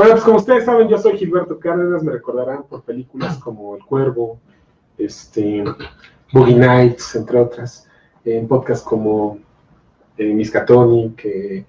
Bueno, 0.00 0.14
pues 0.14 0.24
como 0.24 0.38
ustedes 0.38 0.64
saben, 0.64 0.88
yo 0.88 0.96
soy 0.96 1.18
Gilberto 1.18 1.58
Cárdenas, 1.58 2.02
me 2.02 2.12
recordarán 2.12 2.62
por 2.62 2.82
películas 2.84 3.36
como 3.36 3.76
El 3.76 3.84
Cuervo, 3.84 4.40
este, 4.96 5.62
Boogie 6.32 6.56
Nights, 6.56 7.16
entre 7.16 7.38
otras, 7.38 7.86
en 8.24 8.48
podcasts 8.48 8.82
como 8.82 9.40
eh, 10.16 10.32
Miskatonic, 10.32 11.22
eh, 11.26 11.66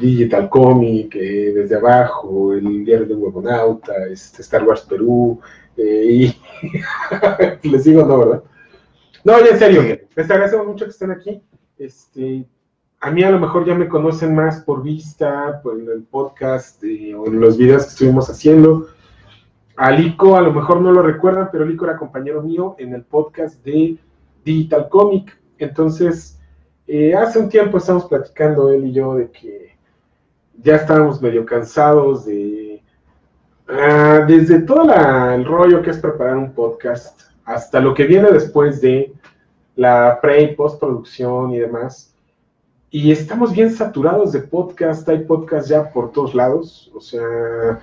Digital 0.00 0.48
Comic, 0.48 1.16
eh, 1.16 1.52
Desde 1.52 1.74
Abajo, 1.74 2.52
El 2.52 2.84
Diario 2.84 3.04
de 3.04 3.14
un 3.14 3.24
Huevonauta, 3.24 4.06
este, 4.08 4.42
Star 4.42 4.62
Wars 4.62 4.82
Perú, 4.82 5.40
eh, 5.76 6.30
y 7.64 7.68
les 7.68 7.82
digo 7.82 8.04
no, 8.04 8.18
¿verdad? 8.20 8.44
No, 9.24 9.40
ya 9.40 9.48
en 9.48 9.58
serio, 9.58 9.82
les 10.14 10.30
agradecemos 10.30 10.68
mucho 10.68 10.84
que 10.84 10.92
estén 10.92 11.10
aquí. 11.10 11.42
Este, 11.76 12.46
a 13.02 13.10
mí 13.10 13.24
a 13.24 13.30
lo 13.30 13.40
mejor 13.40 13.66
ya 13.66 13.74
me 13.74 13.88
conocen 13.88 14.32
más 14.32 14.60
por 14.60 14.80
vista, 14.80 15.60
por 15.60 15.76
el 15.76 16.04
podcast 16.04 16.82
eh, 16.84 17.12
o 17.16 17.26
en 17.26 17.40
los 17.40 17.58
videos 17.58 17.82
que 17.82 17.88
estuvimos 17.90 18.30
haciendo. 18.30 18.86
A 19.76 19.90
Lico 19.90 20.36
a 20.36 20.40
lo 20.40 20.52
mejor 20.52 20.80
no 20.80 20.92
lo 20.92 21.02
recuerdan, 21.02 21.48
pero 21.50 21.64
Lico 21.64 21.84
era 21.84 21.96
compañero 21.96 22.42
mío 22.42 22.76
en 22.78 22.94
el 22.94 23.02
podcast 23.02 23.60
de 23.64 23.98
Digital 24.44 24.88
Comic. 24.88 25.36
Entonces, 25.58 26.38
eh, 26.86 27.12
hace 27.12 27.40
un 27.40 27.48
tiempo 27.48 27.78
estamos 27.78 28.04
platicando 28.04 28.70
él 28.70 28.86
y 28.86 28.92
yo 28.92 29.16
de 29.16 29.32
que 29.32 29.76
ya 30.62 30.76
estábamos 30.76 31.20
medio 31.20 31.44
cansados 31.44 32.24
de... 32.24 32.84
ah, 33.66 34.24
desde 34.28 34.60
todo 34.60 34.84
el 35.34 35.44
rollo 35.44 35.82
que 35.82 35.90
es 35.90 35.98
preparar 35.98 36.36
un 36.36 36.52
podcast 36.52 37.20
hasta 37.44 37.80
lo 37.80 37.94
que 37.94 38.04
viene 38.04 38.30
después 38.30 38.80
de 38.80 39.12
la 39.74 40.20
pre 40.22 40.42
y 40.42 40.54
postproducción 40.54 41.50
y 41.50 41.58
demás. 41.58 42.11
Y 42.94 43.10
estamos 43.10 43.54
bien 43.54 43.70
saturados 43.70 44.32
de 44.32 44.40
podcast, 44.40 45.08
hay 45.08 45.20
podcast 45.24 45.66
ya 45.66 45.90
por 45.90 46.12
todos 46.12 46.34
lados, 46.34 46.92
o 46.94 47.00
sea, 47.00 47.80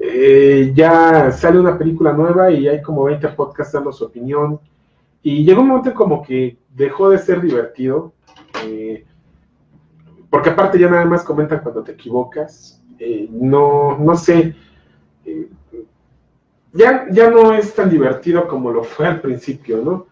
eh, 0.00 0.72
ya 0.74 1.30
sale 1.30 1.60
una 1.60 1.78
película 1.78 2.12
nueva 2.12 2.50
y 2.50 2.66
hay 2.66 2.82
como 2.82 3.04
20 3.04 3.28
podcasts 3.28 3.72
dando 3.72 3.92
su 3.92 4.04
opinión. 4.04 4.58
Y 5.22 5.44
llegó 5.44 5.60
un 5.62 5.68
momento 5.68 5.94
como 5.94 6.24
que 6.24 6.58
dejó 6.74 7.08
de 7.08 7.18
ser 7.18 7.40
divertido, 7.40 8.14
eh, 8.66 9.04
porque 10.28 10.50
aparte 10.50 10.76
ya 10.76 10.90
nada 10.90 11.04
más 11.04 11.22
comentan 11.22 11.60
cuando 11.60 11.84
te 11.84 11.92
equivocas. 11.92 12.82
eh, 12.98 13.28
no, 13.30 13.96
no 13.96 14.16
sé, 14.16 14.56
ya, 16.72 17.06
ya 17.12 17.30
no 17.30 17.54
es 17.54 17.72
tan 17.76 17.88
divertido 17.88 18.48
como 18.48 18.72
lo 18.72 18.82
fue 18.82 19.06
al 19.06 19.20
principio, 19.20 19.76
¿no? 19.84 20.06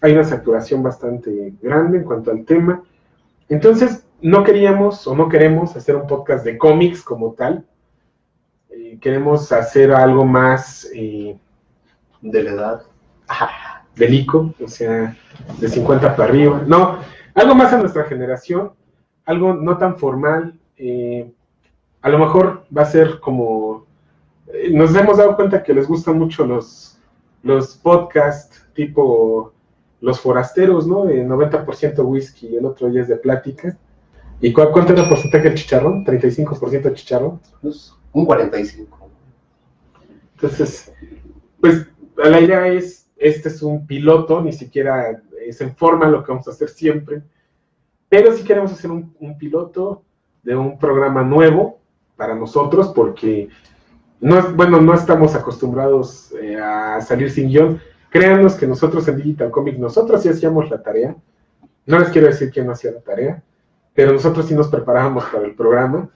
Hay 0.00 0.14
una 0.14 0.24
saturación 0.24 0.82
bastante 0.82 1.54
grande 1.62 1.98
en 1.98 2.04
cuanto 2.04 2.32
al 2.32 2.44
tema. 2.44 2.82
Entonces, 3.48 4.06
no 4.20 4.44
queríamos 4.44 5.06
o 5.06 5.14
no 5.14 5.28
queremos 5.28 5.74
hacer 5.76 5.96
un 5.96 6.06
podcast 6.06 6.44
de 6.44 6.58
cómics 6.58 7.02
como 7.02 7.32
tal. 7.32 7.64
Eh, 8.70 8.98
queremos 9.00 9.50
hacer 9.52 9.92
algo 9.92 10.24
más 10.24 10.88
eh, 10.94 11.38
de 12.20 12.42
la 12.42 12.50
edad. 12.50 12.82
belico, 13.96 14.54
o 14.62 14.68
sea, 14.68 15.16
de 15.58 15.68
50 15.68 16.14
para 16.14 16.28
arriba. 16.28 16.62
No, 16.66 16.98
algo 17.34 17.54
más 17.54 17.72
a 17.72 17.78
nuestra 17.78 18.04
generación, 18.04 18.72
algo 19.24 19.54
no 19.54 19.78
tan 19.78 19.96
formal. 19.96 20.58
eh, 20.76 21.32
a 22.00 22.08
lo 22.10 22.18
mejor 22.18 22.64
va 22.76 22.82
a 22.82 22.86
ser 22.86 23.18
como... 23.18 23.86
nos 24.70 24.94
hemos 24.94 25.18
dado 25.18 25.34
cuenta 25.34 25.62
que 25.62 25.74
les 25.74 25.88
gustan 25.88 26.16
mucho 26.16 26.46
los, 26.46 26.98
los 27.42 27.76
podcasts 27.76 28.64
tipo 28.72 29.52
Los 30.00 30.20
Forasteros, 30.20 30.86
¿no? 30.86 31.04
De 31.04 31.24
90% 31.26 32.04
whisky 32.04 32.48
y 32.48 32.56
el 32.56 32.64
otro 32.64 32.88
día 32.88 33.02
es 33.02 33.08
de 33.08 33.16
plática. 33.16 33.76
¿Y 34.40 34.52
cuál, 34.52 34.70
cuánto 34.70 34.92
era 34.92 35.02
el 35.02 35.08
porcentaje 35.08 35.48
del 35.48 35.58
chicharrón? 35.58 36.04
¿35% 36.04 36.82
de 36.82 36.94
chicharrón? 36.94 37.40
Pues, 37.60 37.92
un 38.12 38.24
45. 38.24 39.10
Entonces, 40.34 40.92
pues 41.60 41.86
la 42.16 42.40
idea 42.40 42.68
es, 42.68 43.08
este 43.16 43.48
es 43.48 43.62
un 43.62 43.86
piloto, 43.86 44.40
ni 44.40 44.52
siquiera 44.52 45.20
es 45.44 45.60
en 45.60 45.74
forma 45.74 46.08
lo 46.08 46.22
que 46.22 46.30
vamos 46.30 46.46
a 46.46 46.52
hacer 46.52 46.68
siempre, 46.68 47.22
pero 48.08 48.32
sí 48.32 48.44
queremos 48.44 48.72
hacer 48.72 48.90
un, 48.90 49.14
un 49.18 49.36
piloto 49.36 50.02
de 50.42 50.56
un 50.56 50.78
programa 50.78 51.22
nuevo 51.22 51.80
para 52.16 52.34
nosotros, 52.34 52.92
porque 52.94 53.48
no, 54.20 54.54
bueno, 54.54 54.80
no 54.80 54.94
estamos 54.94 55.34
acostumbrados 55.34 56.32
eh, 56.40 56.56
a 56.56 57.00
salir 57.00 57.30
sin 57.30 57.48
guion. 57.48 57.80
Créanos 58.10 58.54
que 58.54 58.66
nosotros 58.66 59.06
en 59.08 59.16
Digital 59.16 59.50
Comic, 59.50 59.78
nosotros 59.78 60.22
sí 60.22 60.28
hacíamos 60.28 60.70
la 60.70 60.82
tarea. 60.82 61.16
No 61.86 61.98
les 61.98 62.08
quiero 62.10 62.26
decir 62.28 62.50
quién 62.50 62.66
no 62.66 62.72
hacía 62.72 62.92
la 62.92 63.00
tarea, 63.00 63.42
pero 63.94 64.12
nosotros 64.12 64.46
sí 64.46 64.54
nos 64.54 64.68
preparábamos 64.68 65.24
para 65.26 65.44
el 65.44 65.54
programa. 65.54 66.08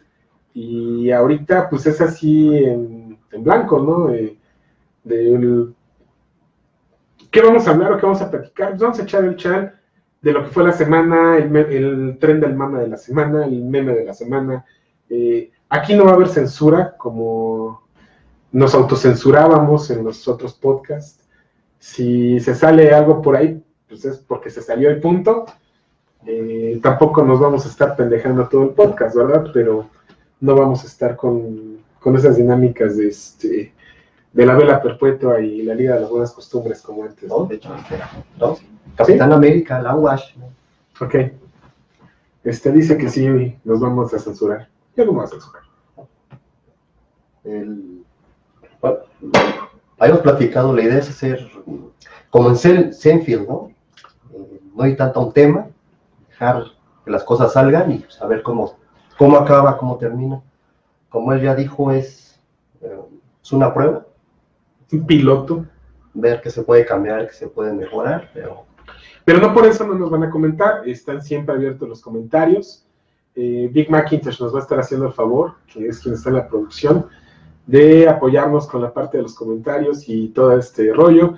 Y 0.54 1.10
ahorita, 1.10 1.68
pues 1.70 1.86
es 1.86 2.00
así 2.00 2.56
en, 2.64 3.18
blanco, 3.38 3.78
¿no? 3.80 4.10
Eh, 4.12 4.38
del- 5.04 5.74
¿Qué 7.30 7.40
vamos 7.40 7.66
a 7.66 7.70
hablar 7.70 7.92
o 7.92 7.96
qué 7.96 8.04
vamos 8.04 8.20
a 8.20 8.30
platicar? 8.30 8.70
Pues 8.70 8.80
vamos 8.82 8.98
a 8.98 9.02
echar 9.02 9.24
el 9.24 9.36
chat 9.36 9.74
de 10.20 10.32
lo 10.32 10.44
que 10.44 10.50
fue 10.50 10.64
la 10.64 10.72
semana, 10.72 11.38
el, 11.38 11.54
el 11.56 12.18
tren 12.20 12.40
del 12.40 12.54
mama 12.54 12.80
de 12.80 12.88
la 12.88 12.96
semana, 12.98 13.46
el 13.46 13.64
meme 13.64 13.94
de 13.94 14.04
la 14.04 14.12
semana. 14.14 14.64
Eh, 15.08 15.50
aquí 15.70 15.94
no 15.94 16.04
va 16.04 16.10
a 16.10 16.14
haber 16.14 16.28
censura 16.28 16.94
como 16.96 17.82
nos 18.52 18.74
autocensurábamos 18.74 19.90
en 19.90 20.04
los 20.04 20.28
otros 20.28 20.52
podcasts. 20.54 21.21
Si 21.82 22.38
se 22.38 22.54
sale 22.54 22.94
algo 22.94 23.20
por 23.20 23.34
ahí, 23.34 23.60
pues 23.88 24.04
es 24.04 24.16
porque 24.18 24.50
se 24.50 24.62
salió 24.62 24.88
el 24.88 25.00
punto. 25.00 25.46
Eh, 26.24 26.78
tampoco 26.80 27.24
nos 27.24 27.40
vamos 27.40 27.66
a 27.66 27.68
estar 27.68 27.96
pendejando 27.96 28.46
todo 28.48 28.62
el 28.62 28.68
podcast, 28.68 29.16
¿verdad? 29.16 29.46
Pero 29.52 29.88
no 30.40 30.54
vamos 30.54 30.84
a 30.84 30.86
estar 30.86 31.16
con, 31.16 31.78
con 31.98 32.16
esas 32.16 32.36
dinámicas 32.36 32.96
de 32.96 33.08
este 33.08 33.72
de 34.32 34.46
la 34.46 34.54
vela 34.54 34.80
perpetua 34.80 35.40
y 35.40 35.62
la 35.62 35.74
Liga 35.74 35.94
de 35.96 36.02
las 36.02 36.10
Buenas 36.10 36.30
Costumbres 36.30 36.80
como 36.82 37.02
antes. 37.02 37.28
¿no? 37.28 37.46
De 37.46 37.56
hecho, 37.56 37.74
espera, 37.74 38.08
¿no? 38.38 38.56
Capitán 38.94 39.32
América, 39.32 39.82
la 39.82 39.96
Wash. 39.96 40.36
¿no? 40.36 40.46
Ok. 41.04 41.16
Este 42.44 42.70
dice 42.70 42.96
que 42.96 43.08
sí, 43.08 43.26
nos 43.64 43.80
vamos 43.80 44.14
a 44.14 44.20
censurar. 44.20 44.68
Yo 44.96 45.04
no 45.04 45.10
me 45.10 45.18
voy 45.18 45.26
a 45.26 45.30
censurar. 45.30 45.62
El- 47.42 48.04
bueno, 48.80 48.98
habíamos 50.02 50.22
platicado, 50.22 50.74
la 50.74 50.82
idea 50.82 50.98
es 50.98 51.08
hacer 51.08 51.48
como 52.30 52.48
en 52.48 52.54
Sen- 52.56 52.92
Senfield, 52.92 53.48
¿no? 53.48 53.70
Eh, 54.32 54.60
no 54.74 54.82
hay 54.84 54.96
tanto 54.96 55.20
un 55.20 55.32
tema, 55.32 55.68
dejar 56.28 56.64
que 57.04 57.10
las 57.10 57.24
cosas 57.24 57.52
salgan 57.52 57.90
y 57.92 58.04
saber 58.08 58.42
cómo, 58.42 58.76
cómo 59.18 59.36
acaba, 59.36 59.76
cómo 59.76 59.96
termina. 59.98 60.40
Como 61.08 61.32
él 61.32 61.42
ya 61.42 61.54
dijo, 61.54 61.92
es, 61.92 62.40
eh, 62.80 62.98
es 63.42 63.52
una 63.52 63.72
prueba, 63.72 64.06
Un 64.92 65.06
piloto. 65.06 65.66
ver 66.14 66.40
qué 66.42 66.50
se 66.50 66.62
puede 66.62 66.84
cambiar, 66.84 67.26
qué 67.26 67.32
se 67.32 67.48
puede 67.48 67.72
mejorar, 67.72 68.30
pero 68.34 68.64
Pero 69.24 69.38
no 69.40 69.54
por 69.54 69.64
eso 69.66 69.86
no 69.86 69.94
nos 69.94 70.10
van 70.10 70.24
a 70.24 70.30
comentar. 70.30 70.86
Están 70.86 71.22
siempre 71.22 71.54
abiertos 71.54 71.88
los 71.88 72.00
comentarios. 72.02 72.86
Eh, 73.34 73.70
Big 73.72 73.88
Macintosh 73.90 74.40
nos 74.40 74.52
va 74.54 74.58
a 74.58 74.62
estar 74.62 74.78
haciendo 74.80 75.06
el 75.06 75.12
favor, 75.12 75.54
que 75.72 75.86
es 75.86 76.00
quien 76.00 76.14
está 76.14 76.28
en 76.30 76.36
la 76.36 76.48
producción, 76.48 77.06
de 77.66 78.08
apoyarnos 78.08 78.66
con 78.66 78.82
la 78.82 78.92
parte 78.92 79.16
de 79.16 79.22
los 79.22 79.34
comentarios 79.34 80.08
y 80.08 80.28
todo 80.28 80.58
este 80.58 80.92
rollo. 80.92 81.34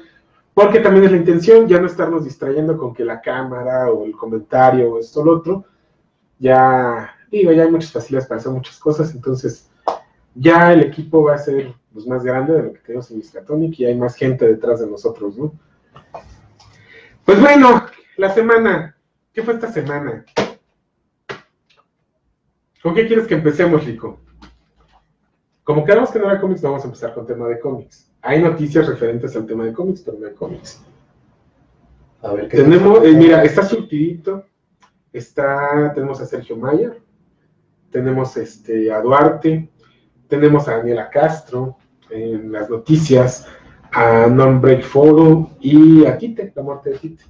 Porque 0.55 0.81
también 0.81 1.05
es 1.05 1.11
la 1.11 1.17
intención 1.17 1.67
ya 1.67 1.81
no 1.81 1.87
estarnos 1.87 2.25
distrayendo 2.25 2.79
con 2.79 2.95
que 2.95 3.05
la 3.05 3.21
cámara 3.21 3.91
o 3.91 4.05
el 4.05 4.13
comentario 4.13 4.93
o 4.93 5.01
esto 5.01 5.21
o 5.21 5.25
lo 5.25 5.37
otro. 5.39 5.65
Ya, 6.39 7.17
digo, 7.31 7.51
ya 7.53 7.65
hay 7.65 7.71
muchas 7.71 7.93
facilidades 7.93 8.29
para 8.29 8.41
hacer 8.41 8.53
muchas 8.53 8.79
cosas. 8.79 9.15
Entonces, 9.15 9.69
ya 10.35 10.73
el 10.73 10.83
equipo 10.83 11.25
va 11.25 11.35
a 11.35 11.39
ser 11.39 11.75
pues, 11.93 12.07
más 12.07 12.23
grande 12.23 12.55
de 12.55 12.63
lo 12.63 12.73
que 12.73 12.81
tenemos 12.81 13.11
en 13.11 13.19
Miskatonic 13.19 13.81
y 13.81 13.85
hay 13.87 13.97
más 13.97 14.15
gente 14.15 14.47
detrás 14.47 14.81
de 14.81 14.87
nosotros, 14.87 15.37
¿no? 15.37 15.53
Pues 17.25 17.41
bueno, 17.41 17.87
la 18.17 18.31
semana. 18.33 18.97
¿Qué 19.33 19.43
fue 19.43 19.55
esta 19.55 19.73
semana? 19.73 20.25
¿Con 22.81 22.95
qué 22.95 23.07
quieres 23.07 23.27
que 23.27 23.35
empecemos, 23.35 23.85
Lico? 23.85 24.21
Como 25.65 25.83
quedamos 25.83 26.11
que 26.11 26.19
no 26.19 26.31
era 26.31 26.41
cómics, 26.41 26.61
vamos 26.61 26.83
a 26.83 26.87
empezar 26.87 27.15
con 27.15 27.27
tema 27.27 27.49
de 27.49 27.59
cómics. 27.59 28.13
Hay 28.21 28.43
noticias 28.43 28.87
referentes 28.87 29.35
al 29.35 29.47
tema 29.47 29.65
de 29.65 29.73
cómics, 29.73 30.03
pero 30.03 30.19
no 30.19 30.27
hay 30.27 30.35
cómics. 30.35 30.85
a 32.23 32.33
ver 32.35 32.49
qué 32.49 32.59
Tenemos, 32.59 33.03
eh, 33.03 33.13
mira, 33.13 33.43
está 33.43 33.63
surtidito. 33.63 34.45
Está, 35.13 35.93
tenemos 35.95 36.21
a 36.21 36.27
Sergio 36.27 36.57
Mayer, 36.57 37.01
tenemos 37.91 38.37
este, 38.37 38.91
a 38.93 39.01
Duarte, 39.01 39.71
tenemos 40.27 40.67
a 40.67 40.79
Daniela 40.79 41.09
Castro 41.09 41.77
en 42.11 42.51
las 42.51 42.69
noticias, 42.69 43.47
a 43.93 44.27
Non 44.27 44.61
Break 44.61 44.83
Photo 44.83 45.51
y 45.61 46.05
a 46.05 46.19
Tite, 46.19 46.53
la 46.57 46.63
muerte 46.63 46.91
de 46.91 46.99
Tite. 46.99 47.25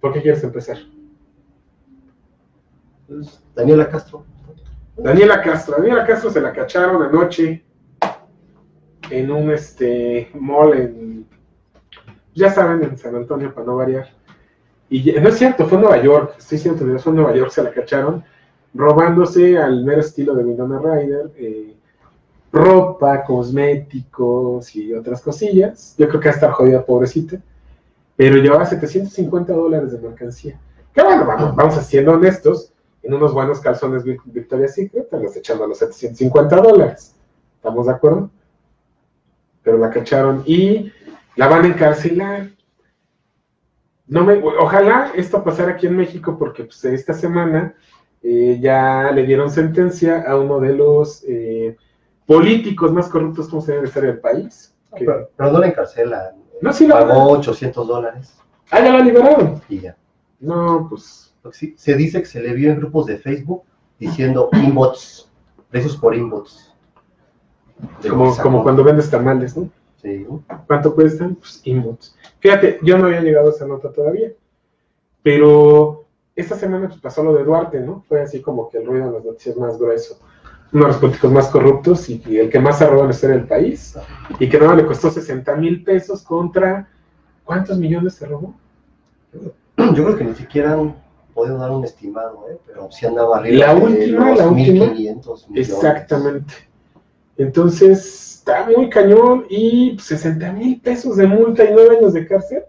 ¿Por 0.00 0.12
qué 0.12 0.22
quieres 0.22 0.44
empezar? 0.44 0.78
Pues, 3.08 3.42
Daniela 3.56 3.88
Castro. 3.88 4.24
Daniela 4.96 5.42
Castro. 5.42 5.76
Daniela 5.78 6.06
Castro 6.06 6.30
se 6.30 6.40
la 6.40 6.52
cacharon 6.52 7.02
anoche 7.02 7.64
en 9.10 9.30
un 9.30 9.50
este 9.50 10.30
mall 10.34 10.74
en, 10.74 11.26
ya 12.34 12.50
saben, 12.50 12.82
en 12.82 12.96
San 12.96 13.14
Antonio, 13.14 13.52
para 13.52 13.66
no 13.66 13.76
variar. 13.76 14.08
Y 14.90 15.12
no 15.12 15.28
es 15.28 15.38
cierto, 15.38 15.66
fue 15.66 15.78
en 15.78 15.84
Nueva 15.84 16.02
York, 16.02 16.34
estoy 16.38 16.58
siendo 16.58 16.98
fue 16.98 17.10
en 17.10 17.16
Nueva 17.16 17.34
York, 17.34 17.50
se 17.50 17.62
la 17.62 17.70
cacharon, 17.70 18.22
robándose 18.74 19.58
al 19.58 19.84
mero 19.84 20.00
estilo 20.00 20.34
de 20.34 20.44
Winona 20.44 20.78
Ryder, 20.78 21.32
eh, 21.36 21.74
ropa, 22.52 23.24
cosméticos 23.24 24.74
y 24.76 24.92
otras 24.94 25.22
cosillas. 25.22 25.94
Yo 25.98 26.08
creo 26.08 26.20
que 26.20 26.28
va 26.28 26.32
a 26.32 26.34
estar 26.34 26.50
jodida, 26.52 26.84
pobrecita. 26.84 27.38
Pero 28.16 28.36
llevaba 28.36 28.64
750 28.64 29.52
dólares 29.52 29.92
de 29.92 29.98
mercancía. 29.98 30.60
Que 30.92 31.02
bueno, 31.02 31.26
vamos, 31.26 31.56
vamos 31.56 31.74
siendo 31.86 32.12
honestos, 32.12 32.72
en 33.04 33.14
unos 33.14 33.34
buenos 33.34 33.60
calzones 33.60 34.02
Victoria's 34.04 34.74
Secret, 34.74 35.10
te 35.10 35.20
los 35.20 35.36
echando 35.36 35.64
a 35.64 35.68
los 35.68 35.78
750 35.78 36.56
dólares. 36.56 37.14
¿Estamos 37.56 37.86
de 37.86 37.92
acuerdo? 37.92 38.30
Pero 39.62 39.78
la 39.78 39.90
cacharon 39.90 40.42
y 40.46 40.90
la 41.36 41.48
van 41.48 41.64
a 41.64 41.68
encarcelar. 41.68 42.50
No 44.06 44.24
me, 44.24 44.34
ojalá 44.42 45.12
esto 45.14 45.44
pasara 45.44 45.72
aquí 45.72 45.86
en 45.86 45.96
México 45.96 46.36
porque 46.38 46.64
pues, 46.64 46.84
esta 46.84 47.14
semana 47.14 47.74
eh, 48.22 48.58
ya 48.60 49.10
le 49.12 49.24
dieron 49.24 49.50
sentencia 49.50 50.22
a 50.26 50.36
uno 50.36 50.60
de 50.60 50.74
los 50.74 51.24
eh, 51.28 51.76
políticos 52.26 52.92
más 52.92 53.08
corruptos 53.08 53.48
como 53.48 53.62
se 53.62 53.72
debe 53.72 53.86
estar 53.86 54.04
en 54.04 54.10
el 54.10 54.20
país. 54.20 54.74
pero, 54.98 55.30
no 55.38 55.58
la 55.58 55.66
encarcelan. 55.66 56.36
No, 56.60 56.72
sí 56.72 56.86
la 56.86 57.06
Pagó 57.06 57.32
800 57.32 57.86
dólares. 57.86 58.38
Ah, 58.70 58.80
ya 58.80 58.92
la 58.92 59.00
liberaron. 59.00 59.60
Y 59.68 59.80
ya. 59.80 59.96
No, 60.40 60.86
pues. 60.88 61.23
Se 61.52 61.94
dice 61.94 62.20
que 62.20 62.26
se 62.26 62.40
le 62.40 62.54
vio 62.54 62.70
en 62.70 62.78
grupos 62.78 63.06
de 63.06 63.18
Facebook 63.18 63.62
diciendo 63.98 64.48
inbots, 64.52 65.30
precios 65.70 65.96
por 65.96 66.14
inbots. 66.14 66.72
Como, 68.08 68.36
como 68.36 68.62
cuando 68.62 68.84
vendes 68.84 69.10
tamales, 69.10 69.56
¿no? 69.56 69.70
Sí. 70.00 70.26
¿Cuánto 70.66 70.94
cuestan? 70.94 71.34
Pues 71.34 71.60
inbots. 71.64 72.16
Fíjate, 72.40 72.78
yo 72.82 72.98
no 72.98 73.06
había 73.06 73.20
llegado 73.20 73.48
a 73.48 73.50
esa 73.50 73.66
nota 73.66 73.92
todavía. 73.92 74.32
Pero 75.22 76.04
esta 76.36 76.56
semana 76.56 76.88
pues, 76.88 77.00
pasó 77.00 77.22
lo 77.22 77.34
de 77.34 77.44
Duarte, 77.44 77.80
¿no? 77.80 78.04
Fue 78.08 78.20
así 78.20 78.40
como 78.40 78.68
que 78.68 78.78
el 78.78 78.86
ruido 78.86 79.06
en 79.06 79.14
las 79.14 79.24
noticias 79.24 79.56
más 79.56 79.78
grueso. 79.78 80.18
Uno 80.72 80.84
de 80.84 80.88
los 80.88 80.98
políticos 80.98 81.32
más 81.32 81.48
corruptos 81.48 82.08
y, 82.10 82.20
el 82.38 82.50
que 82.50 82.58
más 82.58 82.78
se 82.78 82.86
robó 82.86 83.08
en 83.08 83.30
del 83.30 83.46
país. 83.46 83.96
Y 84.38 84.48
que 84.48 84.58
no 84.58 84.74
le 84.74 84.84
costó 84.84 85.10
60 85.10 85.56
mil 85.56 85.84
pesos 85.84 86.22
contra. 86.22 86.88
¿Cuántos 87.44 87.78
millones 87.78 88.14
se 88.14 88.26
robó? 88.26 88.54
Yo 89.32 90.04
creo 90.04 90.16
que 90.16 90.24
ni 90.24 90.34
siquiera 90.34 90.76
podido 91.34 91.58
dar 91.58 91.70
un 91.70 91.84
estimado, 91.84 92.46
¿eh? 92.48 92.58
pero 92.66 92.90
sí 92.90 93.06
andaba 93.06 93.38
arriba. 93.38 93.66
La 93.66 93.74
última, 93.74 94.34
la 94.34 94.48
última. 94.48 94.94
Exactamente. 95.54 96.54
Entonces, 97.36 98.38
está 98.38 98.66
muy 98.66 98.88
cañón 98.88 99.46
y 99.48 99.98
60 99.98 100.52
mil 100.52 100.80
pesos 100.80 101.16
de 101.16 101.26
multa 101.26 101.64
y 101.64 101.72
nueve 101.72 101.98
años 101.98 102.12
de 102.12 102.26
cárcel. 102.26 102.62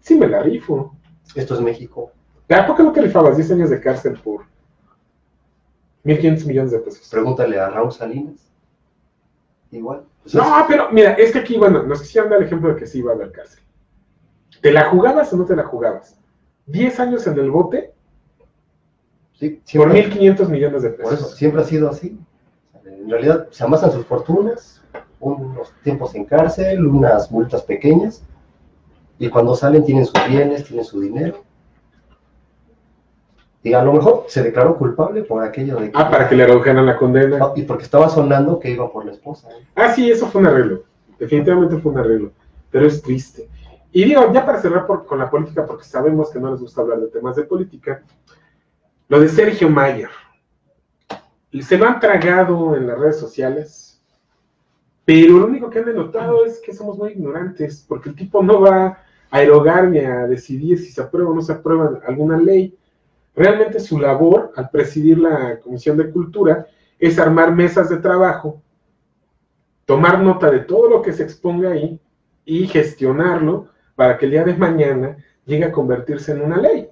Sí, 0.00 0.16
me 0.16 0.26
la 0.26 0.42
rifo. 0.42 0.94
Esto 1.34 1.54
es 1.54 1.60
México. 1.60 2.10
¿A 2.48 2.66
poco 2.66 2.82
no 2.82 2.92
te 2.92 3.00
rifabas 3.00 3.36
10 3.36 3.52
años 3.52 3.70
de 3.70 3.80
cárcel 3.80 4.18
por 4.22 4.42
1.500 6.04 6.46
millones 6.46 6.72
de 6.72 6.78
pesos? 6.80 7.08
Pregúntale 7.08 7.58
a 7.58 7.70
Raúl 7.70 7.92
Salinas. 7.92 8.50
Igual. 9.70 10.04
Pues 10.22 10.34
no, 10.34 10.64
pero 10.68 10.90
mira, 10.90 11.12
es 11.14 11.32
que 11.32 11.38
aquí, 11.38 11.56
bueno, 11.56 11.82
nos 11.82 12.02
quisieron 12.02 12.30
dar 12.30 12.40
el 12.40 12.46
ejemplo 12.46 12.70
de 12.70 12.76
que 12.76 12.86
sí 12.86 12.98
iba 12.98 13.12
a 13.12 13.14
haber 13.14 13.32
cárcel. 13.32 13.62
¿Te 14.60 14.72
la 14.72 14.88
jugabas 14.90 15.32
o 15.32 15.36
no 15.36 15.44
te 15.44 15.56
la 15.56 15.64
jugabas? 15.64 16.18
10 16.66 17.00
años 17.00 17.26
en 17.26 17.38
el 17.38 17.50
bote 17.50 17.92
sí, 19.34 19.60
por 19.76 19.92
1.500 19.92 20.48
millones 20.48 20.82
de 20.82 20.90
pesos. 20.90 21.04
Por 21.04 21.14
eso, 21.14 21.28
siempre 21.36 21.62
ha 21.62 21.64
sido 21.64 21.88
así. 21.88 22.18
En 22.84 23.10
realidad 23.10 23.48
se 23.50 23.64
amasan 23.64 23.92
sus 23.92 24.06
fortunas, 24.06 24.82
unos 25.20 25.72
tiempos 25.82 26.14
en 26.14 26.24
cárcel, 26.24 26.86
unas 26.86 27.30
multas 27.30 27.62
pequeñas, 27.62 28.22
y 29.18 29.28
cuando 29.28 29.54
salen 29.54 29.84
tienen 29.84 30.06
sus 30.06 30.26
bienes, 30.28 30.64
tienen 30.64 30.84
su 30.84 31.00
dinero. 31.00 31.42
Y 33.62 33.72
a 33.72 33.82
lo 33.82 33.94
mejor 33.94 34.24
se 34.28 34.42
declaró 34.42 34.76
culpable 34.76 35.22
por 35.22 35.42
aquello 35.42 35.76
de 35.76 35.90
que... 35.90 35.98
Ah, 35.98 36.10
para 36.10 36.28
que 36.28 36.34
le 36.34 36.46
redujeran 36.46 36.84
la 36.84 36.98
condena. 36.98 37.52
y 37.56 37.62
porque 37.62 37.84
estaba 37.84 38.10
sonando 38.10 38.58
que 38.58 38.70
iba 38.70 38.92
por 38.92 39.06
la 39.06 39.12
esposa. 39.12 39.48
¿eh? 39.50 39.64
Ah, 39.74 39.90
sí, 39.94 40.10
eso 40.10 40.26
fue 40.26 40.42
un 40.42 40.48
arreglo. 40.48 40.82
Definitivamente 41.18 41.78
fue 41.78 41.92
un 41.92 41.98
arreglo. 41.98 42.32
Pero 42.70 42.86
es 42.86 43.00
triste. 43.00 43.48
Y 43.94 44.04
digo, 44.04 44.30
ya 44.32 44.44
para 44.44 44.60
cerrar 44.60 44.86
con 44.86 45.18
la 45.18 45.30
política, 45.30 45.64
porque 45.64 45.84
sabemos 45.84 46.30
que 46.30 46.40
no 46.40 46.50
les 46.50 46.60
gusta 46.60 46.80
hablar 46.80 46.98
de 46.98 47.06
temas 47.06 47.36
de 47.36 47.44
política, 47.44 48.02
lo 49.08 49.20
de 49.20 49.28
Sergio 49.28 49.70
Mayer 49.70 50.10
se 51.62 51.78
lo 51.78 51.86
han 51.86 52.00
tragado 52.00 52.74
en 52.74 52.88
las 52.88 52.98
redes 52.98 53.20
sociales, 53.20 54.02
pero 55.04 55.38
lo 55.38 55.46
único 55.46 55.70
que 55.70 55.78
han 55.78 55.84
denotado 55.84 56.44
es 56.44 56.60
que 56.60 56.74
somos 56.74 56.98
muy 56.98 57.12
ignorantes, 57.12 57.84
porque 57.86 58.08
el 58.08 58.16
tipo 58.16 58.42
no 58.42 58.60
va 58.60 58.98
a 59.30 59.42
erogar 59.42 59.88
ni 59.88 60.00
a 60.00 60.26
decidir 60.26 60.78
si 60.78 60.90
se 60.90 61.00
aprueba 61.00 61.30
o 61.30 61.34
no 61.34 61.42
se 61.42 61.52
aprueba 61.52 62.00
alguna 62.04 62.36
ley. 62.36 62.76
Realmente 63.36 63.78
su 63.78 64.00
labor 64.00 64.52
al 64.56 64.70
presidir 64.70 65.18
la 65.18 65.60
Comisión 65.60 65.96
de 65.96 66.10
Cultura 66.10 66.66
es 66.98 67.16
armar 67.20 67.54
mesas 67.54 67.88
de 67.90 67.98
trabajo, 67.98 68.60
tomar 69.84 70.20
nota 70.20 70.50
de 70.50 70.60
todo 70.60 70.88
lo 70.88 71.02
que 71.02 71.12
se 71.12 71.22
exponga 71.22 71.70
ahí 71.70 72.00
y 72.44 72.66
gestionarlo 72.66 73.68
para 73.94 74.18
que 74.18 74.26
el 74.26 74.32
día 74.32 74.44
de 74.44 74.54
mañana 74.54 75.16
llegue 75.46 75.64
a 75.64 75.72
convertirse 75.72 76.32
en 76.32 76.42
una 76.42 76.56
ley. 76.56 76.88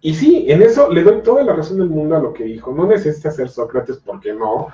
Y 0.00 0.14
sí, 0.14 0.46
en 0.48 0.62
eso 0.62 0.90
le 0.90 1.04
doy 1.04 1.22
toda 1.22 1.44
la 1.44 1.54
razón 1.54 1.78
del 1.78 1.88
mundo 1.88 2.16
a 2.16 2.20
lo 2.20 2.32
que 2.32 2.44
dijo. 2.44 2.72
No 2.74 2.86
necesita 2.86 3.30
ser 3.30 3.48
Sócrates, 3.48 3.98
porque 4.04 4.32
no, 4.32 4.68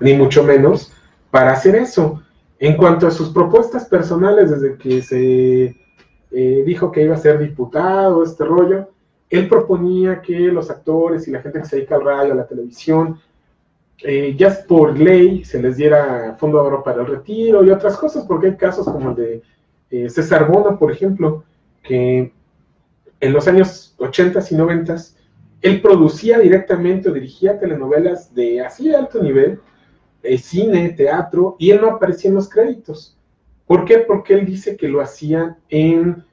ni 0.00 0.14
mucho 0.14 0.42
menos, 0.42 0.92
para 1.30 1.52
hacer 1.52 1.76
eso. 1.76 2.22
En 2.58 2.76
cuanto 2.76 3.06
a 3.06 3.10
sus 3.10 3.30
propuestas 3.30 3.84
personales, 3.84 4.50
desde 4.50 4.76
que 4.76 5.02
se 5.02 5.76
eh, 6.30 6.62
dijo 6.66 6.90
que 6.90 7.02
iba 7.02 7.14
a 7.14 7.18
ser 7.18 7.38
diputado, 7.38 8.24
este 8.24 8.44
rollo, 8.44 8.90
él 9.30 9.48
proponía 9.48 10.20
que 10.20 10.38
los 10.38 10.70
actores 10.70 11.28
y 11.28 11.30
la 11.30 11.40
gente 11.40 11.60
que 11.60 11.66
se 11.66 11.76
dedica 11.76 11.94
al 11.94 12.04
radio, 12.04 12.32
a 12.32 12.36
la 12.36 12.46
televisión, 12.46 13.20
eh, 14.02 14.34
ya 14.36 14.56
por 14.66 14.98
ley 14.98 15.44
se 15.44 15.62
les 15.62 15.76
diera 15.76 16.36
fondo 16.38 16.60
de 16.60 16.66
oro 16.66 16.82
para 16.82 17.02
el 17.02 17.06
retiro 17.06 17.64
y 17.64 17.70
otras 17.70 17.96
cosas, 17.96 18.24
porque 18.26 18.48
hay 18.48 18.56
casos 18.56 18.86
como 18.86 19.10
el 19.10 19.16
de 19.16 19.42
eh, 19.94 20.10
César 20.10 20.48
Bono, 20.50 20.78
por 20.78 20.90
ejemplo, 20.90 21.44
que 21.82 22.32
en 23.20 23.32
los 23.32 23.46
años 23.46 23.94
80 23.98 24.40
y 24.50 24.54
90 24.54 24.96
él 25.62 25.80
producía 25.80 26.38
directamente 26.38 27.08
o 27.08 27.12
dirigía 27.12 27.58
telenovelas 27.58 28.34
de 28.34 28.60
así 28.60 28.94
alto 28.94 29.22
nivel, 29.22 29.60
eh, 30.22 30.36
cine, 30.36 30.90
teatro, 30.90 31.56
y 31.58 31.70
él 31.70 31.80
no 31.80 31.88
aparecía 31.88 32.28
en 32.28 32.34
los 32.34 32.48
créditos. 32.48 33.16
¿Por 33.66 33.84
qué? 33.84 33.98
Porque 33.98 34.34
él 34.34 34.44
dice 34.44 34.76
que 34.76 34.88
lo 34.88 35.00
hacía 35.00 35.56
en 35.68 36.24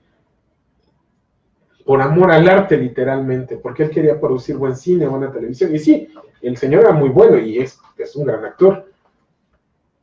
por 1.85 2.01
amor 2.01 2.31
al 2.31 2.47
arte, 2.47 2.77
literalmente, 2.77 3.57
porque 3.57 3.83
él 3.83 3.89
quería 3.89 4.19
producir 4.19 4.55
buen 4.55 4.75
cine, 4.75 5.07
buena 5.07 5.31
televisión. 5.31 5.73
Y 5.73 5.79
sí, 5.79 6.07
el 6.41 6.57
señor 6.57 6.81
era 6.81 6.91
muy 6.91 7.09
bueno 7.09 7.37
y 7.37 7.59
es, 7.59 7.79
es 7.97 8.15
un 8.15 8.25
gran 8.25 8.45
actor. 8.45 8.90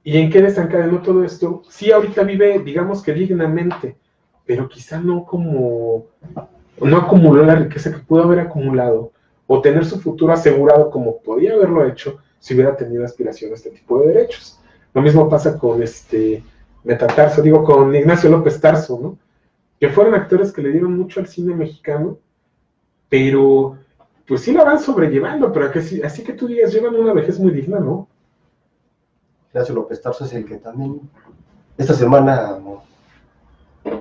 ¿Y 0.08 0.16
en 0.16 0.30
qué 0.30 0.40
desencadenó 0.40 1.02
todo 1.02 1.22
esto? 1.22 1.64
Sí, 1.68 1.92
ahorita 1.92 2.22
vive, 2.22 2.60
digamos 2.60 3.02
que 3.02 3.12
dignamente, 3.12 3.94
pero 4.46 4.66
quizá 4.66 4.98
no 4.98 5.26
como 5.26 6.06
no 6.80 6.96
acumuló 6.96 7.44
la 7.44 7.56
riqueza 7.56 7.92
que 7.92 7.98
pudo 7.98 8.22
haber 8.22 8.40
acumulado 8.40 9.12
o 9.46 9.60
tener 9.60 9.84
su 9.84 10.00
futuro 10.00 10.32
asegurado 10.32 10.90
como 10.90 11.18
podía 11.18 11.52
haberlo 11.52 11.86
hecho 11.86 12.20
si 12.38 12.54
hubiera 12.54 12.74
tenido 12.74 13.04
aspiración 13.04 13.50
a 13.52 13.56
este 13.56 13.68
tipo 13.68 14.00
de 14.00 14.06
derechos. 14.14 14.58
Lo 14.94 15.02
mismo 15.02 15.28
pasa 15.28 15.58
con 15.58 15.82
este 15.82 16.42
Metatarso, 16.84 17.42
digo, 17.42 17.62
con 17.62 17.94
Ignacio 17.94 18.30
López 18.30 18.58
Tarso, 18.62 18.98
¿no? 18.98 19.18
Que 19.78 19.90
fueron 19.90 20.14
actores 20.14 20.52
que 20.52 20.62
le 20.62 20.70
dieron 20.72 20.96
mucho 20.96 21.20
al 21.20 21.26
cine 21.26 21.54
mexicano, 21.54 22.16
pero 23.10 23.76
pues 24.26 24.40
sí 24.40 24.52
la 24.52 24.64
van 24.64 24.80
sobrellevando, 24.80 25.52
pero 25.52 25.70
que 25.70 25.80
así 26.02 26.24
que 26.24 26.32
tú 26.32 26.46
digas, 26.46 26.72
llevan 26.72 26.96
una 26.96 27.12
vejez 27.12 27.38
muy 27.38 27.52
digna, 27.52 27.78
¿no? 27.78 28.08
Ignacio 29.52 29.74
López 29.74 30.00
Tarso 30.02 30.24
es 30.24 30.32
el 30.34 30.44
que 30.44 30.56
también 30.56 31.00
esta 31.76 31.94
semana 31.94 32.58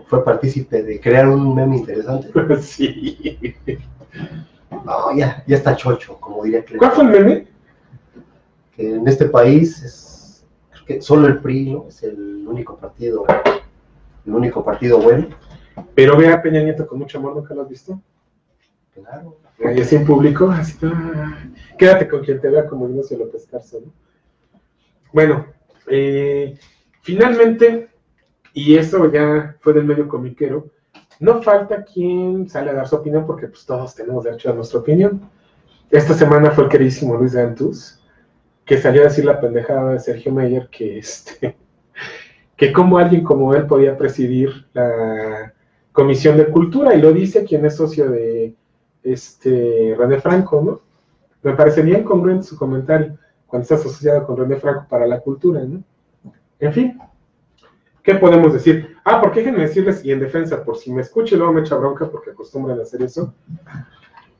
fue 0.07 0.23
partícipe 0.23 0.83
de 0.83 0.99
crear 0.99 1.27
un 1.27 1.55
meme 1.55 1.77
interesante. 1.77 2.29
Sí. 2.61 3.55
No, 4.69 5.15
ya, 5.15 5.43
ya 5.47 5.55
está 5.55 5.75
chocho, 5.75 6.17
como 6.19 6.43
diría 6.43 6.63
que 6.63 6.77
¿Cuál 6.77 6.91
fue 6.91 7.03
el 7.05 7.09
meme? 7.09 7.47
Que 8.75 8.95
en 8.95 9.07
este 9.07 9.25
país 9.25 9.81
es 9.81 10.45
creo 10.69 10.85
que 10.85 11.01
solo 11.01 11.27
el 11.27 11.39
PRI, 11.39 11.71
¿no? 11.71 11.85
Es 11.87 12.03
el 12.03 12.45
único 12.47 12.77
partido, 12.77 13.25
el 14.25 14.33
único 14.33 14.63
partido 14.63 14.99
bueno. 14.99 15.27
Pero 15.95 16.17
ve 16.17 16.31
a 16.31 16.41
Peña 16.41 16.61
Nieto 16.61 16.87
con 16.87 16.99
mucho 16.99 17.17
amor, 17.17 17.35
¿nunca 17.35 17.53
lo 17.53 17.61
has 17.61 17.69
visto? 17.69 17.99
Claro. 18.93 19.37
Y 19.59 19.81
así 19.81 19.95
en 19.95 20.05
público, 20.05 20.49
así, 20.49 20.77
quédate 21.77 22.07
con 22.07 22.23
quien 22.23 22.39
te 22.39 22.49
vea 22.49 22.67
como 22.67 22.87
Ignacio 22.89 23.17
López 23.17 23.47
Tarso, 23.47 23.79
¿no? 23.85 23.91
Bueno, 25.13 25.47
eh, 25.87 26.57
finalmente 27.01 27.89
y 28.57 28.75
eso 28.75 29.11
ya 29.11 29.55
fue 29.59 29.73
del 29.73 29.85
medio 29.85 30.07
comiquero, 30.07 30.71
no 31.19 31.43
falta 31.43 31.83
quien 31.83 32.49
sale 32.49 32.71
a 32.71 32.73
dar 32.73 32.87
su 32.87 32.95
opinión 32.95 33.23
porque 33.27 33.45
pues 33.45 33.63
todos 33.67 33.93
tenemos 33.93 34.23
derecho 34.23 34.49
a 34.49 34.55
nuestra 34.55 34.79
opinión. 34.79 35.29
Esta 35.91 36.15
semana 36.15 36.49
fue 36.49 36.63
el 36.63 36.69
queridísimo 36.71 37.15
Luis 37.15 37.33
Dantus, 37.33 38.03
que 38.65 38.79
salió 38.79 39.01
a 39.01 39.05
decir 39.05 39.25
la 39.25 39.39
pendejada 39.39 39.91
de 39.91 39.99
Sergio 39.99 40.31
Meyer 40.31 40.69
que 40.69 40.97
este 40.97 41.55
que 42.55 42.73
como 42.73 42.97
alguien 42.97 43.23
como 43.23 43.53
él 43.53 43.67
podía 43.67 43.95
presidir 43.95 44.65
la 44.73 45.53
Comisión 45.91 46.35
de 46.37 46.47
Cultura, 46.47 46.95
y 46.95 47.01
lo 47.01 47.13
dice 47.13 47.43
quien 47.43 47.63
es 47.63 47.75
socio 47.75 48.09
de 48.09 48.55
este 49.03 49.95
René 49.95 50.19
Franco, 50.19 50.63
¿no? 50.63 50.81
Me 51.43 51.55
parece 51.55 51.83
bien 51.83 52.03
congruente 52.03 52.47
su 52.47 52.57
comentario. 52.57 53.19
Cuando 53.47 53.63
estás 53.63 53.79
asociado 53.79 54.25
con 54.25 54.37
René 54.37 54.57
Franco 54.57 54.85
para 54.89 55.07
la 55.07 55.19
cultura, 55.19 55.61
¿no? 55.63 55.81
En 56.59 56.73
fin, 56.73 56.99
¿qué 58.03 58.15
podemos 58.15 58.53
decir? 58.53 58.95
Ah, 59.03 59.21
porque 59.21 59.39
déjenme 59.39 59.61
decirles, 59.61 60.03
y 60.03 60.11
en 60.11 60.19
defensa, 60.19 60.63
por 60.63 60.77
si 60.77 60.91
me 60.91 61.01
escucho 61.01 61.35
y 61.35 61.37
luego 61.37 61.53
me 61.53 61.61
echa 61.61 61.75
bronca, 61.75 62.09
porque 62.09 62.31
acostumbran 62.31 62.79
a 62.79 62.83
hacer 62.83 63.01
eso, 63.01 63.33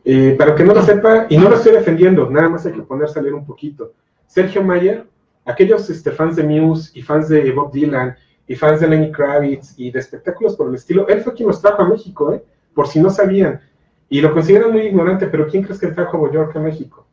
eh, 0.03 0.35
para 0.37 0.55
que 0.55 0.63
no 0.63 0.73
lo 0.73 0.81
sepa, 0.81 1.27
y 1.29 1.37
no 1.37 1.49
lo 1.49 1.55
estoy 1.55 1.73
defendiendo, 1.73 2.29
nada 2.29 2.49
más 2.49 2.65
hay 2.65 2.73
que 2.73 2.81
poner 2.81 3.09
leer 3.21 3.33
un 3.33 3.45
poquito. 3.45 3.93
Sergio 4.25 4.63
Mayer, 4.63 5.05
aquellos 5.45 5.89
este, 5.89 6.11
fans 6.11 6.35
de 6.35 6.43
Muse 6.43 6.91
y 6.93 7.01
fans 7.01 7.29
de 7.29 7.51
Bob 7.51 7.71
Dylan 7.71 8.15
y 8.45 8.55
fans 8.55 8.81
de 8.81 8.87
Lenny 8.87 9.11
Kravitz 9.11 9.73
y 9.77 9.91
de 9.91 9.99
espectáculos 9.99 10.55
por 10.55 10.67
el 10.69 10.75
estilo, 10.75 11.07
él 11.07 11.21
fue 11.21 11.33
quien 11.33 11.47
los 11.47 11.61
trajo 11.61 11.81
a 11.81 11.87
México, 11.87 12.33
¿eh? 12.33 12.43
por 12.73 12.87
si 12.87 12.99
no 12.99 13.09
sabían. 13.09 13.61
Y 14.09 14.21
lo 14.21 14.33
consideran 14.33 14.71
muy 14.71 14.81
ignorante, 14.81 15.27
pero 15.27 15.47
¿quién 15.47 15.63
crees 15.63 15.79
que 15.79 15.87
trajo 15.87 16.25
a 16.25 16.31
York 16.31 16.55
a 16.55 16.59
México? 16.59 17.06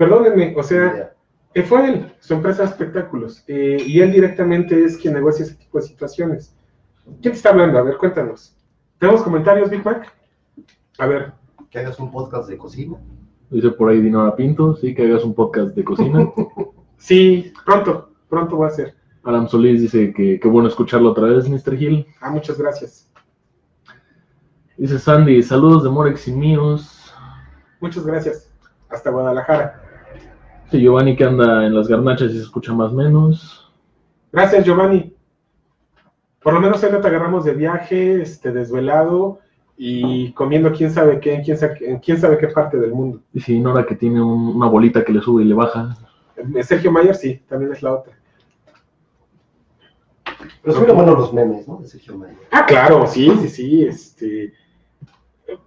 Perdónenme, 0.00 0.54
o 0.56 0.62
sea, 0.62 1.12
eh, 1.52 1.62
fue 1.62 1.86
él, 1.86 2.12
su 2.20 2.32
empresa 2.32 2.62
de 2.62 2.70
espectáculos, 2.70 3.44
eh, 3.46 3.76
y 3.86 4.00
él 4.00 4.10
directamente 4.12 4.82
es 4.82 4.96
quien 4.96 5.12
negocia 5.12 5.44
ese 5.44 5.56
tipo 5.56 5.76
de 5.76 5.84
situaciones. 5.84 6.56
¿Quién 7.04 7.20
te 7.20 7.32
está 7.32 7.50
hablando? 7.50 7.78
A 7.78 7.82
ver, 7.82 7.98
cuéntanos. 7.98 8.56
¿Tenemos 8.98 9.20
comentarios, 9.20 9.68
Big 9.68 9.84
Mac? 9.84 10.10
A 10.96 11.06
ver. 11.06 11.34
Que 11.68 11.80
hagas 11.80 12.00
un 12.00 12.10
podcast 12.10 12.48
de 12.48 12.56
cocina. 12.56 12.96
Dice 13.50 13.72
por 13.72 13.90
ahí 13.90 14.00
Dinora 14.00 14.34
Pinto, 14.34 14.74
sí, 14.76 14.94
que 14.94 15.04
hagas 15.04 15.22
un 15.22 15.34
podcast 15.34 15.76
de 15.76 15.84
cocina. 15.84 16.32
sí, 16.96 17.52
pronto, 17.66 18.08
pronto 18.30 18.56
va 18.56 18.68
a 18.68 18.70
ser. 18.70 18.94
Aram 19.22 19.48
Solís 19.48 19.82
dice 19.82 20.14
que 20.14 20.40
qué 20.40 20.48
bueno 20.48 20.68
escucharlo 20.68 21.10
otra 21.10 21.26
vez, 21.26 21.46
Mr. 21.46 21.74
Hill. 21.74 22.06
Ah, 22.22 22.30
muchas 22.30 22.56
gracias. 22.56 23.06
Dice 24.78 24.98
Sandy, 24.98 25.42
saludos 25.42 25.84
de 25.84 25.90
Morex 25.90 26.26
y 26.26 26.32
míos. 26.32 27.12
Muchas 27.80 28.06
gracias. 28.06 28.50
Hasta 28.88 29.10
Guadalajara. 29.10 29.89
Sí, 30.70 30.80
Giovanni 30.80 31.16
que 31.16 31.24
anda 31.24 31.66
en 31.66 31.74
las 31.74 31.88
garnachas 31.88 32.30
y 32.30 32.36
se 32.36 32.42
escucha 32.42 32.72
más 32.72 32.92
o 32.92 32.94
menos. 32.94 33.72
Gracias, 34.32 34.64
Giovanni. 34.64 35.12
Por 36.42 36.54
lo 36.54 36.60
menos 36.60 36.82
hoy 36.82 36.92
no 36.92 37.00
te 37.00 37.08
agarramos 37.08 37.44
de 37.44 37.54
viaje, 37.54 38.22
este, 38.22 38.52
desvelado 38.52 39.40
y 39.76 40.32
comiendo 40.32 40.72
quién 40.72 40.90
sabe 40.90 41.20
qué, 41.20 41.34
en 41.34 41.42
quién 41.42 41.58
sabe, 41.58 41.78
en 41.80 41.98
quién 41.98 42.20
sabe 42.20 42.38
qué 42.38 42.48
parte 42.48 42.78
del 42.78 42.92
mundo. 42.92 43.20
Y 43.32 43.40
si 43.40 43.58
Nora 43.58 43.84
que 43.84 43.96
tiene 43.96 44.22
una 44.22 44.68
bolita 44.68 45.04
que 45.04 45.12
le 45.12 45.20
sube 45.20 45.42
y 45.42 45.46
le 45.46 45.54
baja. 45.54 45.96
Eh, 46.36 46.62
Sergio 46.62 46.92
Mayer 46.92 47.14
sí, 47.14 47.42
también 47.48 47.72
es 47.72 47.82
la 47.82 47.94
otra. 47.94 48.12
Pero 50.62 50.74
son 50.74 50.94
buenos 50.94 51.18
los 51.18 51.32
memes, 51.32 51.66
¿no? 51.66 51.78
De 51.78 51.88
Sergio 51.88 52.16
Mayer. 52.16 52.36
Ah, 52.50 52.64
claro, 52.66 53.06
sí, 53.06 53.30
sí, 53.42 53.48
sí. 53.48 53.84
Este, 53.84 54.52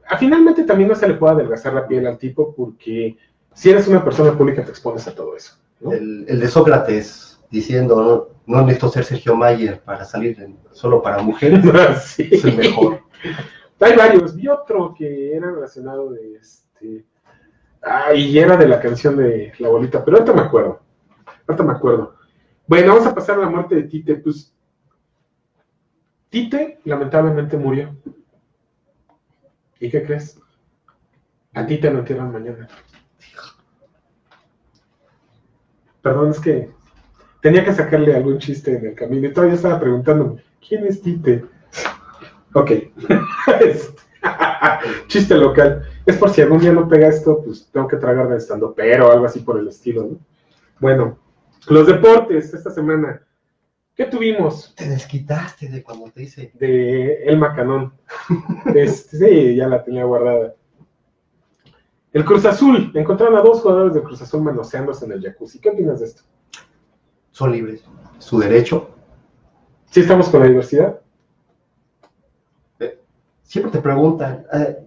a, 0.08 0.18
finalmente 0.18 0.64
también 0.64 0.90
no 0.90 0.96
se 0.96 1.08
le 1.08 1.16
puede 1.16 1.34
adelgazar 1.34 1.74
la 1.74 1.88
piel 1.88 2.08
al 2.08 2.18
tipo 2.18 2.54
porque 2.56 3.18
si 3.54 3.70
eres 3.70 3.88
una 3.88 4.04
persona 4.04 4.38
pública 4.38 4.64
te 4.64 4.72
expones 4.72 5.08
a 5.08 5.16
todo 5.16 5.36
eso. 5.36 5.56
El, 5.82 6.26
de 6.26 6.48
Sócrates 6.48 7.40
diciendo, 7.50 8.36
no, 8.46 8.62
necesito 8.62 8.90
ser 8.90 9.04
Sergio 9.04 9.36
Mayer 9.36 9.82
para 9.82 10.06
salir 10.06 10.56
solo 10.72 11.02
para 11.02 11.22
mujeres, 11.22 11.64
sí. 12.04 12.30
es 12.32 12.44
el 12.46 12.58
mejor. 12.58 13.02
Hay 13.80 13.96
varios, 13.96 14.36
vi 14.36 14.48
otro 14.48 14.94
que 14.98 15.36
era 15.36 15.52
relacionado 15.52 16.12
de 16.12 16.36
este... 16.36 17.06
Ah, 17.82 18.14
y 18.14 18.38
era 18.40 18.56
de 18.56 18.68
la 18.68 18.80
canción 18.80 19.18
de 19.18 19.52
La 19.60 19.68
Bolita, 19.68 20.06
pero 20.06 20.18
ahorita 20.18 20.34
me 20.34 20.42
acuerdo. 20.42 20.80
Ahorita 21.48 21.64
me 21.64 21.74
acuerdo. 21.74 22.16
Bueno, 22.66 22.94
vamos 22.94 23.08
a 23.08 23.14
pasar 23.14 23.38
a 23.38 23.42
la 23.42 23.50
muerte 23.50 23.76
de 23.76 23.84
Tite. 23.84 24.16
Pues 24.16 24.56
Tite 26.30 26.80
lamentablemente 26.86 27.58
murió. 27.58 27.94
¿Y 29.82 29.90
qué 29.90 30.02
crees? 30.04 30.40
A 31.54 31.66
Tite 31.66 31.92
lo 31.92 32.00
entierran 32.00 32.32
mañana. 32.32 32.70
Perdón, 36.02 36.32
es 36.32 36.40
que 36.40 36.70
tenía 37.42 37.64
que 37.64 37.74
sacarle 37.74 38.16
algún 38.16 38.40
chiste 38.40 38.76
en 38.78 38.88
el 38.88 38.96
camino 38.96 39.28
y 39.28 39.34
todavía 39.34 39.56
estaba 39.56 39.80
preguntándome, 39.80 40.44
¿quién 40.68 40.86
es 40.86 41.02
Tite? 41.02 41.46
Ok. 42.54 42.72
chiste 45.08 45.36
local. 45.36 45.84
Es 46.06 46.18
por 46.18 46.30
si 46.30 46.42
algún 46.42 46.60
día 46.60 46.72
no 46.72 46.88
pega 46.88 47.08
esto, 47.08 47.42
pues 47.44 47.70
tengo 47.72 47.88
que 47.88 47.98
tragar 47.98 48.30
de 48.30 48.38
estando 48.38 48.74
pero 48.74 49.12
algo 49.12 49.26
así 49.26 49.40
por 49.40 49.60
el 49.60 49.68
estilo, 49.68 50.04
¿no? 50.04 50.20
Bueno, 50.80 51.20
los 51.68 51.88
deportes 51.88 52.54
esta 52.54 52.72
semana. 52.72 53.22
¿Qué 53.96 54.06
tuvimos? 54.06 54.74
Te 54.76 54.90
desquitaste 54.90 55.70
de 55.70 55.84
cuando 55.84 56.10
te 56.10 56.24
hice. 56.24 56.52
De 56.56 57.24
El 57.26 57.38
Macanón. 57.38 57.94
este, 58.76 59.18
sí, 59.18 59.56
ya 59.56 59.68
la 59.68 59.84
tenía 59.84 60.04
guardada. 60.04 60.56
El 62.14 62.24
Cruz 62.24 62.46
Azul. 62.46 62.92
Encontraron 62.94 63.36
a 63.36 63.42
dos 63.42 63.62
jugadores 63.62 63.96
de 63.96 64.04
Cruz 64.04 64.22
Azul 64.22 64.44
manoseándose 64.44 65.06
en 65.06 65.14
el 65.14 65.22
jacuzzi. 65.24 65.60
¿Qué 65.60 65.70
opinas 65.70 66.00
de 66.00 66.06
esto? 66.06 66.22
Son 67.32 67.52
libres. 67.52 67.84
Su 68.20 68.40
derecho. 68.40 68.92
¿Sí 69.90 70.02
estamos 70.02 70.30
con 70.30 70.42
la 70.42 70.48
diversidad? 70.48 71.00
Eh, 72.80 73.00
siempre 73.42 73.72
te 73.72 73.80
preguntan. 73.80 74.46
Eh, 74.54 74.78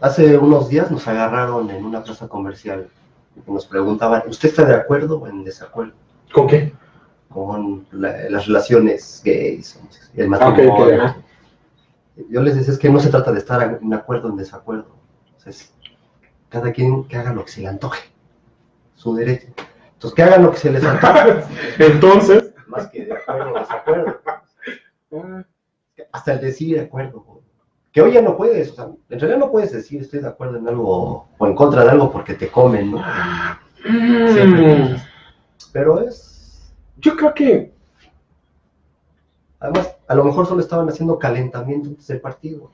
hace 0.00 0.36
unos 0.36 0.68
días 0.68 0.90
nos 0.90 1.08
agarraron 1.08 1.70
en 1.70 1.84
una 1.84 2.04
plaza 2.04 2.28
comercial. 2.28 2.88
Y 3.34 3.50
nos 3.50 3.66
preguntaban, 3.66 4.22
¿usted 4.28 4.50
está 4.50 4.64
de 4.66 4.74
acuerdo 4.74 5.20
o 5.20 5.26
en 5.26 5.42
desacuerdo? 5.42 5.94
¿Con 6.32 6.46
qué? 6.46 6.72
Con 7.30 7.86
las 7.92 8.46
relaciones 8.46 9.22
gays, 9.24 9.80
el 10.14 10.28
matrimonio. 10.28 11.16
Yo 12.28 12.42
les 12.42 12.54
decía, 12.54 12.74
es 12.74 12.78
que 12.78 12.90
no 12.90 13.00
se 13.00 13.08
trata 13.08 13.32
de 13.32 13.38
estar 13.38 13.80
en 13.82 13.92
acuerdo 13.92 14.28
o 14.28 14.30
en 14.30 14.36
desacuerdo. 14.36 14.94
Cada 16.54 16.72
quien 16.72 17.02
que 17.08 17.16
haga 17.16 17.32
lo 17.32 17.44
que 17.44 17.50
se 17.50 17.62
le 17.62 17.66
antoje. 17.66 18.08
Su 18.94 19.12
derecho. 19.16 19.48
Entonces, 19.94 20.14
que 20.14 20.22
hagan 20.22 20.44
lo 20.44 20.52
que 20.52 20.58
se 20.58 20.70
les 20.70 20.84
antoje. 20.84 21.44
Entonces. 21.80 22.54
Más 22.68 22.86
que 22.90 23.06
de 23.06 23.12
acuerdo 23.12 23.52
o 23.52 23.58
desacuerdo. 23.58 24.20
Hasta 26.12 26.32
el 26.34 26.40
decir 26.40 26.76
de 26.76 26.84
acuerdo. 26.84 27.42
Que 27.90 28.02
hoy 28.02 28.12
ya 28.12 28.22
no 28.22 28.36
puedes, 28.36 28.70
o 28.70 28.74
sea, 28.74 28.84
en 28.84 29.20
realidad 29.20 29.38
no 29.38 29.50
puedes 29.50 29.72
decir 29.72 30.00
estoy 30.00 30.20
de 30.20 30.28
acuerdo 30.28 30.58
en 30.58 30.68
algo 30.68 31.28
o 31.38 31.46
en 31.46 31.56
contra 31.56 31.84
de 31.84 31.90
algo 31.90 32.10
porque 32.10 32.34
te 32.34 32.48
comen, 32.48 32.92
¿no? 32.92 32.98
Mm. 33.84 34.96
Pero 35.72 36.00
es. 36.02 36.72
Yo 36.98 37.16
creo 37.16 37.34
que. 37.34 37.72
Además, 39.58 39.96
a 40.06 40.14
lo 40.14 40.24
mejor 40.24 40.46
solo 40.46 40.60
estaban 40.60 40.88
haciendo 40.88 41.18
calentamiento 41.18 41.88
antes 41.88 42.06
del 42.06 42.20
partido. 42.20 42.70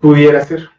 Pudiera 0.00 0.44
ser. 0.44 0.75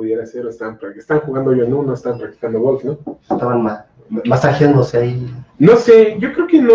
Pudiera 0.00 0.24
ser, 0.24 0.46
están, 0.46 0.78
están 0.96 1.20
jugando 1.20 1.52
yo 1.52 1.62
en 1.62 1.74
uno, 1.74 1.92
están 1.92 2.16
practicando 2.16 2.58
golf, 2.58 2.82
¿no? 2.84 2.98
Estaban 3.20 3.84
masajeándose 4.24 4.96
ahí. 4.96 5.30
No 5.58 5.76
sé, 5.76 6.16
yo 6.18 6.32
creo 6.32 6.46
que 6.46 6.62
no. 6.62 6.72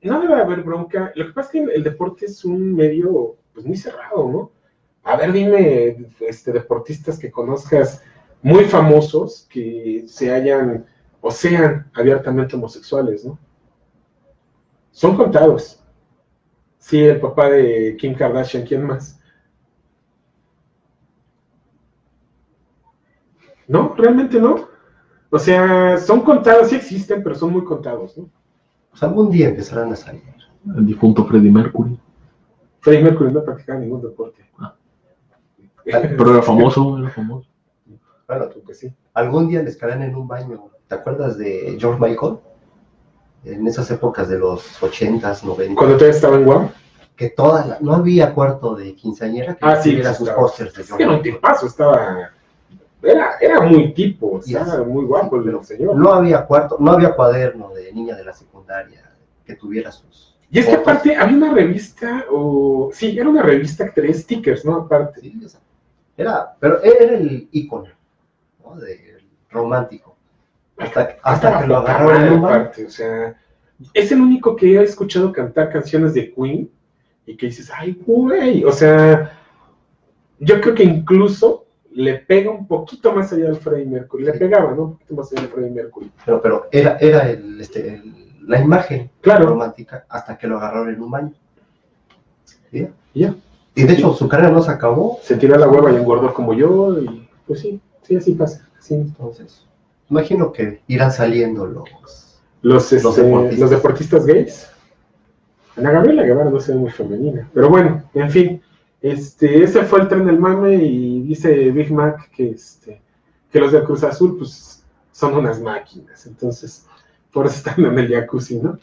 No 0.00 0.20
debe 0.20 0.34
haber 0.34 0.62
bronca. 0.62 1.10
Lo 1.16 1.26
que 1.26 1.32
pasa 1.32 1.48
es 1.48 1.52
que 1.52 1.74
el 1.74 1.82
deporte 1.82 2.26
es 2.26 2.44
un 2.44 2.72
medio 2.72 3.34
pues 3.52 3.66
muy 3.66 3.76
cerrado, 3.76 4.30
¿no? 4.30 4.52
A 5.02 5.16
ver, 5.16 5.32
dime, 5.32 6.06
este, 6.20 6.52
deportistas 6.52 7.18
que 7.18 7.32
conozcas 7.32 8.00
muy 8.42 8.66
famosos 8.66 9.48
que 9.50 10.04
se 10.06 10.32
hayan 10.32 10.86
o 11.20 11.32
sean 11.32 11.90
abiertamente 11.94 12.54
homosexuales, 12.54 13.24
¿no? 13.24 13.40
Son 14.92 15.16
contados. 15.16 15.82
Sí, 16.78 17.00
el 17.02 17.18
papá 17.18 17.50
de 17.50 17.96
Kim 17.98 18.14
Kardashian, 18.14 18.64
¿quién 18.64 18.84
más? 18.84 19.15
No, 23.68 23.94
realmente 23.96 24.40
no. 24.40 24.68
O 25.30 25.38
sea, 25.38 25.98
son 25.98 26.20
contados, 26.22 26.68
sí 26.68 26.76
existen, 26.76 27.22
pero 27.22 27.34
son 27.34 27.52
muy 27.52 27.64
contados, 27.64 28.16
¿no? 28.16 28.28
Pues 28.90 29.02
algún 29.02 29.30
día 29.30 29.48
empezarán 29.48 29.92
a 29.92 29.96
salir. 29.96 30.22
El 30.76 30.86
difunto 30.86 31.24
Freddie 31.26 31.50
Mercury. 31.50 31.98
Freddie 32.80 33.04
Mercury 33.04 33.32
no 33.32 33.44
practicaba 33.44 33.80
ningún 33.80 34.02
deporte. 34.02 34.44
Ah. 34.58 34.74
Pero 35.84 36.32
era 36.32 36.42
famoso, 36.42 36.98
era 36.98 37.10
famoso. 37.10 37.48
Bueno, 38.26 38.48
tú 38.48 38.62
que 38.64 38.74
sí. 38.74 38.92
Algún 39.14 39.48
día 39.48 39.62
les 39.62 39.76
caerán 39.76 40.02
en 40.02 40.14
un 40.14 40.26
baño 40.26 40.70
¿Te 40.88 40.94
acuerdas 40.94 41.36
de 41.36 41.76
George 41.80 42.00
Michael? 42.00 42.38
En 43.44 43.66
esas 43.66 43.90
épocas 43.90 44.28
de 44.28 44.38
los 44.38 44.80
80s, 44.80 45.42
90 45.42 45.74
Cuando 45.74 45.96
todavía 45.96 46.16
estaba 46.16 46.36
en 46.36 46.44
Guam. 46.44 46.70
Que 47.16 47.30
toda 47.30 47.66
la, 47.66 47.78
no 47.80 47.94
había 47.94 48.34
cuarto 48.34 48.74
de 48.74 48.94
quinceañera 48.94 49.54
que 49.54 49.64
ah, 49.64 49.80
sí, 49.80 50.02
sus 50.16 50.28
pósters 50.30 50.74
de 50.74 50.84
George 50.84 51.02
Era 51.02 51.12
un 51.14 51.22
tipazo, 51.22 51.66
estaba 51.66 52.30
era, 53.06 53.36
era 53.40 53.60
muy 53.60 53.92
tipo, 53.92 54.40
estaba 54.40 54.84
muy 54.84 55.04
guapo 55.04 55.36
el 55.36 55.64
señor. 55.64 55.96
No 55.96 56.12
había 56.12 56.44
cuarto, 56.44 56.76
no 56.78 56.92
había 56.92 57.14
cuaderno 57.14 57.70
de 57.70 57.92
niña 57.92 58.16
de 58.16 58.24
la 58.24 58.32
secundaria 58.32 59.10
que 59.44 59.54
tuviera 59.54 59.92
sus. 59.92 60.36
Y 60.50 60.60
es 60.60 60.66
que 60.66 60.74
aparte 60.74 61.16
había 61.16 61.36
una 61.36 61.52
revista, 61.52 62.24
o 62.30 62.90
sí, 62.92 63.18
era 63.18 63.28
una 63.28 63.42
revista 63.42 63.84
que 63.86 64.00
traía 64.00 64.14
stickers, 64.14 64.64
¿no? 64.64 64.76
Aparte. 64.76 65.20
Sí, 65.20 65.40
era, 66.16 66.54
pero 66.58 66.82
era 66.82 67.16
el 67.16 67.48
icono, 67.52 67.88
¿no? 68.64 68.76
De 68.76 69.18
romántico. 69.50 70.16
Hasta, 70.78 71.60
que 71.60 71.66
lo 71.66 71.78
agarraron 71.78 72.42
parte, 72.42 72.84
o 72.84 72.90
sea, 72.90 73.34
es 73.94 74.12
el 74.12 74.20
único 74.20 74.54
que 74.54 74.78
he 74.78 74.82
escuchado 74.82 75.32
cantar 75.32 75.72
canciones 75.72 76.12
de 76.12 76.32
Queen 76.34 76.70
y 77.24 77.36
que 77.36 77.46
dices, 77.46 77.70
ay, 77.74 77.98
güey, 78.06 78.62
o 78.62 78.72
sea, 78.72 79.32
yo 80.38 80.60
creo 80.60 80.74
que 80.74 80.84
incluso 80.84 81.65
le 81.96 82.14
pega 82.18 82.50
un 82.50 82.66
poquito 82.66 83.12
más 83.12 83.32
allá 83.32 83.46
del 83.46 83.56
Freddie 83.56 83.86
Mercury. 83.86 84.24
Le 84.24 84.32
pegaba, 84.34 84.74
¿no? 84.74 84.82
Un 84.82 84.92
poquito 84.92 85.14
más 85.14 85.32
allá 85.32 85.42
del 85.42 85.50
Freddie 85.50 85.70
Mercury. 85.70 86.10
Pero, 86.24 86.42
pero 86.42 86.66
era, 86.70 86.96
era 87.00 87.28
el, 87.30 87.60
este, 87.60 87.94
el- 87.94 88.26
la 88.46 88.60
imagen 88.60 89.10
Claro. 89.22 89.46
romántica 89.46 90.04
hasta 90.08 90.36
que 90.38 90.46
lo 90.46 90.58
agarraron 90.58 90.90
en 90.94 91.00
un 91.02 91.10
baño. 91.10 91.32
¿Sí? 92.70 92.88
Ya. 93.14 93.34
Y 93.74 93.82
de 93.84 93.92
hecho 93.94 94.12
su 94.14 94.28
carrera 94.28 94.50
no 94.50 94.62
se 94.62 94.70
acabó. 94.70 95.18
Se 95.22 95.36
tiró 95.36 95.54
a 95.54 95.58
la 95.58 95.68
hueva 95.68 95.90
y 95.92 95.96
engordó 95.96 96.32
como 96.34 96.52
yo. 96.54 96.98
Y 97.00 97.28
pues 97.46 97.60
sí, 97.60 97.80
sí, 98.02 98.16
así 98.16 98.32
pasa. 98.34 98.68
Sí. 98.78 98.94
Entonces, 98.94 99.66
imagino 100.10 100.52
que 100.52 100.82
irán 100.88 101.10
saliendo 101.12 101.66
los... 101.66 101.88
Los, 102.62 102.92
este, 102.92 103.02
los, 103.04 103.16
deportistas. 103.16 103.70
deportistas. 103.70 104.26
gays. 104.26 104.70
Ana 105.76 105.90
Gabriela 105.92 106.22
Guevara 106.24 106.50
no 106.50 106.58
se 106.60 106.72
ve 106.72 106.78
muy 106.78 106.90
femenina. 106.90 107.48
Pero 107.54 107.68
bueno, 107.68 108.02
en 108.14 108.30
fin. 108.30 108.62
Este, 109.06 109.62
ese 109.62 109.82
fue 109.84 110.00
el 110.00 110.08
tren 110.08 110.26
del 110.26 110.40
mame 110.40 110.74
y 110.74 111.22
dice 111.22 111.70
Big 111.70 111.92
Mac 111.92 112.28
que, 112.34 112.50
este, 112.50 113.00
que 113.52 113.60
los 113.60 113.70
del 113.70 113.84
Cruz 113.84 114.02
Azul 114.02 114.36
pues 114.36 114.84
son 115.12 115.34
unas 115.36 115.60
máquinas. 115.60 116.26
Entonces, 116.26 116.86
por 117.32 117.46
eso 117.46 117.56
están 117.56 117.84
en 117.84 117.96
el 117.98 118.12
jacuzzi, 118.12 118.58
¿no? 118.58 118.78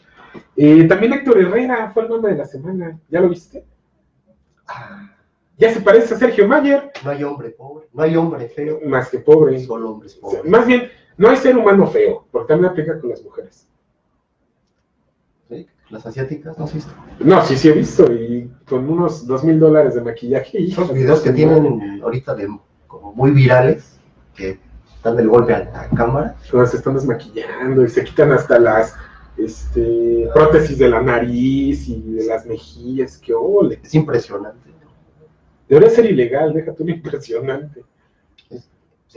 Y 0.56 0.88
también 0.88 1.12
Héctor 1.12 1.38
Herrera 1.38 1.90
fue 1.92 2.04
el 2.04 2.08
mame 2.08 2.30
de 2.30 2.36
la 2.36 2.46
semana. 2.46 2.98
¿Ya 3.10 3.20
lo 3.20 3.28
viste? 3.28 3.66
Ah, 4.66 5.10
Ya 5.58 5.72
se 5.74 5.82
parece 5.82 6.14
a 6.14 6.18
Sergio 6.18 6.48
Mayer, 6.48 6.90
no 7.04 7.10
hay 7.10 7.22
hombre 7.22 7.50
pobre, 7.50 7.86
no 7.92 8.02
hay 8.02 8.16
hombre 8.16 8.48
feo, 8.48 8.80
más 8.86 9.10
que 9.10 9.18
pobre. 9.18 9.60
solo 9.60 9.90
hombres 9.90 10.14
pobres. 10.14 10.44
Más 10.46 10.66
bien, 10.66 10.88
no 11.18 11.28
hay 11.28 11.36
ser 11.36 11.56
humano 11.56 11.86
feo, 11.86 12.26
porque 12.32 12.48
también 12.48 12.72
aplica 12.72 12.98
con 12.98 13.10
las 13.10 13.22
mujeres. 13.22 13.68
¿Sí? 15.48 15.66
Las 15.90 16.06
asiáticas, 16.06 16.58
¿no 16.58 16.64
has 16.64 16.74
visto? 16.74 16.92
No, 17.20 17.44
sí, 17.44 17.56
sí 17.56 17.68
he 17.68 17.72
visto, 17.72 18.10
y 18.12 18.50
con 18.66 18.88
unos 18.88 19.26
dos 19.26 19.44
mil 19.44 19.60
dólares 19.60 19.94
de 19.94 20.00
maquillaje. 20.00 20.60
y 20.60 20.72
Esos 20.72 20.92
videos 20.92 21.20
que 21.20 21.32
tienen 21.32 22.00
ahorita 22.02 22.34
de 22.34 22.48
como 22.86 23.12
muy 23.12 23.30
virales, 23.32 23.98
que 24.34 24.58
dan 25.02 25.18
el 25.18 25.28
golpe 25.28 25.54
a 25.54 25.64
la 25.64 25.88
cámara, 25.90 26.36
Todas 26.50 26.70
se 26.70 26.78
están 26.78 26.94
desmaquillando 26.94 27.84
y 27.84 27.88
se 27.88 28.04
quitan 28.04 28.32
hasta 28.32 28.58
las 28.58 28.94
este, 29.36 30.28
prótesis 30.32 30.78
de 30.78 30.88
la 30.88 31.02
nariz 31.02 31.88
y 31.88 32.00
de 32.00 32.26
las 32.26 32.46
mejillas. 32.46 33.18
¡Qué 33.18 33.34
ole! 33.34 33.80
es 33.82 33.94
impresionante. 33.94 34.70
Debería 35.68 35.90
ser 35.90 36.06
ilegal, 36.06 36.52
déjate 36.52 36.82
un 36.82 36.90
impresionante. 36.90 37.84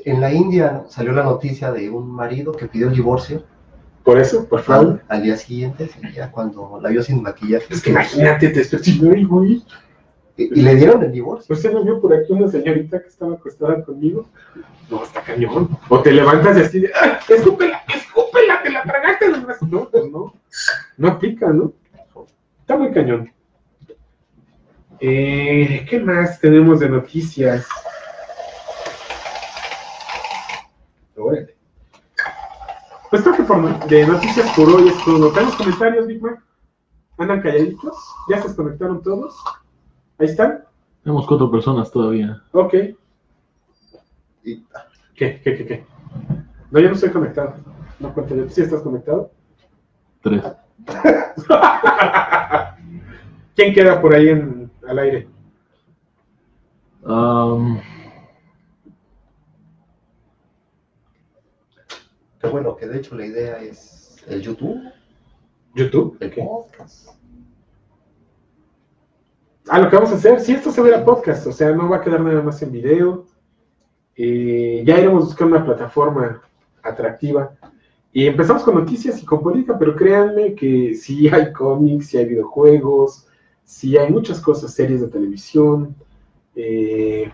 En 0.06 0.22
la 0.22 0.32
India 0.32 0.84
salió 0.90 1.12
la 1.12 1.24
noticia 1.24 1.72
de 1.72 1.90
un 1.90 2.10
marido 2.10 2.52
que 2.52 2.68
pidió 2.68 2.88
el 2.88 2.94
divorcio 2.94 3.44
Por 4.08 4.20
eso, 4.20 4.48
por 4.48 4.62
favor. 4.62 5.02
al, 5.10 5.18
al 5.18 5.24
día 5.24 5.36
siguiente, 5.36 5.90
y 6.02 6.14
ya 6.14 6.32
cuando 6.32 6.80
la 6.82 6.88
vio 6.88 7.04
sin 7.04 7.22
maquillaje. 7.22 7.66
Es 7.70 7.82
que 7.82 7.90
imagínate, 7.90 8.48
te 8.52 8.62
estoy 8.62 9.26
güey. 9.26 9.62
Y, 10.38 10.44
y 10.60 10.62
le 10.62 10.76
dieron 10.76 11.04
el 11.04 11.12
divorcio. 11.12 11.54
¿Usted 11.54 11.74
no 11.74 11.84
vio 11.84 12.00
por 12.00 12.14
aquí 12.14 12.32
una 12.32 12.48
señorita 12.48 13.02
que 13.02 13.10
estaba 13.10 13.34
acostada 13.34 13.84
conmigo? 13.84 14.26
No, 14.90 15.04
está 15.04 15.22
cañón. 15.24 15.78
O 15.90 16.02
te 16.02 16.14
levantas 16.14 16.58
y 16.58 16.62
así 16.62 16.80
de, 16.80 16.92
¡ah! 16.96 17.20
¡Escúpela! 17.28 17.84
¡Escúpela! 17.94 18.64
¡Te 18.64 18.70
la 18.70 18.84
tragaste! 18.84 19.26
No, 19.70 19.90
pues 19.90 20.10
no. 20.10 20.34
No 20.96 21.08
aplica, 21.10 21.52
¿no? 21.52 21.74
Está 22.62 22.78
muy 22.78 22.94
cañón. 22.94 23.30
Eh, 25.02 25.86
¿Qué 25.90 26.00
más 26.00 26.40
tenemos 26.40 26.80
de 26.80 26.88
noticias? 26.88 27.68
Órale. 31.18 31.57
Pues 33.10 33.22
creo 33.22 33.36
que 33.36 33.44
por, 33.44 33.88
de 33.88 34.08
noticias 34.08 34.52
por 34.56 34.70
hoy 34.70 34.90
es 34.90 35.06
todo. 35.06 35.32
¿Tenemos 35.32 35.56
comentarios, 35.56 36.08
Big 36.08 36.22
Mac? 36.22 36.44
¿Andan 37.18 37.42
calladitos? 37.42 37.96
¿Ya 38.30 38.42
se 38.42 38.50
desconectaron 38.50 39.02
todos? 39.02 39.36
¿Ahí 40.20 40.28
están? 40.28 40.64
Tenemos 41.04 41.26
cuatro 41.26 41.50
personas 41.50 41.90
todavía. 41.90 42.44
Ok. 42.52 42.74
¿Qué? 44.44 44.62
¿Qué? 45.16 45.42
¿Qué? 45.42 45.66
¿Qué? 45.66 45.86
No, 46.70 46.80
yo 46.80 46.90
no 46.90 46.96
estoy 46.96 47.12
conectado. 47.12 47.56
No 48.00 48.14
cuento 48.14 48.36
yo. 48.36 48.50
¿Sí 48.50 48.62
estás 48.62 48.82
conectado? 48.82 49.32
Tres. 50.22 50.44
¿Quién 53.56 53.74
queda 53.74 54.02
por 54.02 54.14
ahí 54.14 54.30
en, 54.30 54.70
al 54.88 55.00
aire? 55.00 55.28
Am, 57.06 57.80
Bueno, 62.52 62.76
que 62.76 62.88
de 62.88 62.98
hecho 62.98 63.16
la 63.16 63.26
idea 63.26 63.58
es 63.62 64.18
el 64.28 64.42
YouTube, 64.42 64.82
¿YouTube? 65.76 66.18
el 66.20 66.32
¿Qué? 66.32 66.42
podcast. 66.42 67.10
Ah, 69.70 69.80
lo 69.80 69.90
que 69.90 69.96
vamos 69.98 70.12
a 70.12 70.16
hacer, 70.16 70.40
sí, 70.40 70.54
esto 70.54 70.72
se 70.72 70.82
verá 70.82 71.04
podcast, 71.04 71.46
o 71.48 71.52
sea, 71.52 71.72
no 71.72 71.90
va 71.90 71.98
a 71.98 72.02
quedar 72.02 72.22
nada 72.22 72.42
más 72.42 72.62
en 72.62 72.72
video. 72.72 73.26
Eh, 74.16 74.84
ya 74.86 74.98
iremos 74.98 75.26
buscando 75.26 75.56
una 75.58 75.66
plataforma 75.66 76.42
atractiva. 76.82 77.52
Y 78.14 78.26
empezamos 78.26 78.64
con 78.64 78.76
noticias 78.76 79.22
y 79.22 79.26
con 79.26 79.44
política, 79.44 79.78
pero 79.78 79.96
créanme 79.96 80.56
que 80.56 80.96
sí 80.96 81.28
hay 81.28 81.52
cómics, 81.52 82.08
sí 82.08 82.18
hay 82.18 82.26
videojuegos, 82.26 83.28
sí 83.64 83.98
hay 83.98 84.10
muchas 84.12 84.40
cosas, 84.40 84.74
series 84.74 85.02
de 85.02 85.08
televisión. 85.08 85.96
eh, 86.56 87.32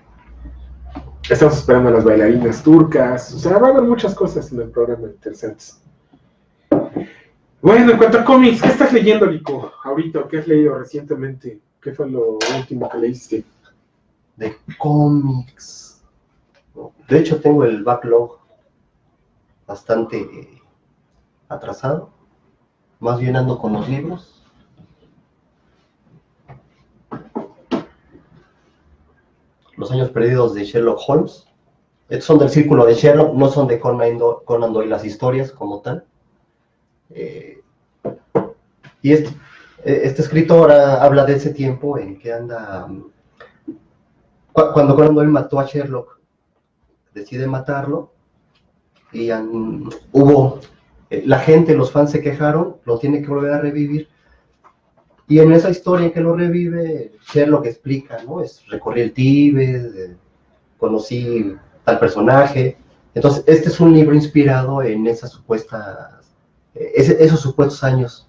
estamos 1.29 1.57
esperando 1.57 1.89
a 1.89 1.93
las 1.93 2.03
bailarinas 2.03 2.63
turcas, 2.63 3.33
o 3.33 3.39
sea, 3.39 3.57
va 3.57 3.67
a 3.67 3.71
haber 3.71 3.83
muchas 3.83 4.13
cosas 4.13 4.51
en 4.51 4.61
el 4.61 4.69
programa 4.69 5.07
interesantes. 5.07 5.81
Bueno, 7.61 7.91
en 7.91 7.97
cuanto 7.97 8.19
a 8.19 8.25
cómics, 8.25 8.61
¿qué 8.61 8.69
estás 8.69 8.91
leyendo, 8.91 9.25
Lico? 9.25 9.71
Ahorita, 9.83 10.19
¿o 10.19 10.27
¿qué 10.27 10.39
has 10.39 10.47
leído 10.47 10.77
recientemente? 10.77 11.61
¿Qué 11.81 11.93
fue 11.93 12.09
lo 12.09 12.37
último 12.57 12.89
que 12.89 12.97
leíste? 12.97 13.45
de 14.35 14.57
cómics. 14.77 16.03
De 17.07 17.19
hecho, 17.19 17.39
tengo 17.39 17.63
el 17.65 17.83
backlog 17.83 18.39
bastante 19.67 20.61
atrasado. 21.47 22.09
Más 22.99 23.19
bien 23.19 23.35
ando 23.35 23.59
con 23.59 23.73
los 23.73 23.87
libros. 23.87 24.42
Los 29.77 29.91
años 29.91 30.09
perdidos 30.11 30.53
de 30.53 30.65
Sherlock 30.65 30.99
Holmes. 31.07 31.45
Estos 32.09 32.25
son 32.25 32.39
del 32.39 32.49
círculo 32.49 32.85
de 32.85 32.93
Sherlock, 32.95 33.33
no 33.33 33.49
son 33.49 33.67
de 33.67 33.79
Conan 33.79 34.17
Do- 34.17 34.43
Conan 34.45 34.73
Doyle 34.73 34.89
las 34.89 35.05
historias 35.05 35.51
como 35.51 35.81
tal. 35.81 36.05
Eh, 37.09 37.61
y 39.01 39.11
este, 39.13 39.29
eh, 39.83 40.01
este 40.03 40.21
escritor 40.21 40.71
habla 40.71 41.25
de 41.25 41.35
ese 41.35 41.53
tiempo 41.53 41.97
en 41.97 42.19
que 42.19 42.33
anda 42.33 42.87
mm, 42.87 43.03
cu- 44.51 44.71
cuando 44.73 44.95
Conan 44.95 45.15
Doyle 45.15 45.31
mató 45.31 45.59
a 45.59 45.65
Sherlock, 45.65 46.19
decide 47.13 47.47
matarlo 47.47 48.11
y 49.11 49.29
hubo, 50.11 50.59
eh, 51.09 51.23
la 51.25 51.39
gente, 51.39 51.75
los 51.75 51.91
fans 51.91 52.11
se 52.11 52.21
quejaron, 52.21 52.77
lo 52.85 52.97
tiene 52.97 53.21
que 53.21 53.27
volver 53.27 53.53
a 53.53 53.59
revivir. 53.61 54.07
Y 55.27 55.39
en 55.39 55.51
esa 55.53 55.69
historia 55.69 56.11
que 56.11 56.19
lo 56.21 56.35
revive, 56.35 57.13
Sherlock 57.31 57.65
explica, 57.65 58.21
¿no? 58.23 58.41
Es, 58.41 58.65
recorrí 58.67 59.01
el 59.01 59.13
Tíbet, 59.13 59.95
eh, 59.95 60.15
conocí 60.77 61.55
tal 61.85 61.99
personaje. 61.99 62.77
Entonces, 63.15 63.43
este 63.47 63.69
es 63.69 63.79
un 63.79 63.93
libro 63.93 64.13
inspirado 64.15 64.81
en 64.81 65.07
esas 65.07 65.31
supuestas, 65.31 66.33
eh, 66.75 66.91
ese- 66.95 67.23
esos 67.23 67.39
supuestos 67.39 67.83
años 67.83 68.27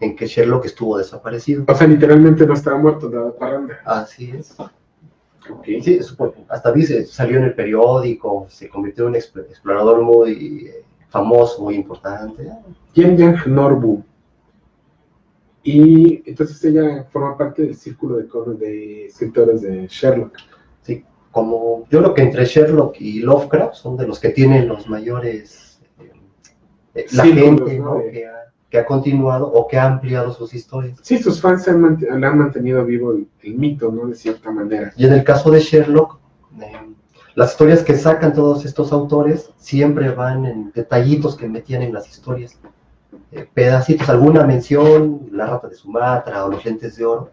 en 0.00 0.16
que 0.16 0.26
Sherlock 0.26 0.66
estuvo 0.66 0.98
desaparecido. 0.98 1.64
O 1.66 1.74
sea, 1.74 1.86
literalmente 1.86 2.46
no 2.46 2.54
estaba 2.54 2.76
muerto, 2.78 3.08
nada 3.08 3.32
parranda. 3.38 3.78
Así 3.84 4.30
es. 4.36 4.54
Ok. 4.58 5.64
Sí, 5.82 5.98
hasta 6.48 6.72
dice, 6.72 7.06
salió 7.06 7.38
en 7.38 7.44
el 7.44 7.54
periódico, 7.54 8.46
se 8.48 8.68
convirtió 8.68 9.04
en 9.04 9.10
un 9.10 9.14
exp- 9.16 9.40
explorador 9.48 10.02
muy 10.02 10.66
eh, 10.66 10.84
famoso, 11.08 11.62
muy 11.62 11.74
importante. 11.76 12.48
Yen 12.94 13.16
Yang 13.16 13.46
Norbu. 13.48 14.02
Y 15.66 16.22
entonces 16.28 16.62
ella 16.64 17.04
forma 17.10 17.36
parte 17.38 17.62
del 17.62 17.74
círculo 17.74 18.16
de, 18.18 18.28
de 18.58 19.06
escritores 19.06 19.62
de 19.62 19.86
Sherlock. 19.88 20.36
Sí, 20.82 21.02
como 21.30 21.86
yo 21.90 22.00
creo 22.00 22.14
que 22.14 22.22
entre 22.22 22.44
Sherlock 22.44 23.00
y 23.00 23.20
Lovecraft 23.20 23.74
son 23.74 23.96
de 23.96 24.06
los 24.06 24.20
que 24.20 24.28
tienen 24.28 24.68
los 24.68 24.86
mayores, 24.88 25.80
eh, 26.94 27.06
la 27.12 27.24
Círculos, 27.24 27.70
gente. 27.70 27.78
¿no? 27.78 27.96
de- 27.98 28.10
que, 28.10 28.26
ha, 28.26 28.32
que 28.68 28.78
ha 28.78 28.84
continuado 28.84 29.50
o 29.50 29.66
que 29.66 29.78
ha 29.78 29.86
ampliado 29.86 30.32
sus 30.32 30.52
historias. 30.52 30.98
Sí, 31.02 31.16
sus 31.18 31.40
fans 31.40 31.66
han, 31.66 31.80
mant- 31.80 32.06
han 32.10 32.38
mantenido 32.38 32.84
vivo 32.84 33.12
el, 33.12 33.26
el 33.42 33.54
mito, 33.54 33.90
¿no? 33.90 34.06
De 34.06 34.14
cierta 34.14 34.50
manera. 34.50 34.92
Y 34.96 35.06
en 35.06 35.14
el 35.14 35.24
caso 35.24 35.50
de 35.50 35.60
Sherlock, 35.60 36.18
eh, 36.60 36.72
las 37.36 37.52
historias 37.52 37.82
que 37.82 37.94
sacan 37.96 38.34
todos 38.34 38.64
estos 38.66 38.92
autores 38.92 39.50
siempre 39.56 40.10
van 40.10 40.44
en 40.44 40.72
detallitos 40.72 41.36
que 41.36 41.48
metían 41.48 41.80
en 41.82 41.94
las 41.94 42.08
historias. 42.10 42.60
Eh, 43.34 43.48
pedacitos, 43.52 44.08
alguna 44.08 44.44
mención, 44.44 45.28
la 45.32 45.46
rata 45.46 45.66
de 45.68 45.74
Sumatra 45.74 46.44
o 46.44 46.50
los 46.50 46.64
lentes 46.64 46.96
de 46.96 47.04
oro, 47.04 47.30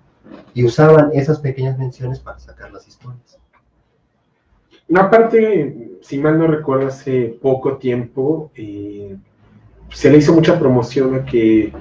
y 0.53 0.65
usaban 0.65 1.11
esas 1.13 1.39
pequeñas 1.39 1.77
menciones 1.77 2.19
para 2.19 2.39
sacar 2.39 2.71
las 2.71 2.87
historias. 2.87 3.37
Aparte, 4.95 5.97
si 6.01 6.17
mal 6.17 6.37
no 6.37 6.47
recuerdo, 6.47 6.87
hace 6.87 7.37
poco 7.41 7.77
tiempo 7.77 8.51
eh, 8.55 9.15
se 9.89 10.09
le 10.09 10.17
hizo 10.17 10.33
mucha 10.33 10.57
promoción 10.59 11.15
a 11.15 11.23
que 11.25 11.71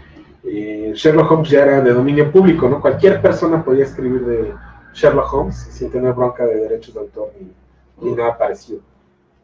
eh, 0.44 0.92
Sherlock 0.94 1.30
Holmes 1.32 1.50
ya 1.50 1.62
era 1.62 1.80
de 1.80 1.92
dominio 1.92 2.30
público, 2.30 2.68
¿no? 2.68 2.80
Cualquier 2.80 3.20
persona 3.20 3.64
podía 3.64 3.84
escribir 3.84 4.24
de 4.26 4.54
Sherlock 4.94 5.32
Holmes 5.32 5.56
sin 5.56 5.90
tener 5.90 6.12
bronca 6.12 6.44
de 6.46 6.56
derechos 6.56 6.94
de 6.94 7.00
autor 7.00 7.32
ni, 7.40 8.10
y 8.10 8.12
nada 8.14 8.36
parecido. 8.38 8.80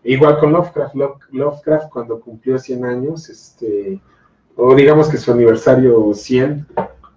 Igual 0.05 0.39
con 0.39 0.53
Lovecraft, 0.53 0.95
Love- 0.95 1.19
Lovecraft 1.33 1.89
cuando 1.91 2.21
cumplió 2.21 2.59
100 2.59 2.85
años, 2.85 3.29
este, 3.29 4.01
o 4.57 4.75
digamos 4.75 5.09
que 5.09 5.19
su 5.19 5.31
aniversario 5.33 6.13
100 6.15 6.67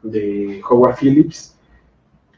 de 0.04 0.62
Howard 0.70 0.96
Phillips, 0.98 1.56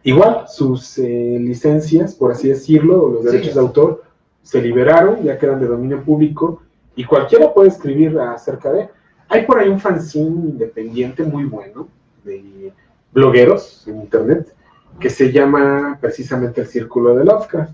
igual 0.03 0.45
sus 0.47 0.97
eh, 0.97 1.37
licencias, 1.39 2.15
por 2.15 2.31
así 2.31 2.49
decirlo, 2.49 3.03
o 3.03 3.09
los 3.11 3.21
Sí. 3.23 3.27
derechos 3.31 3.55
de 3.55 3.59
autor, 3.61 4.03
se 4.43 4.61
liberaron, 4.61 5.23
ya 5.23 5.37
quedan 5.37 5.59
de 5.59 5.67
dominio 5.67 6.03
público, 6.03 6.61
y 6.95 7.03
cualquiera 7.05 7.53
puede 7.53 7.69
escribir 7.69 8.17
acerca 8.19 8.71
de. 8.71 8.89
Hay 9.29 9.45
por 9.45 9.59
ahí 9.59 9.69
un 9.69 9.79
fanzine 9.79 10.49
independiente 10.49 11.23
muy 11.23 11.45
bueno 11.45 11.87
de 12.23 12.73
blogueros 13.13 13.87
en 13.87 14.01
internet 14.01 14.53
que 14.99 15.09
se 15.09 15.31
llama 15.31 15.97
precisamente 16.01 16.61
El 16.61 16.67
Círculo 16.67 17.15
de 17.15 17.23
Lovecraft. 17.25 17.73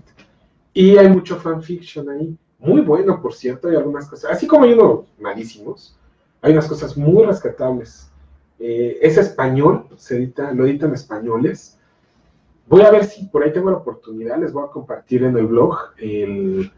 Y 0.72 0.96
hay 0.96 1.08
mucho 1.08 1.36
fanfiction 1.36 2.08
ahí. 2.08 2.36
Muy 2.60 2.80
bueno, 2.80 3.20
por 3.20 3.34
cierto, 3.34 3.68
hay 3.68 3.76
algunas 3.76 4.08
cosas. 4.08 4.30
Así 4.30 4.46
como 4.46 4.64
hay 4.64 4.72
unos 4.74 5.00
malísimos, 5.18 5.97
hay 6.42 6.52
unas 6.52 6.68
cosas 6.68 6.96
muy 6.96 7.24
rescatables. 7.24 8.10
Eh, 8.58 8.98
es 9.02 9.16
español, 9.18 9.86
se 9.96 10.16
edita, 10.16 10.52
lo 10.52 10.66
editan 10.66 10.92
españoles. 10.94 11.78
Voy 12.68 12.82
a 12.82 12.90
ver 12.90 13.04
si 13.04 13.24
por 13.26 13.42
ahí 13.44 13.52
tengo 13.52 13.70
la 13.70 13.78
oportunidad, 13.78 14.38
les 14.38 14.52
voy 14.52 14.64
a 14.64 14.70
compartir 14.72 15.24
en 15.24 15.36
el 15.36 15.46
blog 15.46 15.76
el- 15.98 16.70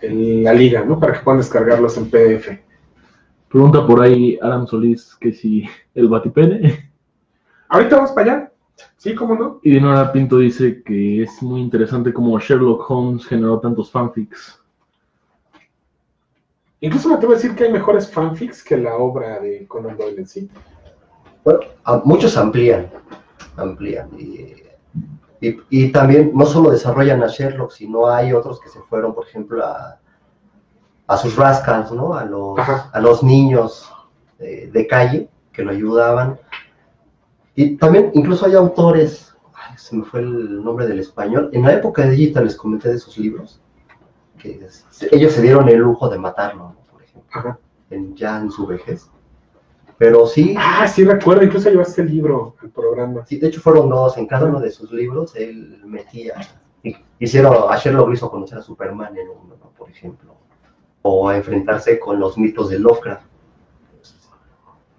el- 0.00 0.44
la 0.44 0.52
liga, 0.52 0.84
¿no? 0.84 1.00
Para 1.00 1.14
que 1.14 1.20
puedan 1.20 1.38
descargarlos 1.38 1.96
en 1.96 2.10
PDF. 2.10 2.62
Pregunta 3.48 3.86
por 3.86 4.00
ahí 4.02 4.38
Aram 4.42 4.66
Solís 4.66 5.14
que 5.16 5.32
si 5.32 5.64
el 5.94 6.08
Batipene. 6.08 6.90
Ahorita 7.68 7.96
vamos 7.96 8.12
para 8.12 8.32
allá. 8.32 8.52
Sí, 8.96 9.14
cómo 9.14 9.34
no. 9.36 9.60
Y 9.62 9.70
Dinora 9.70 10.12
Pinto 10.12 10.38
dice 10.38 10.82
que 10.82 11.22
es 11.22 11.42
muy 11.42 11.60
interesante 11.60 12.12
cómo 12.12 12.38
Sherlock 12.38 12.90
Holmes 12.90 13.24
generó 13.26 13.60
tantos 13.60 13.90
fanfics. 13.90 14.60
Incluso 16.84 17.08
me 17.08 17.14
atrevo 17.14 17.32
a 17.32 17.36
decir 17.36 17.54
que 17.54 17.64
hay 17.64 17.72
mejores 17.72 18.10
fanfics 18.10 18.62
que 18.62 18.76
la 18.76 18.94
obra 18.96 19.40
de 19.40 19.66
Conan 19.66 19.96
Doyle 19.96 20.18
en 20.18 20.26
sí. 20.28 20.50
Bueno, 21.44 21.60
a- 21.84 22.02
muchos 22.04 22.36
amplían, 22.36 22.90
amplían. 23.56 24.10
Y, 24.18 24.54
y- 25.40 25.56
y 25.70 25.92
también 25.92 26.32
no 26.34 26.44
solo 26.44 26.70
desarrollan 26.70 27.22
a 27.22 27.28
Sherlock, 27.28 27.70
sino 27.70 28.06
hay 28.08 28.32
otros 28.34 28.60
que 28.60 28.68
se 28.68 28.80
fueron, 28.82 29.14
por 29.14 29.26
ejemplo, 29.26 29.64
a, 29.64 29.98
a 31.06 31.16
sus 31.16 31.36
rascals, 31.36 31.90
¿no? 31.92 32.14
A 32.14 32.24
los, 32.24 32.58
Ajá. 32.58 32.90
a 32.92 33.00
los 33.00 33.22
niños 33.22 33.90
de, 34.38 34.70
de 34.70 34.86
calle 34.86 35.28
que 35.52 35.62
lo 35.62 35.70
ayudaban. 35.70 36.38
Y 37.54 37.76
también, 37.76 38.10
incluso 38.14 38.44
hay 38.46 38.54
autores, 38.56 39.34
ay, 39.54 39.78
se 39.78 39.96
me 39.96 40.04
fue 40.04 40.20
el 40.20 40.62
nombre 40.62 40.86
del 40.86 40.98
español, 40.98 41.48
en 41.52 41.62
la 41.62 41.72
época 41.74 42.02
de 42.02 42.10
Digital 42.10 42.44
les 42.44 42.56
comenté 42.56 42.90
de 42.90 42.98
sus 42.98 43.16
libros, 43.16 43.62
que 44.44 44.68
ellos 45.10 45.32
se 45.32 45.42
dieron 45.42 45.68
el 45.68 45.78
lujo 45.78 46.08
de 46.10 46.18
matarlo, 46.18 46.74
por 46.92 47.02
ejemplo, 47.02 47.30
Ajá. 47.32 47.58
en, 47.90 48.14
ya 48.14 48.38
en 48.38 48.50
su 48.50 48.66
vejez. 48.66 49.10
Pero 49.96 50.26
sí, 50.26 50.54
Ah, 50.58 50.86
sí, 50.86 51.04
recuerdo. 51.04 51.44
Incluso 51.44 51.70
llevaste 51.70 52.02
el 52.02 52.10
libro 52.10 52.54
al 52.60 52.70
programa. 52.70 53.24
Sí, 53.24 53.38
de 53.38 53.46
hecho 53.48 53.60
fueron 53.60 53.88
dos, 53.88 54.18
en 54.18 54.26
cada 54.26 54.46
uno 54.46 54.60
de 54.60 54.70
sus 54.70 54.92
libros 54.92 55.34
él 55.36 55.80
metía, 55.86 56.34
hicieron, 57.18 57.54
a 57.70 57.76
Sherlock 57.78 58.08
lo 58.08 58.12
hizo 58.12 58.30
conocer 58.30 58.58
a 58.58 58.62
Superman 58.62 59.16
en 59.16 59.28
uno, 59.28 59.56
¿no? 59.58 59.70
por 59.70 59.88
ejemplo, 59.88 60.34
o 61.02 61.28
a 61.28 61.36
enfrentarse 61.36 61.98
con 61.98 62.18
los 62.20 62.36
mitos 62.36 62.68
de 62.68 62.78
Lovecraft. 62.80 63.26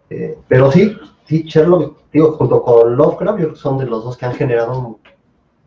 Eh, 0.10 0.38
pero 0.48 0.72
sí, 0.72 0.96
sí, 1.26 1.44
Sherlock, 1.44 1.98
digo, 2.12 2.32
junto 2.34 2.64
con 2.64 2.96
Lovecraft, 2.96 3.38
yo 3.40 3.46
creo 3.46 3.54
que 3.54 3.60
son 3.60 3.78
de 3.78 3.86
los 3.86 4.04
dos 4.04 4.18
que 4.18 4.26
han 4.26 4.34
generado 4.34 5.00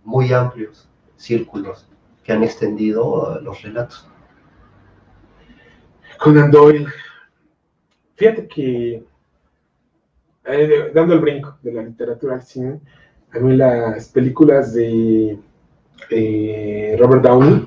muy 0.05 0.33
amplios 0.33 0.89
círculos 1.17 1.89
que 2.29 2.35
han 2.35 2.45
extendido 2.45 3.39
eh, 3.39 3.43
los 3.43 3.63
relatos. 3.63 4.07
Conan 6.19 6.51
Doyle. 6.51 6.87
Fíjate 8.17 8.47
que, 8.47 9.03
eh, 10.45 10.93
dando 10.95 11.15
el 11.15 11.21
brinco 11.21 11.57
de 11.63 11.73
la 11.73 11.83
literatura 11.83 12.35
al 12.35 12.43
cine, 12.43 12.81
a 13.33 13.39
mí 13.39 13.57
las 13.57 14.11
películas 14.11 14.75
de 14.75 15.39
eh, 16.11 16.97
Robert 17.01 17.23
Downey 17.23 17.67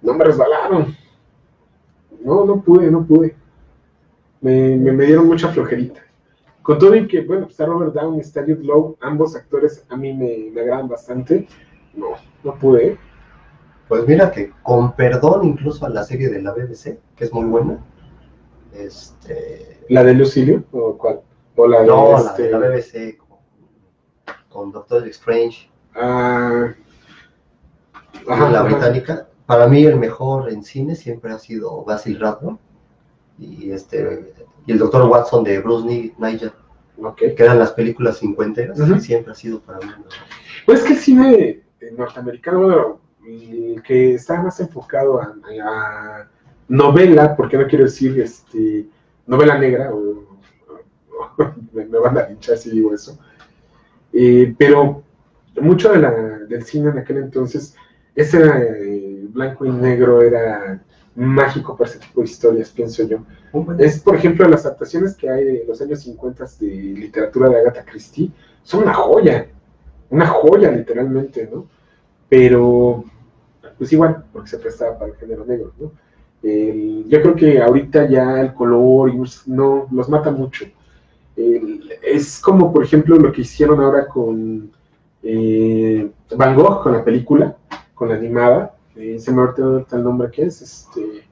no 0.00 0.14
me 0.14 0.24
resbalaron. 0.24 0.96
No, 2.24 2.46
no 2.46 2.62
pude, 2.62 2.90
no 2.90 3.04
pude. 3.04 3.36
Me, 4.40 4.74
me, 4.76 5.04
dieron 5.04 5.26
mucha 5.26 5.48
flojerita. 5.48 6.00
Con 6.62 6.78
todo 6.78 6.94
y 6.94 7.06
que, 7.06 7.20
bueno, 7.20 7.46
está 7.46 7.66
Robert 7.66 7.92
Downey, 7.92 8.20
está 8.20 8.40
Jude 8.40 8.64
Law, 8.64 8.96
ambos 9.00 9.36
actores 9.36 9.84
a 9.90 9.96
mí 9.96 10.14
me, 10.14 10.50
me 10.50 10.62
agradan 10.62 10.88
bastante. 10.88 11.46
No, 11.94 12.14
no 12.42 12.54
pude. 12.54 12.96
Pues 13.88 14.06
mira 14.06 14.30
que 14.30 14.52
con 14.62 14.92
perdón 14.92 15.46
incluso 15.46 15.86
a 15.86 15.88
la 15.88 16.04
serie 16.04 16.28
de 16.28 16.42
la 16.42 16.52
BBC, 16.52 16.98
que 17.16 17.24
es 17.24 17.32
muy 17.32 17.46
buena, 17.46 17.78
este, 18.74 19.80
¿La 19.88 20.04
de 20.04 20.12
Lucilio? 20.14 20.64
¿O 20.72 20.96
cuál? 20.98 21.20
¿O 21.56 21.66
la 21.66 21.80
de 21.80 21.86
No, 21.86 22.12
la 22.12 22.18
este- 22.30 22.42
de 22.44 22.50
la 22.50 22.58
BBC 22.58 23.18
con, 24.48 24.72
Doctor 24.72 25.06
Strange, 25.08 25.70
Ah, 25.94 26.68
la 28.26 28.34
ajá, 28.34 28.62
británica. 28.62 29.28
Para 29.46 29.66
mí 29.66 29.84
el 29.84 29.96
mejor 29.96 30.50
en 30.52 30.62
cine 30.62 30.94
siempre 30.94 31.32
ha 31.32 31.38
sido 31.38 31.82
Basil 31.84 32.20
Rathbone 32.20 32.58
y 33.38 33.70
este 33.70 34.34
y 34.66 34.72
el 34.72 34.78
Doctor 34.78 35.08
Watson 35.08 35.42
de 35.44 35.58
Bruce 35.60 35.86
Ni- 35.86 36.12
Nigel, 36.18 36.52
ok. 37.02 37.16
que 37.16 37.34
eran 37.38 37.58
las 37.58 37.72
películas 37.72 38.18
cincuenteras, 38.18 38.78
siempre 39.02 39.32
ha 39.32 39.34
sido 39.34 39.60
para 39.60 39.78
mí. 39.78 39.86
Pues 40.66 40.82
que 40.82 40.92
el 40.92 40.98
cine 40.98 41.62
norteamericano, 41.96 43.00
que 43.86 44.14
está 44.14 44.42
más 44.42 44.60
enfocado 44.60 45.20
a, 45.20 45.34
a 45.64 46.28
novela, 46.68 47.36
porque 47.36 47.56
no 47.58 47.66
quiero 47.66 47.84
decir 47.84 48.20
este, 48.20 48.86
novela 49.26 49.58
negra, 49.58 49.92
o, 49.94 49.98
o- 49.98 51.38
me, 51.72 51.84
me 51.86 51.98
van 51.98 52.18
a 52.18 52.28
linchar 52.28 52.56
si 52.58 52.70
digo 52.70 52.94
eso, 52.94 53.18
Eh, 54.12 54.54
pero 54.58 55.02
mucho 55.60 55.92
de 55.92 55.98
la, 55.98 56.10
del 56.48 56.64
cine 56.64 56.90
en 56.90 56.98
aquel 56.98 57.18
entonces, 57.18 57.74
ese 58.14 58.40
eh, 58.44 59.26
blanco 59.30 59.64
y 59.66 59.70
negro 59.70 60.22
era 60.22 60.82
mágico 61.14 61.76
para 61.76 61.90
ese 61.90 61.98
tipo 62.00 62.20
de 62.20 62.26
historias, 62.28 62.70
pienso 62.70 63.02
yo. 63.06 63.18
Es, 63.78 64.00
por 64.00 64.14
ejemplo, 64.16 64.48
las 64.48 64.66
adaptaciones 64.66 65.16
que 65.16 65.28
hay 65.30 65.44
de 65.44 65.64
los 65.66 65.80
años 65.80 66.00
50 66.02 66.44
de 66.60 66.66
literatura 66.66 67.48
de 67.48 67.58
Agatha 67.60 67.84
Christie, 67.84 68.30
son 68.62 68.82
una 68.84 68.94
joya, 68.94 69.46
una 70.10 70.26
joya 70.26 70.70
literalmente, 70.70 71.48
¿no? 71.52 71.66
Pero, 72.28 73.04
pues 73.78 73.92
igual, 73.92 74.24
porque 74.32 74.50
se 74.50 74.58
prestaba 74.58 74.98
para 74.98 75.12
el 75.12 75.16
género 75.18 75.44
negro, 75.44 75.72
¿no? 75.78 75.92
El- 76.42 77.04
yo 77.08 77.20
creo 77.22 77.34
que 77.34 77.60
ahorita 77.62 78.08
ya 78.08 78.40
el 78.40 78.54
color 78.54 79.12
no 79.46 79.86
los 79.90 80.08
mata 80.08 80.30
mucho. 80.30 80.66
Es 82.02 82.40
como, 82.40 82.72
por 82.72 82.82
ejemplo, 82.84 83.16
lo 83.16 83.30
que 83.32 83.42
hicieron 83.42 83.80
ahora 83.80 84.06
con 84.08 84.70
eh, 85.22 86.10
Van 86.36 86.54
Gogh, 86.54 86.82
con 86.82 86.92
la 86.92 87.04
película, 87.04 87.56
con 87.94 88.08
la 88.08 88.14
animada. 88.16 88.74
Eh, 88.96 89.18
se 89.18 89.32
me 89.32 89.42
olvidó 89.42 89.72
ahorita 89.74 89.96
el 89.96 90.04
nombre 90.04 90.30
que 90.30 90.42
es, 90.44 90.62
este, 90.62 91.24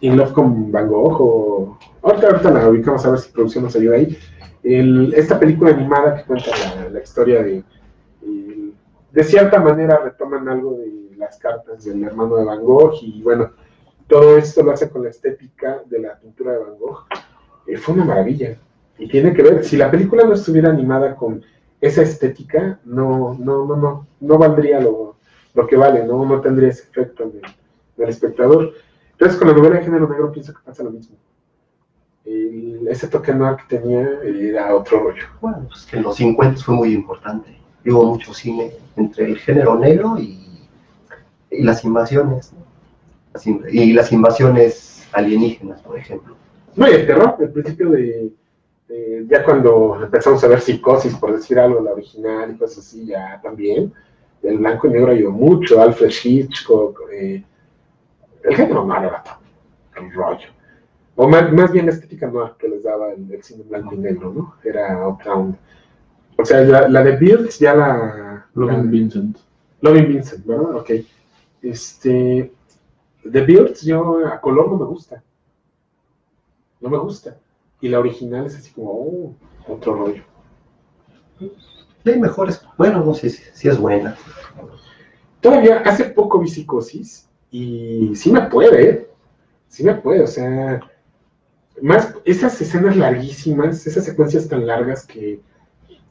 In 0.00 0.16
Love 0.16 0.32
con 0.32 0.70
Van 0.72 0.88
Gogh, 0.88 1.20
o 1.20 1.78
ahorita, 2.02 2.26
ahorita 2.28 2.50
la 2.50 2.68
ubicamos 2.68 3.04
a 3.06 3.10
ver 3.10 3.18
si 3.20 3.30
producción 3.32 3.64
nos 3.64 3.76
ayuda 3.76 3.96
ahí. 3.96 4.16
El- 4.62 5.12
esta 5.14 5.38
película 5.38 5.70
animada 5.70 6.16
que 6.16 6.24
cuenta 6.24 6.50
la, 6.76 6.88
la 6.90 7.00
historia 7.02 7.42
de, 7.42 7.62
el- 8.22 8.74
de 9.12 9.24
cierta 9.24 9.60
manera 9.60 9.98
retoman 10.02 10.48
algo 10.48 10.72
de 10.78 11.03
las 11.16 11.38
cartas 11.38 11.84
del 11.84 12.02
hermano 12.04 12.36
de 12.36 12.44
Van 12.44 12.62
Gogh 12.64 12.94
y 13.02 13.22
bueno, 13.22 13.50
todo 14.06 14.36
esto 14.36 14.62
lo 14.62 14.72
hace 14.72 14.88
con 14.90 15.02
la 15.04 15.10
estética 15.10 15.82
de 15.86 15.98
la 16.00 16.18
pintura 16.18 16.52
de 16.52 16.58
Van 16.58 16.78
Gogh. 16.78 17.04
Eh, 17.66 17.76
fue 17.78 17.94
una 17.94 18.04
maravilla. 18.04 18.56
Y 18.98 19.08
tiene 19.08 19.32
que 19.34 19.42
ver, 19.42 19.64
si 19.64 19.76
la 19.76 19.90
película 19.90 20.24
no 20.24 20.34
estuviera 20.34 20.70
animada 20.70 21.16
con 21.16 21.42
esa 21.80 22.02
estética, 22.02 22.78
no, 22.84 23.34
no, 23.38 23.64
no, 23.66 23.76
no, 23.76 24.06
no 24.20 24.38
valdría 24.38 24.80
lo, 24.80 25.16
lo 25.54 25.66
que 25.66 25.76
vale, 25.76 26.04
no, 26.04 26.24
no 26.24 26.40
tendría 26.40 26.68
ese 26.68 26.84
efecto 26.84 27.24
en 27.24 27.30
el, 27.30 27.36
en 27.98 28.04
el 28.04 28.08
espectador. 28.08 28.72
Entonces 29.12 29.38
con 29.38 29.48
la 29.48 29.54
novela 29.54 29.76
de 29.78 29.84
género 29.84 30.08
negro 30.08 30.30
pienso 30.32 30.52
que 30.52 30.60
pasa 30.64 30.82
lo 30.84 30.90
mismo. 30.90 31.16
El- 32.24 32.86
ese 32.88 33.08
toque 33.08 33.34
noir 33.34 33.56
que 33.56 33.76
tenía 33.78 34.20
era 34.22 34.74
otro 34.74 35.00
rollo. 35.02 35.24
Bueno, 35.40 35.66
pues 35.68 35.84
que 35.86 35.96
en 35.96 36.02
los 36.04 36.16
50 36.16 36.60
fue 36.62 36.74
muy 36.74 36.92
importante. 36.94 37.56
Hubo 37.86 38.04
mucho 38.04 38.32
cine 38.32 38.72
entre 38.96 39.26
el 39.26 39.38
género 39.38 39.78
negro 39.78 40.16
y, 40.18 40.43
y 41.58 41.62
las 41.62 41.84
invasiones. 41.84 42.52
¿no? 42.52 43.60
Y 43.70 43.92
las 43.92 44.12
invasiones 44.12 45.06
alienígenas, 45.12 45.80
por 45.82 45.98
ejemplo. 45.98 46.36
No, 46.76 46.88
y 46.88 46.92
el 46.92 47.06
terror, 47.06 47.36
el 47.40 47.50
principio 47.50 47.90
de, 47.90 48.30
de- 48.88 49.24
ya 49.28 49.44
cuando 49.44 50.00
empezamos 50.02 50.42
a 50.44 50.48
ver 50.48 50.60
psicosis, 50.60 51.14
por 51.16 51.32
decir 51.34 51.58
algo, 51.58 51.80
la 51.80 51.92
original 51.92 52.52
y 52.52 52.58
cosas 52.58 52.78
así, 52.78 53.06
ya 53.06 53.40
también, 53.42 53.92
el 54.42 54.58
blanco 54.58 54.86
y 54.88 54.90
negro 54.90 55.12
ayudó 55.12 55.30
mucho, 55.30 55.80
Alfred 55.80 56.10
Hitchcock, 56.22 57.00
eh, 57.12 57.42
el 58.42 58.56
género 58.56 58.84
noir 58.84 59.04
era 59.04 59.22
todo, 59.22 59.38
el 60.04 60.12
rollo. 60.12 60.48
O 61.16 61.28
más, 61.28 61.52
más 61.52 61.70
bien 61.72 61.86
la 61.86 61.92
estética 61.92 62.26
noir 62.26 62.52
que 62.58 62.68
les 62.68 62.82
daba 62.82 63.12
el, 63.12 63.30
el 63.32 63.42
cine 63.42 63.62
blanco 63.68 63.94
y 63.94 63.98
negro, 63.98 64.32
¿no? 64.32 64.54
Era 64.64 65.06
otra 65.08 65.34
onda. 65.34 65.56
O 66.36 66.44
sea, 66.44 66.60
la, 66.62 66.88
la 66.88 67.02
de 67.04 67.16
Birds 67.16 67.58
ya 67.60 67.74
la... 67.74 68.46
Robin 68.54 68.76
la- 68.84 68.90
Vincent. 68.90 69.38
Loving 69.80 70.08
Vincent, 70.08 70.44
¿verdad? 70.44 70.74
Ok. 70.76 70.90
Este, 71.64 72.52
The 73.22 73.40
Beards, 73.40 73.82
yo 73.82 74.26
a 74.26 74.40
color 74.40 74.70
no 74.70 74.76
me 74.76 74.84
gusta. 74.84 75.22
No 76.80 76.90
me 76.90 76.98
gusta. 76.98 77.38
Y 77.80 77.88
la 77.88 77.98
original 77.98 78.46
es 78.46 78.56
así 78.56 78.70
como, 78.72 78.90
oh, 78.90 79.34
otro 79.66 79.94
rollo. 79.94 80.22
Y 81.40 82.10
hay 82.10 82.20
mejores, 82.20 82.62
bueno, 82.76 83.02
no 83.02 83.14
sé 83.14 83.30
si, 83.30 83.42
si 83.54 83.68
es 83.68 83.78
buena. 83.78 84.16
Todavía 85.40 85.78
hace 85.80 86.04
poco 86.04 86.38
vi 86.38 86.48
psicosis 86.48 87.28
y 87.50 88.14
sí 88.14 88.30
me 88.30 88.42
puede, 88.42 88.90
¿eh? 88.90 89.10
Sí 89.68 89.84
me 89.84 89.94
puede, 89.94 90.22
o 90.22 90.26
sea, 90.26 90.80
más 91.82 92.14
esas 92.24 92.60
escenas 92.60 92.96
larguísimas, 92.96 93.86
esas 93.86 94.04
secuencias 94.04 94.48
tan 94.48 94.66
largas 94.66 95.06
que, 95.06 95.40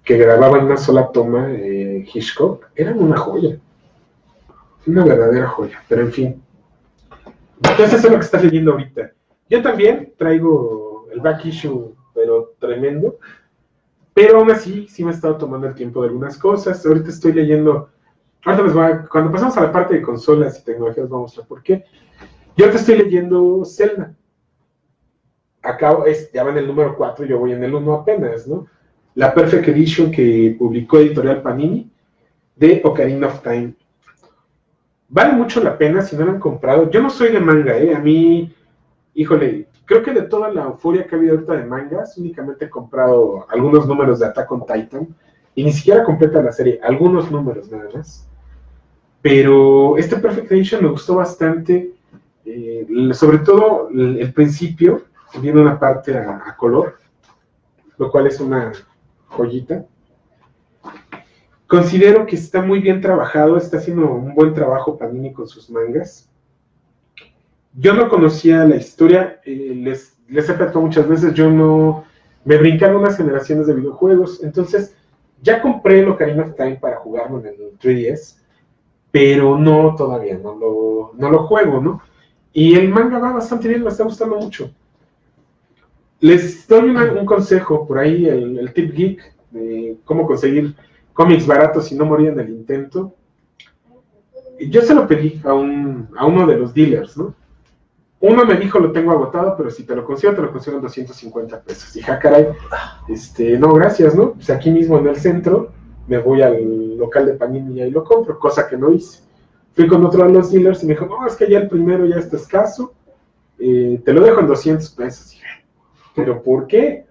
que 0.03 0.17
grababa 0.17 0.57
en 0.57 0.65
una 0.65 0.77
sola 0.77 1.11
toma 1.11 1.51
eh, 1.51 2.05
Hitchcock, 2.11 2.67
eran 2.75 3.01
una 3.01 3.17
joya. 3.17 3.59
Una 4.85 5.05
verdadera 5.05 5.47
joya, 5.47 5.81
pero 5.87 6.01
en 6.01 6.11
fin. 6.11 6.43
Entonces 7.57 7.93
eso 7.93 8.07
es 8.07 8.13
lo 8.13 8.19
que 8.19 8.25
estás 8.25 8.43
leyendo 8.43 8.71
ahorita. 8.71 9.11
Yo 9.49 9.61
también 9.61 10.13
traigo 10.17 11.07
el 11.11 11.21
back 11.21 11.45
issue, 11.45 11.95
pero 12.13 12.53
tremendo. 12.59 13.17
Pero 14.13 14.39
aún 14.39 14.51
así, 14.51 14.87
sí 14.87 15.03
me 15.03 15.11
he 15.11 15.13
estado 15.13 15.37
tomando 15.37 15.67
el 15.67 15.75
tiempo 15.75 16.01
de 16.01 16.09
algunas 16.09 16.37
cosas. 16.37 16.85
Ahorita 16.85 17.09
estoy 17.09 17.33
leyendo. 17.33 17.89
Ahorita 18.45 18.63
les 18.63 18.73
voy 18.73 18.83
a, 18.83 19.07
Cuando 19.07 19.31
pasamos 19.31 19.57
a 19.57 19.61
la 19.61 19.71
parte 19.71 19.95
de 19.95 20.01
consolas 20.01 20.59
y 20.59 20.65
tecnologías, 20.65 21.09
vamos 21.09 21.19
a 21.19 21.27
mostrar 21.27 21.47
por 21.47 21.63
qué. 21.63 21.85
Yo 22.55 22.65
ahorita 22.65 22.79
estoy 22.79 22.97
leyendo 22.97 23.63
Zelda. 23.65 24.15
Es, 26.05 26.31
ya 26.31 26.43
va 26.43 26.51
en 26.51 26.57
el 26.57 26.67
número 26.67 26.95
4, 26.95 27.25
yo 27.25 27.39
voy 27.39 27.53
en 27.53 27.63
el 27.63 27.73
1 27.73 27.93
apenas, 27.93 28.45
¿no? 28.47 28.67
La 29.15 29.33
Perfect 29.33 29.67
Edition 29.69 30.11
que 30.11 30.55
publicó 30.59 30.97
Editorial 30.97 31.41
Panini 31.41 31.89
de 32.55 32.81
Ocarina 32.83 33.27
of 33.27 33.41
Time. 33.41 33.73
Vale 35.13 35.33
mucho 35.33 35.61
la 35.61 35.77
pena 35.77 36.01
si 36.01 36.15
no 36.15 36.25
lo 36.25 36.31
han 36.31 36.39
comprado. 36.39 36.89
Yo 36.89 36.99
no 36.99 37.11
soy 37.11 37.31
de 37.31 37.39
manga, 37.39 37.77
¿eh? 37.77 37.93
A 37.93 37.99
mí, 37.99 38.51
híjole, 39.13 39.67
creo 39.85 40.01
que 40.01 40.11
de 40.11 40.23
toda 40.23 40.49
la 40.49 40.63
euforia 40.63 41.05
que 41.05 41.13
ha 41.13 41.19
habido 41.19 41.35
ahorita 41.35 41.55
de 41.55 41.65
mangas, 41.65 42.17
únicamente 42.17 42.65
he 42.65 42.69
comprado 42.69 43.45
algunos 43.51 43.87
números 43.87 44.17
de 44.17 44.25
Attack 44.25 44.51
on 44.51 44.65
Titan 44.65 45.07
y 45.53 45.63
ni 45.63 45.71
siquiera 45.71 46.03
completa 46.03 46.41
la 46.41 46.51
serie, 46.51 46.79
algunos 46.81 47.29
números 47.29 47.71
nada 47.71 47.91
más. 47.93 48.27
Pero 49.21 49.99
este 49.99 50.17
Perfect 50.17 50.51
Edition 50.51 50.81
me 50.81 50.89
gustó 50.89 51.13
bastante, 51.13 51.91
eh, 52.43 52.87
sobre 53.13 53.37
todo 53.37 53.89
el, 53.91 54.33
principio, 54.33 55.03
viene 55.39 55.61
una 55.61 55.79
parte 55.79 56.17
a 56.17 56.55
color, 56.57 56.97
lo 57.99 58.09
cual 58.09 58.25
es 58.25 58.39
una 58.39 58.71
joyita. 59.27 59.85
Considero 61.73 62.27
que 62.27 62.35
está 62.35 62.61
muy 62.61 62.81
bien 62.81 63.01
trabajado, 63.01 63.57
está 63.57 63.77
haciendo 63.77 64.05
un 64.05 64.35
buen 64.35 64.53
trabajo 64.53 64.95
Panini 64.95 65.33
con 65.33 65.47
sus 65.47 65.71
mangas. 65.71 66.29
Yo 67.73 67.95
no 67.95 68.09
conocía 68.09 68.63
la 68.63 68.75
historia, 68.75 69.41
eh, 69.43 69.73
les, 69.75 70.15
les 70.27 70.47
he 70.47 70.53
platicado 70.53 70.85
muchas 70.85 71.07
veces, 71.07 71.33
yo 71.33 71.49
no 71.49 72.03
me 72.45 72.57
brincaron 72.57 72.97
unas 72.97 73.17
generaciones 73.17 73.65
de 73.65 73.73
videojuegos, 73.73 74.43
entonces 74.43 74.95
ya 75.41 75.63
compré 75.63 76.01
el 76.01 76.09
Ocarina 76.09 76.43
of 76.43 76.55
Time 76.55 76.75
para 76.75 76.97
jugarlo 76.97 77.39
en 77.39 77.47
el 77.47 77.79
3DS, 77.79 78.37
pero 79.09 79.57
no 79.57 79.95
todavía, 79.95 80.37
no 80.37 80.53
lo, 80.53 81.11
no 81.15 81.31
lo 81.31 81.47
juego, 81.47 81.81
¿no? 81.81 82.03
Y 82.53 82.75
el 82.75 82.87
manga 82.89 83.17
va 83.17 83.33
bastante 83.33 83.67
bien, 83.67 83.81
me 83.81 83.89
está 83.89 84.03
gustando 84.03 84.35
mucho. 84.35 84.71
Les 86.19 86.67
doy 86.67 86.91
un 86.91 87.25
consejo 87.25 87.87
por 87.87 87.97
ahí, 87.97 88.27
el 88.27 88.71
tip 88.75 88.93
geek, 88.93 89.33
de 89.49 89.97
cómo 90.05 90.27
conseguir 90.27 90.75
cómics 91.13 91.45
baratos 91.45 91.91
y 91.91 91.95
no 91.95 92.05
morir 92.05 92.29
en 92.29 92.39
el 92.39 92.49
intento. 92.49 93.15
Yo 94.59 94.81
se 94.81 94.93
lo 94.93 95.07
pedí 95.07 95.41
a, 95.43 95.53
un, 95.53 96.09
a 96.17 96.25
uno 96.25 96.45
de 96.47 96.57
los 96.57 96.73
dealers, 96.73 97.17
¿no? 97.17 97.33
Uno 98.19 98.45
me 98.45 98.55
dijo, 98.55 98.79
lo 98.79 98.93
tengo 98.93 99.11
agotado, 99.11 99.55
pero 99.57 99.69
si 99.69 99.83
te 99.83 99.93
lo 99.95 100.05
consigo, 100.05 100.33
te 100.33 100.41
lo 100.41 100.51
consigo 100.51 100.77
en 100.77 100.83
250 100.83 101.61
pesos. 101.61 101.93
Dije, 101.93 102.09
ah, 102.09 102.19
caray, 102.19 102.47
este, 103.09 103.57
no, 103.59 103.73
gracias, 103.73 104.15
¿no? 104.15 104.31
Pues 104.31 104.49
aquí 104.49 104.71
mismo 104.71 104.97
en 104.97 105.07
el 105.07 105.17
centro, 105.17 105.73
me 106.07 106.19
voy 106.19 106.41
al 106.41 106.97
local 106.97 107.25
de 107.25 107.33
Panini 107.33 107.75
y 107.75 107.81
ahí 107.81 107.91
lo 107.91 108.03
compro, 108.05 108.39
cosa 108.39 108.67
que 108.67 108.77
no 108.77 108.93
hice. 108.93 109.19
Fui 109.73 109.87
con 109.87 110.05
otro 110.05 110.25
de 110.25 110.31
los 110.31 110.51
dealers 110.51 110.83
y 110.83 110.85
me 110.85 110.93
dijo, 110.93 111.05
no, 111.05 111.27
es 111.27 111.35
que 111.35 111.49
ya 111.49 111.59
el 111.59 111.67
primero 111.67 112.05
ya 112.05 112.15
está 112.15 112.37
escaso, 112.37 112.93
eh, 113.59 114.01
te 114.05 114.13
lo 114.13 114.21
dejo 114.21 114.39
en 114.39 114.47
200 114.47 114.89
pesos. 114.91 115.31
Dije, 115.31 115.45
¿pero 116.15 116.41
por 116.41 116.67
qué? 116.67 117.05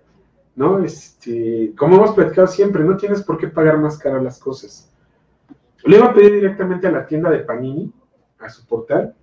¿No? 0.54 0.84
Este, 0.84 1.72
como 1.76 1.96
hemos 1.96 2.12
platicado 2.12 2.46
siempre, 2.46 2.84
no 2.84 2.96
tienes 2.96 3.22
por 3.22 3.38
qué 3.38 3.48
pagar 3.48 3.78
más 3.78 3.98
caro 3.98 4.20
las 4.20 4.38
cosas. 4.38 4.90
Le 5.84 5.96
iba 5.96 6.06
a 6.06 6.14
pedir 6.14 6.34
directamente 6.34 6.86
a 6.86 6.92
la 6.92 7.06
tienda 7.06 7.30
de 7.30 7.40
Panini, 7.40 7.92
a 8.38 8.48
su 8.48 8.64
portal, 8.66 9.14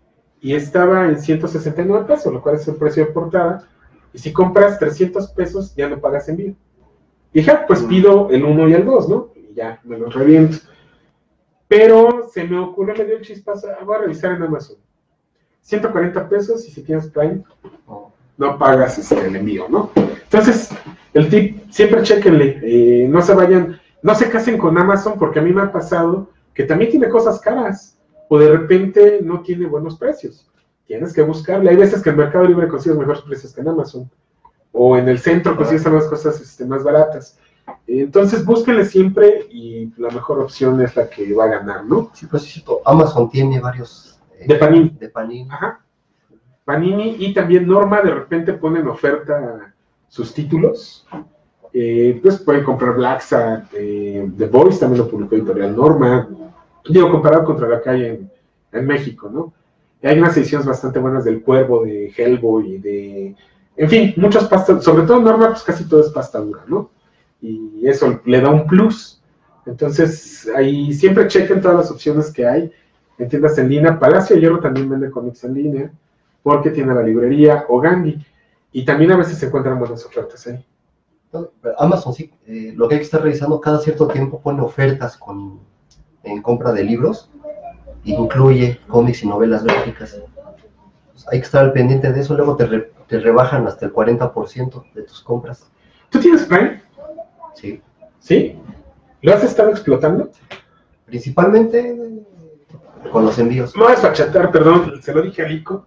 y 0.42 0.56
estaba 0.56 1.08
en 1.08 1.20
169 1.22 2.06
pesos, 2.06 2.34
lo 2.34 2.42
cual 2.42 2.56
es 2.56 2.68
el 2.68 2.76
precio 2.76 3.06
de 3.06 3.12
portada. 3.12 3.68
Y 4.14 4.20
si 4.20 4.34
compras 4.34 4.80
300 4.80 5.30
pesos, 5.32 5.76
ya 5.76 5.88
no 5.88 6.00
pagas 6.00 6.30
envío. 6.30 6.56
Y 7.32 7.40
dije, 7.40 7.52
ah, 7.52 7.66
pues 7.68 7.84
pido 7.84 8.30
el 8.32 8.44
1 8.44 8.70
y 8.70 8.74
el 8.74 8.86
2, 8.86 9.10
¿no? 9.10 9.30
Y 9.36 9.54
ya 9.54 9.80
me 9.84 9.98
los 9.98 10.14
reviento. 10.14 10.58
Pero 11.68 12.28
se 12.34 12.44
me 12.46 12.58
ocurrió, 12.58 12.96
me 12.96 13.06
dio 13.06 13.18
el 13.18 13.22
chispazo, 13.24 13.68
ah, 13.70 13.84
voy 13.84 13.98
a 13.98 14.00
revisar 14.00 14.32
en 14.32 14.44
Amazon. 14.44 14.78
140 15.62 16.28
pesos 16.28 16.68
y 16.68 16.72
si 16.72 16.82
tienes 16.82 17.08
Prime, 17.10 17.44
no 18.38 18.58
pagas 18.58 18.98
este, 18.98 19.28
el 19.28 19.36
envío, 19.36 19.68
¿no? 19.70 19.92
Entonces, 19.96 20.70
el 21.20 21.30
tip, 21.30 21.70
siempre 21.70 22.04
chequenle, 22.04 22.60
eh, 22.64 23.08
no 23.08 23.22
se 23.22 23.34
vayan, 23.34 23.80
no 24.02 24.16
se 24.16 24.30
casen 24.30 24.58
con 24.58 24.78
Amazon 24.78 25.20
porque 25.20 25.40
a 25.40 25.42
mí 25.42 25.52
me 25.52 25.62
ha 25.62 25.72
pasado 25.72 26.30
que 26.54 26.64
también 26.64 26.92
tiene 26.92 27.10
cosas 27.10 27.40
caras 27.40 27.98
o 28.28 28.38
de 28.38 28.50
repente 28.50 29.20
no 29.22 29.42
tiene 29.42 29.66
buenos 29.66 29.98
precios. 29.98 30.50
Tienes 30.86 31.14
que 31.14 31.22
buscarle. 31.22 31.70
Hay 31.70 31.76
veces 31.76 32.02
que 32.02 32.10
en 32.10 32.18
Mercado 32.18 32.46
Libre 32.46 32.68
consigues 32.68 32.98
mejores 32.98 33.22
precios 33.22 33.54
que 33.54 33.62
en 33.62 33.68
Amazon. 33.68 34.10
O 34.72 34.98
en 34.98 35.08
el 35.08 35.20
centro 35.20 35.56
consigues 35.56 35.86
unas 35.86 36.06
cosas 36.06 36.40
este, 36.42 36.66
más 36.66 36.84
baratas. 36.84 37.38
Entonces 37.86 38.44
búsquenle 38.46 38.86
siempre 38.86 39.48
y 39.52 39.92
la 39.98 40.10
mejor 40.10 40.40
opción 40.40 40.82
es 40.82 40.96
la 40.96 41.10
que 41.10 41.34
va 41.34 41.46
a 41.46 41.60
ganar, 41.60 41.86
¿no? 41.86 42.10
Sí, 42.14 42.26
pues 42.26 42.44
es 42.44 42.54
cierto, 42.54 42.82
Amazon 42.86 43.30
tiene 43.30 43.60
varios... 43.60 44.20
eh, 44.40 44.46
De 44.48 44.56
Panini. 44.56 44.90
De 45.00 45.10
Panini. 45.10 45.48
Ajá. 45.50 45.80
Panini 46.66 47.16
y 47.20 47.34
también 47.34 47.68
Norma 47.68 48.02
de 48.02 48.12
repente 48.12 48.54
ponen 48.54 48.88
oferta 48.88 49.74
sus 50.10 50.34
títulos. 50.34 51.08
Pues 51.72 52.40
pueden 52.40 52.64
comprar 52.64 52.96
Black 52.96 53.22
Sat, 53.22 53.66
eh, 53.74 54.30
The 54.38 54.48
Voice 54.48 54.80
también 54.80 55.04
lo 55.04 55.10
publicó 55.10 55.36
Editorial 55.36 55.76
Norma. 55.76 56.28
Digo, 56.90 57.12
comparado 57.12 57.46
contra 57.46 57.68
la 57.68 57.82
calle 57.82 58.10
en, 58.10 58.32
en 58.72 58.86
México, 58.86 59.30
¿no? 59.32 59.54
Hay 60.02 60.18
unas 60.18 60.36
ediciones 60.38 60.66
bastante 60.66 60.98
buenas 61.00 61.26
del 61.26 61.42
Cuervo, 61.42 61.84
de 61.86 62.12
Hellboy, 62.16 62.80
de... 62.80 63.36
En 63.76 63.90
fin, 63.90 64.14
muchas 64.18 64.46
pastas, 64.46 64.84
sobre 64.84 65.04
todo 65.04 65.22
Norma, 65.22 65.50
pues 65.50 65.64
casi 65.64 65.88
todo 65.88 66.02
es 66.02 66.10
pasta 66.10 66.40
dura, 66.40 66.64
¿no? 66.68 66.90
Y 67.42 67.88
eso 67.88 68.20
le 68.26 68.42
da 68.42 68.50
un 68.50 68.66
plus. 68.66 69.22
Entonces, 69.66 70.50
ahí 70.56 70.94
siempre 70.94 71.28
chequen 71.28 71.62
todas 71.62 71.78
las 71.78 71.92
opciones 71.92 72.32
que 72.32 72.46
hay 72.46 72.72
en 73.18 73.30
tiendas 73.30 73.58
en 73.58 73.70
línea. 73.70 74.00
Palacio 74.00 74.36
de 74.36 74.42
Hierro 74.42 74.60
también 74.60 74.90
vende 74.90 75.12
cómics 75.12 75.44
en 75.44 75.54
línea, 75.54 75.92
porque 76.42 76.72
tiene 76.72 76.94
la 76.94 77.04
librería 77.04 77.66
o 77.70 77.80
Gandhi. 77.80 78.26
Y 78.72 78.86
también 78.86 79.12
a 79.12 79.18
veces 79.18 79.38
se 79.38 79.48
encuentran 79.48 79.80
buenas 79.80 80.06
ofertas 80.06 80.46
ahí. 80.48 80.66
Amazon 81.78 82.14
sí, 82.14 82.32
eh, 82.48 82.74
lo 82.76 82.88
que 82.88 82.96
hay 82.96 83.00
que 83.00 83.06
estar 83.06 83.22
revisando 83.22 83.62
cada 83.62 83.80
cierto 83.80 84.08
tiempo 84.08 84.40
pone 84.42 84.62
ofertas 84.62 85.16
con, 85.18 85.60
en 86.24 86.42
compra 86.42 86.72
de 86.72 86.84
libros, 86.84 87.30
incluye 88.04 88.80
cómics 88.88 89.24
y 89.24 89.28
novelas 89.28 89.64
gráficas. 89.64 90.20
Pues 91.12 91.28
hay 91.32 91.40
que 91.40 91.46
estar 91.46 91.64
al 91.66 91.74
pendiente 91.74 92.12
de 92.12 92.20
eso, 92.20 92.36
luego 92.36 92.56
te, 92.56 92.66
re- 92.66 92.92
te 93.08 93.20
rebajan 93.20 93.68
hasta 93.68 93.86
el 93.86 93.94
40% 93.94 94.94
de 94.94 95.04
tus 95.04 95.22
compras. 95.22 95.70
¿Tú 96.10 96.20
tienes 96.20 96.46
Prime? 96.46 96.82
Sí. 97.54 97.82
¿Sí? 98.20 98.58
¿Lo 99.22 99.34
has 99.34 99.44
estado 99.44 99.70
explotando? 99.70 100.30
Principalmente 101.06 102.24
con 103.12 103.26
los 103.26 103.38
envíos. 103.38 103.76
No 103.76 103.90
es 103.90 104.00
fachatar, 104.00 104.52
perdón, 104.52 104.94
se 105.02 105.14
lo 105.14 105.22
dije 105.22 105.44
a 105.44 105.48
Lico. 105.48 105.86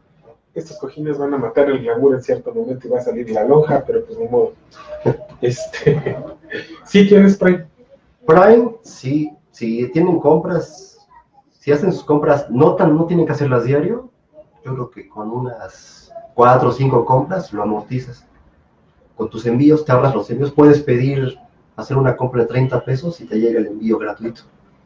Estos 0.54 0.78
cojines 0.78 1.16
van 1.18 1.32
a 1.32 1.38
matar 1.38 1.70
el 1.70 1.80
glamour 1.80 2.14
en 2.14 2.22
cierto 2.22 2.52
momento 2.52 2.86
y 2.86 2.90
va 2.90 2.98
a 2.98 3.02
salir 3.02 3.30
la 3.30 3.44
lonja, 3.44 3.82
pero 3.86 4.04
pues 4.04 4.18
ni 4.18 4.28
modo. 4.28 4.52
Este, 5.40 6.16
sí 6.84 7.08
tienes 7.08 7.36
Prime. 7.36 7.66
Prime, 8.24 8.76
sí, 8.82 9.32
si 9.50 9.88
tienen 9.88 10.20
compras, 10.20 11.04
si 11.58 11.72
hacen 11.72 11.92
sus 11.92 12.04
compras, 12.04 12.48
no, 12.48 12.76
tan, 12.76 12.96
no 12.96 13.06
tienen 13.06 13.26
que 13.26 13.32
hacerlas 13.32 13.64
diario, 13.64 14.10
yo 14.64 14.74
creo 14.74 14.90
que 14.90 15.08
con 15.08 15.30
unas 15.30 16.12
cuatro 16.34 16.68
o 16.68 16.72
cinco 16.72 17.04
compras 17.04 17.52
lo 17.52 17.62
amortizas. 17.62 18.24
Con 19.16 19.28
tus 19.28 19.46
envíos, 19.46 19.84
te 19.84 19.92
ahorras 19.92 20.14
los 20.14 20.30
envíos, 20.30 20.52
puedes 20.52 20.80
pedir 20.80 21.36
hacer 21.76 21.96
una 21.96 22.16
compra 22.16 22.42
de 22.42 22.48
30 22.48 22.84
pesos 22.84 23.20
y 23.20 23.26
te 23.26 23.40
llega 23.40 23.58
el 23.58 23.66
envío 23.66 23.98
gratuito. 23.98 24.42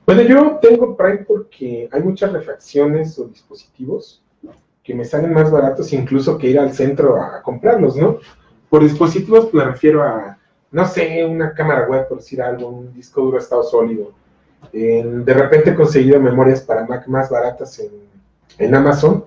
Bueno, 0.07 0.23
yo 0.23 0.59
tengo 0.63 0.97
Prime 0.97 1.25
porque 1.27 1.89
hay 1.91 2.03
muchas 2.03 2.33
refacciones 2.33 3.19
o 3.19 3.25
dispositivos 3.25 4.23
que 4.87 4.95
me 4.95 5.05
salen 5.05 5.33
más 5.35 5.51
baratos 5.51 5.93
incluso 5.93 6.39
que 6.39 6.49
ir 6.49 6.59
al 6.61 6.73
centro 6.73 7.21
a 7.21 7.43
comprarlos, 7.43 7.97
¿no? 7.97 8.19
Por 8.71 8.83
dispositivos 8.85 9.53
me 9.53 9.65
refiero 9.65 10.03
a, 10.05 10.39
no 10.71 10.87
sé, 10.87 11.25
una 11.25 11.53
cámara 11.53 11.89
web, 11.89 12.07
por 12.09 12.19
decir 12.19 12.41
algo, 12.41 12.69
un 12.69 12.93
disco 12.95 13.21
duro 13.23 13.39
estado 13.39 13.65
sólido. 13.65 14.13
De 14.73 15.35
repente 15.35 15.71
he 15.71 15.75
conseguido 15.75 16.21
memorias 16.21 16.61
para 16.61 16.87
Mac 16.87 17.07
más 17.09 17.29
baratas 17.31 17.79
en 17.81 18.07
en 18.59 18.75
Amazon 18.75 19.25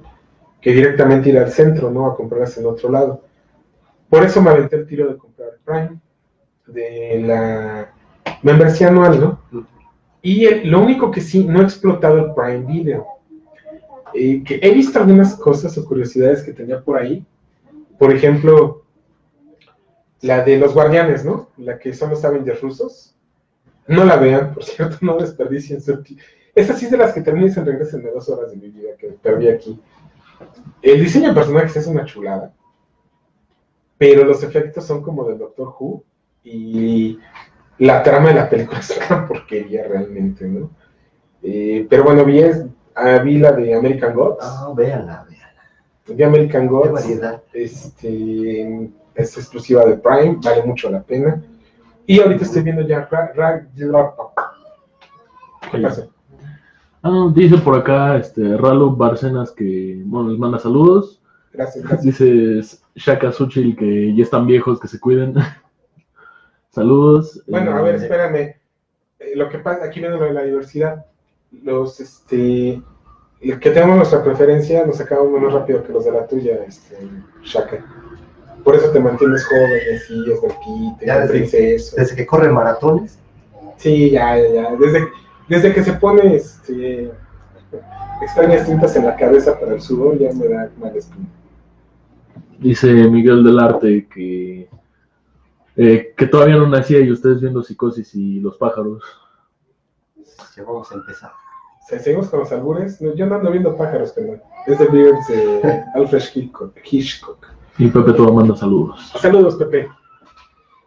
que 0.60 0.72
directamente 0.72 1.30
ir 1.30 1.38
al 1.38 1.52
centro, 1.52 1.91
¿no? 1.91 2.08
A 2.08 2.15
comprarlas 2.15 2.58
en 2.58 2.65
otro 2.65 2.89
lado. 2.89 3.22
Por 4.10 4.24
eso 4.24 4.41
me 4.41 4.50
aventé 4.50 4.76
el 4.78 4.88
tiro 4.88 5.08
de 5.08 5.17
comprar 5.17 5.50
Prime, 5.63 6.00
de 6.65 7.24
la 7.28 7.91
membresía 8.41 8.88
anual, 8.88 9.19
¿no? 9.19 9.39
Y 10.22 10.45
el- 10.45 10.69
lo 10.72 10.80
único 10.82 11.12
que 11.12 11.22
sí, 11.22 11.45
no 11.45 11.60
he 11.62 11.63
explotado 11.63 12.17
el 12.17 12.34
Prime 12.34 12.65
Video. 12.65 13.06
Eh, 14.13 14.43
he 14.48 14.74
visto 14.74 15.00
algunas 15.00 15.36
cosas 15.36 15.78
o 15.78 15.86
curiosidades 15.86 16.43
que 16.43 16.54
tenía 16.54 16.82
por 16.82 16.98
ahí. 16.98 17.26
Por 17.98 18.13
ejemplo, 18.13 18.84
la 20.22 20.43
de 20.43 20.58
los 20.58 20.74
guardianes, 20.74 21.26
¿no? 21.26 21.50
La 21.58 21.78
que 21.80 21.93
son 21.93 22.10
los 22.12 22.24
Avengers 22.24 22.62
rusos. 22.62 23.15
No 23.88 24.06
la 24.06 24.17
vean, 24.17 24.54
por 24.54 24.63
cierto, 24.65 24.98
no 25.02 25.17
desperdicien 25.17 25.82
su. 25.82 26.04
Esa 26.56 26.74
sí 26.74 26.86
es 26.86 26.91
de 26.91 26.98
las 26.98 27.13
que 27.13 27.22
terminan 27.22 27.58
en 27.58 27.65
regresen 27.65 28.04
de 28.04 28.12
dos 28.12 28.28
horas 28.30 28.52
de 28.52 28.58
mi 28.58 28.69
vida 28.69 28.89
que 28.98 29.08
perdí 29.10 29.48
aquí. 29.48 29.80
El 30.82 31.02
diseño 31.02 31.30
de 31.30 31.36
personajes 31.36 31.76
es 31.76 31.88
una 31.88 32.06
chulada, 32.06 32.54
pero 33.98 34.24
los 34.24 34.43
efectos 34.43 34.86
son 34.86 35.02
como 35.02 35.26
del 35.26 35.38
Doctor 35.38 35.74
Who 35.78 36.04
y 36.43 37.19
la 37.78 38.02
trama 38.04 38.30
de 38.30 38.36
la 38.36 38.50
película 38.50 38.80
es 38.80 39.00
una 39.10 39.28
porquería 39.28 39.84
realmente, 39.88 40.48
¿no? 40.48 40.72
Eh, 41.41 41.88
pero 41.89 42.04
bueno, 42.04 42.26
vi, 42.26 42.41
ah, 42.99 43.19
vi 43.19 43.38
la 43.39 43.51
de 43.53 43.73
American 43.73 44.13
Gods. 44.13 44.38
Ah, 44.41 44.71
véanla, 44.75 45.25
véanla. 45.29 46.15
Vi 46.17 46.23
American 46.23 46.63
Qué 46.63 46.67
Gods. 46.67 46.91
variedad. 46.91 47.41
Este, 47.53 48.89
es 49.15 49.38
exclusiva 49.38 49.85
de 49.85 49.97
Prime, 49.97 50.38
vale 50.43 50.63
mucho 50.63 50.89
la 50.89 51.01
pena. 51.01 51.41
Y 52.05 52.19
ahorita 52.19 52.43
estoy 52.43 52.63
viendo 52.63 52.81
ya 52.83 53.07
Ra- 53.12 53.31
Ra- 53.35 53.67
Ra- 53.77 54.13
¿Qué 55.71 55.77
pasa? 55.79 56.07
Ah, 57.03 57.29
dice 57.33 57.57
por 57.59 57.77
acá 57.77 58.17
este, 58.17 58.57
Ralo 58.57 58.91
Barcenas 58.95 59.51
que 59.51 60.01
bueno, 60.05 60.29
les 60.29 60.39
manda 60.39 60.59
saludos. 60.59 61.21
Gracias, 61.53 61.83
gracias. 61.85 62.03
Dice 62.19 62.77
Shaka 62.95 63.31
Suchil 63.31 63.75
que 63.75 64.13
ya 64.15 64.23
están 64.23 64.45
viejos, 64.47 64.79
que 64.79 64.88
se 64.88 64.99
cuiden. 64.99 65.33
saludos. 66.69 67.41
Bueno, 67.47 67.75
a 67.75 67.79
Eh, 67.79 67.83
ver, 67.83 67.95
espérame. 67.95 68.35
Eh, 69.19 69.33
lo 69.35 69.49
que 69.49 69.59
pasa, 69.59 69.85
aquí 69.85 69.99
viene 69.99 70.15
lo 70.17 70.23
de 70.23 70.33
la 70.33 70.43
diversidad. 70.43 71.05
Los, 71.63 71.99
este, 71.99 72.81
el 73.41 73.59
que 73.59 73.69
tenemos 73.71 73.97
nuestra 73.97 74.23
preferencia 74.23 74.85
nos 74.85 74.99
acabamos 75.01 75.31
menos 75.33 75.53
rápido 75.53 75.83
que 75.83 75.93
los 75.93 76.05
de 76.05 76.12
la 76.12 76.27
tuya, 76.27 76.59
este, 76.67 76.97
Shaka. 77.43 77.85
Por 78.63 78.75
eso 78.75 78.89
te 78.91 78.99
mantienes 78.99 79.45
joven, 79.45 79.71
y 79.91 79.95
así, 79.95 80.13
es 80.31 80.41
desde- 80.99 81.27
princeso. 81.29 81.95
Desde 81.95 82.15
que 82.15 82.25
corre 82.25 82.49
maratones, 82.51 83.17
Sí, 83.77 84.12
ya, 84.12 84.38
ya, 84.38 84.49
ya. 84.53 84.75
Desde, 84.75 85.07
desde 85.47 85.73
que 85.73 85.81
se 85.83 85.93
pone 85.93 86.35
este, 86.35 87.09
extrañas 88.21 88.65
tintas 88.67 88.93
en 88.97 89.05
la 89.05 89.15
cabeza 89.15 89.57
para 89.57 89.73
el 89.75 89.81
sudor, 89.81 90.19
ya 90.19 90.33
me 90.33 90.49
da 90.49 90.69
mal 90.77 90.93
espina. 90.97 91.25
Dice 92.59 92.91
Miguel 92.91 93.41
del 93.45 93.57
Arte 93.57 94.05
que, 94.13 94.67
eh, 95.77 96.13
que 96.17 96.27
todavía 96.27 96.57
no 96.57 96.67
nacía 96.67 96.99
y 96.99 97.09
ustedes 97.09 97.39
viendo 97.39 97.63
Psicosis 97.63 98.13
y 98.15 98.41
los 98.41 98.57
pájaros. 98.57 99.01
Vamos 100.63 100.91
a 100.91 100.95
empezar. 100.95 101.32
Se- 101.88 102.00
Seguimos 102.00 102.30
con 102.30 102.39
los 102.41 102.52
albures. 102.52 103.02
No, 103.02 103.13
yo 103.15 103.26
no 103.26 103.36
ando 103.36 103.52
viendo 103.52 103.76
pájaros, 103.76 104.13
no. 104.17 104.34
Es 104.67 104.78
de 104.80 104.86
Beards 104.88 105.28
de 105.28 105.84
Alfred 105.95 106.22
Hitchcock. 106.34 106.78
Hitchcock. 106.89 107.45
Y 107.78 107.88
Pepe 107.88 108.13
todo 108.13 108.34
manda 108.34 108.56
saludos. 108.56 109.12
Saludos, 109.19 109.56
Pepe. 109.56 109.89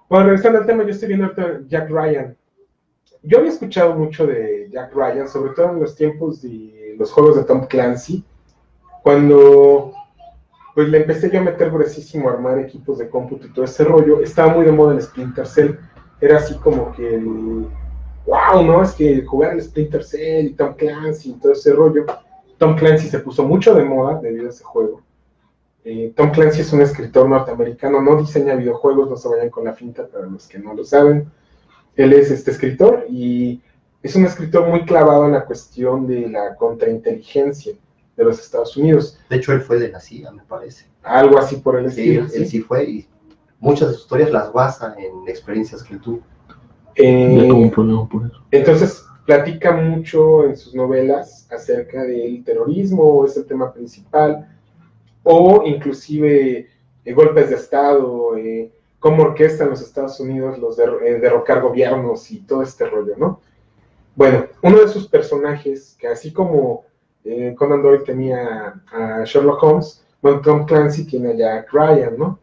Bueno, 0.09 0.27
regresando 0.27 0.59
al 0.59 0.67
tema, 0.67 0.83
yo 0.85 0.91
estoy 0.91 1.09
viendo 1.09 1.27
ahorita 1.27 1.61
Jack 1.69 1.89
Ryan. 1.91 2.37
Yo 3.23 3.39
había 3.39 3.51
escuchado 3.51 3.95
mucho 3.95 4.27
de 4.27 4.69
Jack 4.71 4.93
Ryan, 4.95 5.27
sobre 5.29 5.53
todo 5.53 5.71
en 5.71 5.81
los 5.81 5.95
tiempos 5.97 6.43
de 6.43 6.95
los 6.99 7.11
juegos 7.13 7.37
de 7.37 7.45
Tom 7.45 7.67
Clancy, 7.67 8.25
cuando 9.03 9.93
pues 10.75 10.89
le 10.89 10.99
empecé 10.99 11.31
yo 11.31 11.39
a 11.41 11.43
meter 11.43 11.71
gruesísimo 11.71 12.29
a 12.29 12.33
armar 12.33 12.59
equipos 12.59 12.99
de 12.99 13.09
cómputo 13.11 13.47
y 13.47 13.51
todo 13.53 13.65
ese 13.65 13.85
rollo. 13.85 14.21
Estaba 14.23 14.55
muy 14.55 14.65
de 14.65 14.73
moda 14.73 14.95
el 14.95 15.03
Splinter 15.03 15.47
Cell. 15.47 15.73
Era 16.21 16.39
así 16.39 16.55
como 16.57 16.93
que 16.93 17.15
el 17.15 17.67
wow, 18.27 18.63
¿no? 18.65 18.83
Es 18.83 18.93
que 18.93 19.25
jugar 19.25 19.53
el 19.55 19.63
Splinter 19.63 20.05
Cell 20.05 20.47
y 20.47 20.55
Tom 20.55 20.75
Clancy 20.75 21.31
y 21.31 21.35
todo 21.35 21.53
ese 21.53 21.73
rollo. 21.73 22.05
Tom 22.59 22.77
Clancy 22.77 23.09
se 23.09 23.19
puso 23.19 23.45
mucho 23.45 23.75
de 23.75 23.85
moda 23.85 24.21
debido 24.21 24.47
a 24.47 24.51
ese 24.51 24.65
juego. 24.65 25.03
Eh, 25.85 26.13
Tom 26.17 26.31
Clancy 26.31 26.61
es 26.61 26.73
un 26.73 26.81
escritor 26.81 27.29
norteamericano, 27.29 28.01
no 28.01 28.17
diseña 28.17 28.55
videojuegos, 28.55 29.11
no 29.11 29.17
se 29.17 29.29
vayan 29.29 29.51
con 29.51 29.65
la 29.65 29.73
finta 29.73 30.07
para 30.07 30.27
los 30.27 30.47
que 30.47 30.59
no 30.59 30.75
lo 30.75 30.85
saben. 30.85 31.29
Él 31.97 32.13
es 32.13 32.31
este 32.31 32.53
escritor 32.53 33.05
y 33.11 33.61
es 34.03 34.15
un 34.15 34.25
escritor 34.25 34.69
muy 34.69 34.85
clavado 34.85 35.27
en 35.27 35.33
la 35.33 35.45
cuestión 35.45 36.07
de 36.07 36.29
la 36.29 36.55
contrainteligencia 36.57 37.75
de 38.17 38.25
los 38.25 38.39
Estados 38.41 38.77
Unidos. 38.77 39.19
De 39.29 39.37
hecho, 39.37 39.53
él 39.53 39.61
fue 39.61 39.79
de 39.79 39.89
la 39.89 40.01
CIA, 40.01 40.31
me 40.31 40.43
parece. 40.45 40.87
Algo 41.03 41.39
así 41.39 41.57
por 41.57 41.77
el 41.79 41.91
Sí, 41.91 42.01
estilo. 42.03 42.23
él, 42.25 42.31
¿sí? 42.31 42.37
él 42.39 42.47
sí 42.47 42.61
fue 42.61 42.85
y 42.85 43.09
muchas 43.59 43.89
de 43.89 43.95
sus 43.95 44.03
historias 44.05 44.31
las 44.31 44.53
basa 44.53 44.95
en 44.99 45.29
experiencias 45.29 45.83
que 45.83 45.95
él 45.95 46.01
tuvo. 46.01 46.21
Eh, 46.95 47.37
Ya 47.39 47.49
tuvo 47.49 47.61
un 47.61 47.71
problema 47.71 48.09
por 48.09 48.27
eso. 48.27 48.43
Entonces, 48.51 49.05
platica 49.27 49.73
mucho 49.73 50.45
en 50.45 50.57
sus 50.57 50.75
novelas 50.75 51.49
acerca 51.51 52.03
del 52.03 52.43
terrorismo, 52.45 53.25
es 53.25 53.37
el 53.37 53.47
tema 53.47 53.73
principal, 53.73 54.49
o 55.23 55.63
inclusive 55.65 56.69
eh, 57.05 57.13
golpes 57.13 57.51
de 57.51 57.57
Estado, 57.57 58.37
eh, 58.37 58.71
cómo 58.99 59.23
orquestan 59.23 59.71
los 59.71 59.81
Estados 59.81 60.19
Unidos 60.21 60.59
los 60.59 60.79
eh, 60.79 61.19
derrocar 61.21 61.61
gobiernos 61.61 62.31
y 62.31 62.41
todo 62.41 62.63
este 62.63 62.87
rollo, 62.87 63.15
¿no? 63.17 63.41
Bueno, 64.15 64.47
uno 64.63 64.81
de 64.81 64.89
sus 64.89 65.09
personajes, 65.09 65.97
que 65.99 66.09
así 66.09 66.33
como 66.33 66.85
Conan 67.57 67.83
Doyle 67.83 68.05
tenía 68.05 68.83
a 68.93 69.23
Sherlock 69.25 69.63
Holmes, 69.63 70.05
bueno, 70.21 70.41
Tom 70.41 70.67
Clancy 70.67 71.07
tiene 71.07 71.31
a 71.31 71.35
Jack 71.35 71.73
Ryan, 71.73 72.19
¿no? 72.19 72.39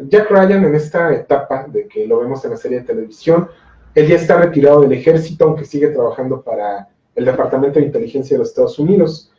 Jack 0.00 0.30
Ryan 0.30 0.64
en 0.64 0.74
esta 0.74 1.12
etapa 1.14 1.66
de 1.68 1.88
que 1.88 2.06
lo 2.06 2.20
vemos 2.20 2.44
en 2.44 2.50
la 2.50 2.56
serie 2.56 2.80
de 2.80 2.86
televisión, 2.86 3.48
él 3.94 4.08
ya 4.08 4.16
está 4.16 4.36
retirado 4.38 4.82
del 4.82 4.92
ejército, 4.92 5.44
aunque 5.44 5.64
sigue 5.64 5.88
trabajando 5.88 6.42
para 6.42 6.88
el 7.14 7.24
Departamento 7.24 7.78
de 7.78 7.86
Inteligencia 7.86 8.34
de 8.34 8.40
los 8.40 8.48
Estados 8.48 8.78
Unidos. 8.78 9.32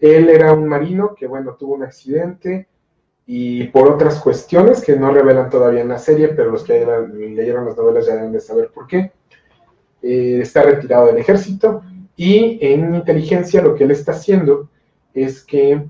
Él 0.00 0.28
era 0.28 0.52
un 0.52 0.66
marino 0.66 1.14
que, 1.14 1.26
bueno, 1.26 1.54
tuvo 1.54 1.74
un 1.74 1.84
accidente 1.84 2.68
y 3.26 3.68
por 3.68 3.88
otras 3.88 4.20
cuestiones 4.20 4.82
que 4.84 4.96
no 4.96 5.12
revelan 5.12 5.48
todavía 5.48 5.82
en 5.82 5.88
la 5.88 5.98
serie, 5.98 6.28
pero 6.28 6.50
los 6.50 6.64
que 6.64 6.72
leyeron, 6.72 7.36
leyeron 7.36 7.64
las 7.66 7.76
novelas 7.76 8.06
ya 8.06 8.16
deben 8.16 8.32
de 8.32 8.40
saber 8.40 8.70
por 8.74 8.86
qué. 8.86 9.12
Eh, 10.02 10.40
está 10.42 10.62
retirado 10.62 11.06
del 11.06 11.18
ejército 11.18 11.82
y 12.16 12.58
en 12.60 12.94
inteligencia 12.94 13.62
lo 13.62 13.74
que 13.74 13.84
él 13.84 13.92
está 13.92 14.12
haciendo 14.12 14.68
es 15.14 15.44
que 15.44 15.86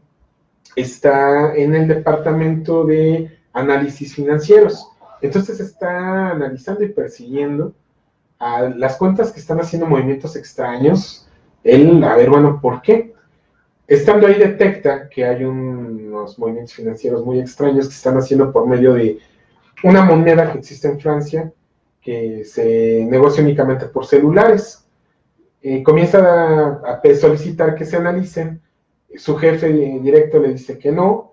está 0.76 1.54
en 1.54 1.74
el 1.74 1.88
departamento 1.88 2.84
de 2.84 3.39
análisis 3.52 4.14
financieros. 4.14 4.88
Entonces 5.20 5.60
está 5.60 6.30
analizando 6.30 6.84
y 6.84 6.88
persiguiendo 6.88 7.74
a 8.38 8.62
las 8.62 8.96
cuentas 8.96 9.32
que 9.32 9.40
están 9.40 9.60
haciendo 9.60 9.86
movimientos 9.86 10.36
extraños. 10.36 11.28
Él, 11.62 12.02
a 12.04 12.16
ver, 12.16 12.30
bueno, 12.30 12.58
¿por 12.60 12.80
qué? 12.80 13.14
Estando 13.86 14.26
ahí 14.26 14.38
detecta 14.38 15.08
que 15.08 15.24
hay 15.24 15.44
unos 15.44 16.38
movimientos 16.38 16.74
financieros 16.74 17.24
muy 17.24 17.40
extraños 17.40 17.88
que 17.88 17.94
están 17.94 18.16
haciendo 18.16 18.52
por 18.52 18.66
medio 18.66 18.94
de 18.94 19.18
una 19.82 20.04
moneda 20.04 20.52
que 20.52 20.58
existe 20.58 20.88
en 20.88 21.00
Francia 21.00 21.52
que 22.00 22.44
se 22.44 23.04
negocia 23.08 23.42
únicamente 23.42 23.86
por 23.86 24.06
celulares. 24.06 24.86
Eh, 25.62 25.82
comienza 25.82 26.18
a, 26.18 26.94
a 26.94 27.14
solicitar 27.14 27.74
que 27.74 27.84
se 27.84 27.96
analicen. 27.96 28.62
Su 29.16 29.36
jefe 29.36 29.68
directo 29.68 30.38
le 30.38 30.52
dice 30.52 30.78
que 30.78 30.92
no 30.92 31.29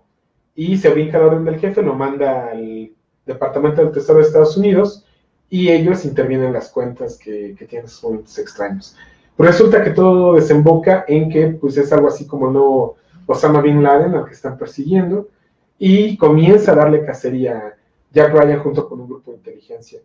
y 0.57 0.75
se 0.75 0.89
brinca 0.89 1.19
la 1.19 1.27
orden 1.27 1.45
del 1.45 1.59
jefe, 1.59 1.83
lo 1.83 1.93
manda 1.93 2.49
al 2.49 2.91
Departamento 3.27 3.83
del 3.83 3.91
Tesoro 3.91 4.17
de 4.17 4.25
Estados 4.25 4.57
Unidos 4.57 5.05
y 5.51 5.69
ellos 5.69 6.03
intervienen 6.03 6.47
en 6.47 6.53
las 6.53 6.69
cuentas 6.69 7.15
que, 7.15 7.55
tienen 7.69 7.85
esos 7.85 8.03
movimientos 8.03 8.39
extraños. 8.39 8.97
Pero 9.37 9.49
resulta 9.49 9.83
que 9.83 9.91
todo 9.91 10.33
desemboca 10.33 11.05
en 11.07 11.29
que 11.29 11.47
pues, 11.49 11.77
es 11.77 11.93
algo 11.93 12.07
así 12.07 12.25
como 12.25 12.49
nuevo 12.49 12.97
Osama 13.27 13.61
Bin 13.61 13.83
Laden 13.83 14.15
al 14.15 14.25
que 14.25 14.33
están 14.33 14.57
persiguiendo 14.57 15.29
y 15.77 16.17
comienza 16.17 16.71
a 16.71 16.75
darle 16.75 17.05
cacería 17.05 17.57
a 17.59 17.73
Jack 18.11 18.33
Ryan 18.33 18.59
junto 18.59 18.89
con 18.89 18.99
un 18.99 19.07
grupo 19.07 19.29
de 19.29 19.37
inteligencia. 19.37 19.99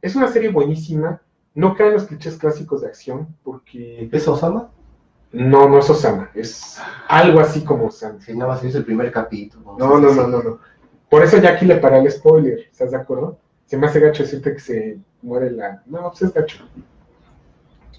Es 0.00 0.16
una 0.16 0.28
serie 0.28 0.48
buenísima, 0.48 1.20
no 1.54 1.74
cae 1.74 1.88
en 1.88 1.94
los 1.94 2.04
clichés 2.04 2.38
clásicos 2.38 2.80
de 2.80 2.86
acción 2.86 3.28
porque 3.42 4.08
¿Es 4.10 4.26
Osama? 4.26 4.70
No, 5.32 5.68
no 5.68 5.78
es 5.78 5.90
Osama, 5.90 6.30
es 6.34 6.80
algo 7.08 7.40
así 7.40 7.62
como 7.62 7.86
Osama. 7.86 8.20
Sí, 8.20 8.34
nada 8.34 8.52
más 8.52 8.64
es 8.64 8.74
el 8.74 8.84
primer 8.84 9.10
capítulo. 9.12 9.76
No, 9.78 9.98
no, 9.98 10.12
no, 10.12 10.26
no, 10.26 10.42
no. 10.42 10.58
Por 11.08 11.22
eso 11.22 11.38
ya 11.38 11.50
aquí 11.50 11.66
le 11.66 11.76
paré 11.76 11.98
el 11.98 12.10
spoiler, 12.10 12.60
¿estás 12.70 12.90
de 12.90 12.96
acuerdo? 12.96 13.38
Se 13.66 13.76
me 13.76 13.86
hace 13.86 14.00
gacho 14.00 14.22
decirte 14.22 14.54
que 14.54 14.60
se 14.60 14.98
muere 15.22 15.50
la... 15.50 15.82
No, 15.86 16.08
pues 16.10 16.22
es 16.22 16.32
gacho. 16.32 16.64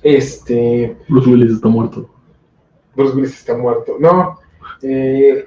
Este... 0.02 0.98
Bruce 1.08 1.30
Willis 1.30 1.52
está 1.54 1.68
muerto. 1.68 2.10
Bruce 2.96 3.16
Willis 3.16 3.40
está 3.40 3.56
muerto. 3.56 3.98
No, 4.00 4.40
eh. 4.82 5.46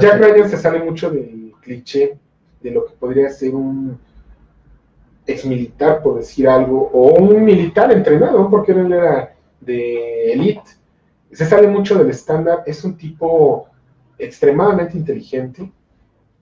Jack 0.00 0.20
Ryan 0.20 0.48
se 0.48 0.56
sale 0.56 0.82
mucho 0.82 1.10
del 1.10 1.52
cliché 1.60 2.16
de 2.60 2.70
lo 2.70 2.86
que 2.86 2.94
podría 2.94 3.28
ser 3.30 3.54
un 3.54 3.98
ex 5.26 5.44
militar, 5.44 6.02
por 6.02 6.18
decir 6.18 6.48
algo, 6.48 6.90
o 6.92 7.14
un 7.14 7.44
militar 7.44 7.90
entrenado, 7.90 8.48
porque 8.48 8.72
él 8.72 8.92
era 8.92 9.35
de 9.66 10.32
elite. 10.32 10.70
se 11.32 11.44
sale 11.44 11.68
mucho 11.68 11.98
del 11.98 12.10
estándar, 12.10 12.62
es 12.66 12.84
un 12.84 12.96
tipo 12.96 13.68
extremadamente 14.18 14.96
inteligente 14.96 15.70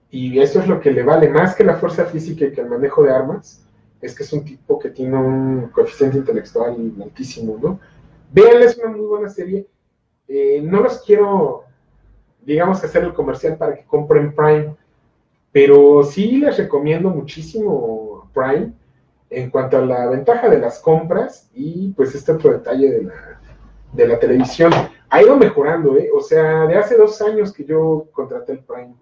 y 0.09 0.39
eso 0.39 0.61
es 0.61 0.67
lo 0.67 0.79
que 0.79 0.91
le 0.91 1.03
vale 1.03 1.27
más 1.27 1.55
que 1.55 1.63
la 1.63 1.75
fuerza 1.75 2.05
física 2.05 2.45
y 2.45 2.51
que 2.53 2.61
el 2.61 2.69
manejo 2.69 3.03
de 3.03 3.11
armas, 3.11 3.65
es 4.01 4.15
que 4.15 4.23
es 4.23 4.31
un 4.31 4.45
tipo 4.45 4.79
que 4.79 4.91
tiene 4.91 5.17
un 5.17 5.69
coeficiente 5.73 6.17
intelectual 6.17 6.93
altísimo, 7.01 7.57
¿no? 7.61 7.79
Vean, 8.31 8.61
es 8.61 8.77
una 8.77 8.95
muy 8.95 9.05
buena 9.05 9.29
serie. 9.29 9.67
Eh, 10.27 10.61
no 10.63 10.81
los 10.81 11.01
quiero, 11.01 11.63
digamos, 12.45 12.83
hacer 12.83 13.03
el 13.03 13.13
comercial 13.13 13.57
para 13.57 13.75
que 13.75 13.85
compren 13.85 14.33
Prime, 14.33 14.75
pero 15.51 16.03
sí 16.03 16.37
les 16.37 16.57
recomiendo 16.57 17.09
muchísimo 17.09 18.29
Prime 18.33 18.73
en 19.35 19.49
cuanto 19.49 19.77
a 19.77 19.81
la 19.81 20.07
ventaja 20.07 20.49
de 20.49 20.59
las 20.59 20.79
compras 20.79 21.49
y 21.53 21.89
pues 21.89 22.15
este 22.15 22.31
otro 22.31 22.53
detalle 22.53 22.89
de 22.89 23.03
la, 23.03 23.41
de 23.91 24.07
la 24.07 24.17
televisión. 24.17 24.71
Ha 25.09 25.21
ido 25.21 25.35
mejorando, 25.35 25.97
¿eh? 25.97 26.09
O 26.15 26.21
sea, 26.21 26.65
de 26.65 26.77
hace 26.77 26.95
dos 26.95 27.21
años 27.21 27.51
que 27.51 27.65
yo 27.65 28.07
contraté 28.13 28.53
el 28.53 28.59
Prime, 28.59 28.95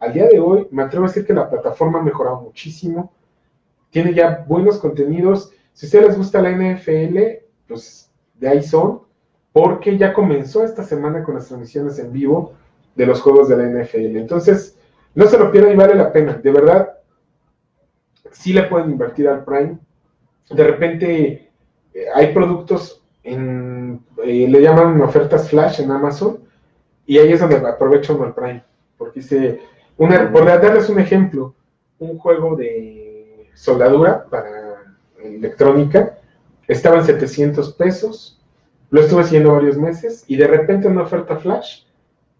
al 0.00 0.12
día 0.12 0.26
de 0.26 0.40
hoy 0.40 0.66
me 0.72 0.82
atrevo 0.82 1.04
a 1.04 1.08
decir 1.08 1.24
que 1.24 1.32
la 1.32 1.48
plataforma 1.48 2.00
ha 2.00 2.02
mejorado 2.02 2.40
muchísimo, 2.40 3.12
tiene 3.90 4.12
ya 4.12 4.44
buenos 4.46 4.78
contenidos. 4.78 5.52
Si 5.72 5.86
a 5.86 5.88
ustedes 5.88 6.06
les 6.08 6.18
gusta 6.18 6.42
la 6.42 6.50
NFL, 6.50 7.18
pues 7.68 8.10
de 8.34 8.48
ahí 8.48 8.62
son, 8.62 9.02
porque 9.52 9.96
ya 9.96 10.12
comenzó 10.12 10.64
esta 10.64 10.82
semana 10.82 11.22
con 11.22 11.36
las 11.36 11.46
transmisiones 11.46 11.98
en 12.00 12.12
vivo 12.12 12.54
de 12.96 13.06
los 13.06 13.20
juegos 13.20 13.48
de 13.48 13.56
la 13.56 13.64
NFL. 13.64 14.16
Entonces, 14.16 14.76
no 15.14 15.26
se 15.26 15.38
lo 15.38 15.52
pierdan 15.52 15.72
y 15.72 15.76
vale 15.76 15.94
la 15.94 16.12
pena. 16.12 16.34
De 16.34 16.50
verdad, 16.50 16.95
sí 18.32 18.52
le 18.52 18.64
pueden 18.64 18.90
invertir 18.90 19.28
al 19.28 19.44
Prime. 19.44 19.78
De 20.50 20.64
repente 20.64 21.50
eh, 21.94 22.04
hay 22.14 22.32
productos 22.32 23.02
en, 23.22 24.00
eh, 24.24 24.46
le 24.48 24.62
llaman 24.62 25.00
ofertas 25.00 25.48
flash 25.48 25.80
en 25.80 25.90
Amazon 25.90 26.38
y 27.06 27.18
ahí 27.18 27.32
es 27.32 27.40
donde 27.40 27.56
aprovecho 27.56 28.22
el 28.24 28.32
Prime. 28.32 28.62
Porque 28.96 29.20
dice, 29.20 29.60
una, 29.96 30.30
por 30.30 30.44
darles 30.44 30.88
un 30.88 30.98
ejemplo, 30.98 31.54
un 31.98 32.18
juego 32.18 32.56
de 32.56 33.50
soldadura 33.54 34.26
para 34.28 34.66
electrónica 35.22 36.18
estaba 36.68 36.98
en 36.98 37.04
700 37.04 37.74
pesos, 37.74 38.40
lo 38.90 39.00
estuve 39.00 39.22
haciendo 39.22 39.52
varios 39.52 39.76
meses 39.76 40.24
y 40.26 40.36
de 40.36 40.46
repente 40.46 40.88
una 40.88 41.02
oferta 41.02 41.36
flash, 41.36 41.82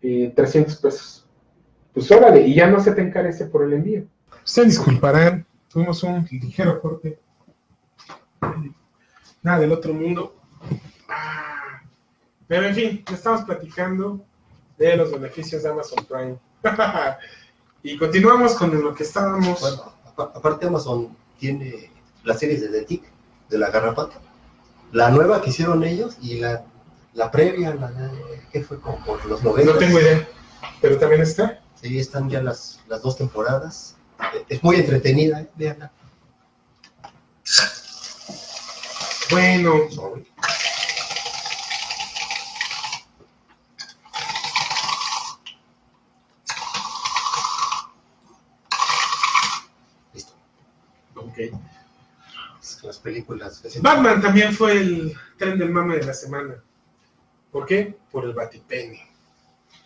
300 0.01 0.75
eh, 0.75 0.79
pesos. 0.83 1.27
Pues 1.93 2.11
órale, 2.11 2.43
y 2.47 2.55
ya 2.55 2.69
no 2.69 2.81
se 2.81 2.93
te 2.93 3.01
encarece 3.01 3.47
por 3.47 3.65
el 3.65 3.73
envío. 3.73 4.05
Ustedes 4.45 4.69
disculparán, 4.69 5.46
tuvimos 5.77 6.03
un 6.05 6.27
ligero 6.31 6.81
corte. 6.81 7.19
Nada 9.43 9.59
del 9.59 9.73
otro 9.73 9.93
mundo. 9.93 10.35
Ah, 11.07 11.83
pero 12.49 12.67
en 12.67 12.75
fin, 12.75 13.05
estamos 13.13 13.43
platicando 13.43 14.25
de 14.79 14.97
los 14.97 15.13
beneficios 15.13 15.63
de 15.63 15.69
Amazon 15.69 16.07
Prime. 16.07 16.39
y 17.83 17.99
continuamos 17.99 18.55
con 18.55 18.83
lo 18.83 18.95
que 18.95 19.03
estábamos. 19.03 19.61
Bueno, 19.61 19.93
aparte 20.17 20.67
Amazon 20.67 21.15
tiene 21.39 21.91
las 22.25 22.41
series 22.41 22.63
de 22.63 22.69
The 22.69 22.87
Tick, 22.87 23.05
de 23.51 23.59
la 23.59 23.71
garrapata. 23.71 24.19
La 24.93 25.11
nueva 25.11 25.43
que 25.43 25.51
hicieron 25.51 25.85
ellos 25.85 26.17
y 26.23 26.41
la, 26.41 26.65
la 27.13 27.31
previa, 27.31 27.75
la 27.75 27.93
¿qué 28.51 28.63
fue? 28.63 28.81
Como 28.81 29.05
por 29.05 29.23
los 29.27 29.43
90. 29.45 29.73
No 29.75 29.79
tengo 29.79 30.01
idea, 30.01 30.27
pero 30.81 30.97
también 30.97 31.21
está. 31.21 31.61
Sí, 31.75 31.99
están 31.99 32.31
ya 32.31 32.43
las, 32.43 32.81
las 32.89 33.03
dos 33.03 33.19
temporadas. 33.19 33.97
Es 34.49 34.63
muy 34.63 34.77
entretenida, 34.77 35.41
¿eh? 35.41 35.51
Veanla. 35.57 35.91
Bueno. 39.31 39.89
Listo. 50.15 50.33
Ok. 51.17 51.39
Las 52.83 52.99
películas. 52.99 53.63
Batman 53.81 54.21
también 54.21 54.53
fue 54.53 54.73
el 54.73 55.19
tren 55.39 55.59
del 55.59 55.71
mame 55.71 55.97
de 55.97 56.05
la 56.05 56.15
semana. 56.15 56.63
¿Por 57.51 57.67
qué? 57.67 57.99
Por 58.13 58.25
el 58.25 58.33
batipene. 58.33 59.09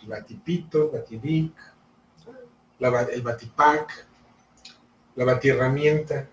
El 0.02 0.08
batipito, 0.08 0.90
batidic, 0.90 1.52
la, 2.78 3.02
el 3.02 3.22
batipack, 3.22 4.06
la 5.20 5.34
batierramienta. 5.34 6.26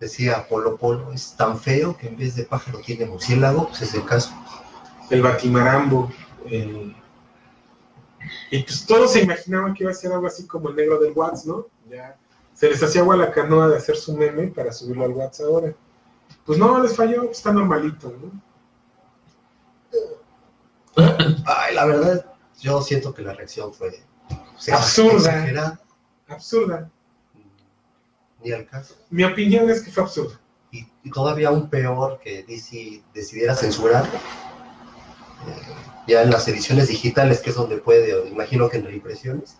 Decía 0.00 0.46
Polo 0.48 0.76
Polo, 0.76 1.12
es 1.12 1.36
tan 1.36 1.58
feo 1.60 1.96
que 1.96 2.08
en 2.08 2.16
vez 2.16 2.34
de 2.34 2.42
pájaro 2.42 2.80
tiene 2.80 3.06
murciélago, 3.06 3.68
pues 3.68 3.82
es 3.82 3.94
el 3.94 4.04
caso. 4.04 4.32
El 5.10 5.22
batimarambo. 5.22 6.10
y 8.50 8.62
pues 8.62 8.84
todos 8.84 9.12
se 9.12 9.22
imaginaban 9.22 9.74
que 9.74 9.84
iba 9.84 9.92
a 9.92 9.94
ser 9.94 10.12
algo 10.12 10.26
así 10.26 10.46
como 10.46 10.70
el 10.70 10.76
negro 10.76 10.98
del 10.98 11.12
WhatsApp, 11.12 11.46
¿no? 11.46 11.66
Ya 11.88 12.16
se 12.54 12.68
les 12.68 12.82
hacía 12.82 13.00
agua 13.00 13.16
la 13.16 13.30
canoa 13.30 13.68
de 13.68 13.76
hacer 13.76 13.96
su 13.96 14.16
meme 14.16 14.48
para 14.48 14.72
subirlo 14.72 15.04
al 15.04 15.12
WhatsApp 15.12 15.46
ahora. 15.46 15.74
Pues 16.44 16.58
no, 16.58 16.82
les 16.82 16.96
falló, 16.96 17.30
está 17.30 17.52
normalito, 17.52 18.12
¿no? 18.20 18.42
Ay, 21.46 21.74
la 21.74 21.86
verdad, 21.86 22.26
yo 22.60 22.82
siento 22.82 23.14
que 23.14 23.22
la 23.22 23.34
reacción 23.34 23.72
fue 23.72 24.02
absurda. 24.72 25.78
Absurda. 26.28 26.90
Ni 28.44 28.52
al 28.52 28.66
caso. 28.66 28.94
Mi 29.10 29.24
opinión 29.24 29.70
es 29.70 29.82
que 29.82 29.90
fue 29.90 30.02
absurda. 30.02 30.38
Y, 30.70 30.86
todavía 31.10 31.48
aún 31.48 31.68
peor 31.68 32.20
que 32.22 32.42
DC 32.44 33.02
decidiera 33.14 33.54
censurar. 33.54 34.04
Eh, 34.06 35.72
ya 36.06 36.22
en 36.22 36.30
las 36.30 36.48
ediciones 36.48 36.88
digitales, 36.88 37.40
que 37.40 37.50
es 37.50 37.56
donde 37.56 37.78
puede, 37.78 38.28
imagino 38.28 38.68
que 38.68 38.78
en 38.78 38.86
reimpresiones, 38.86 39.58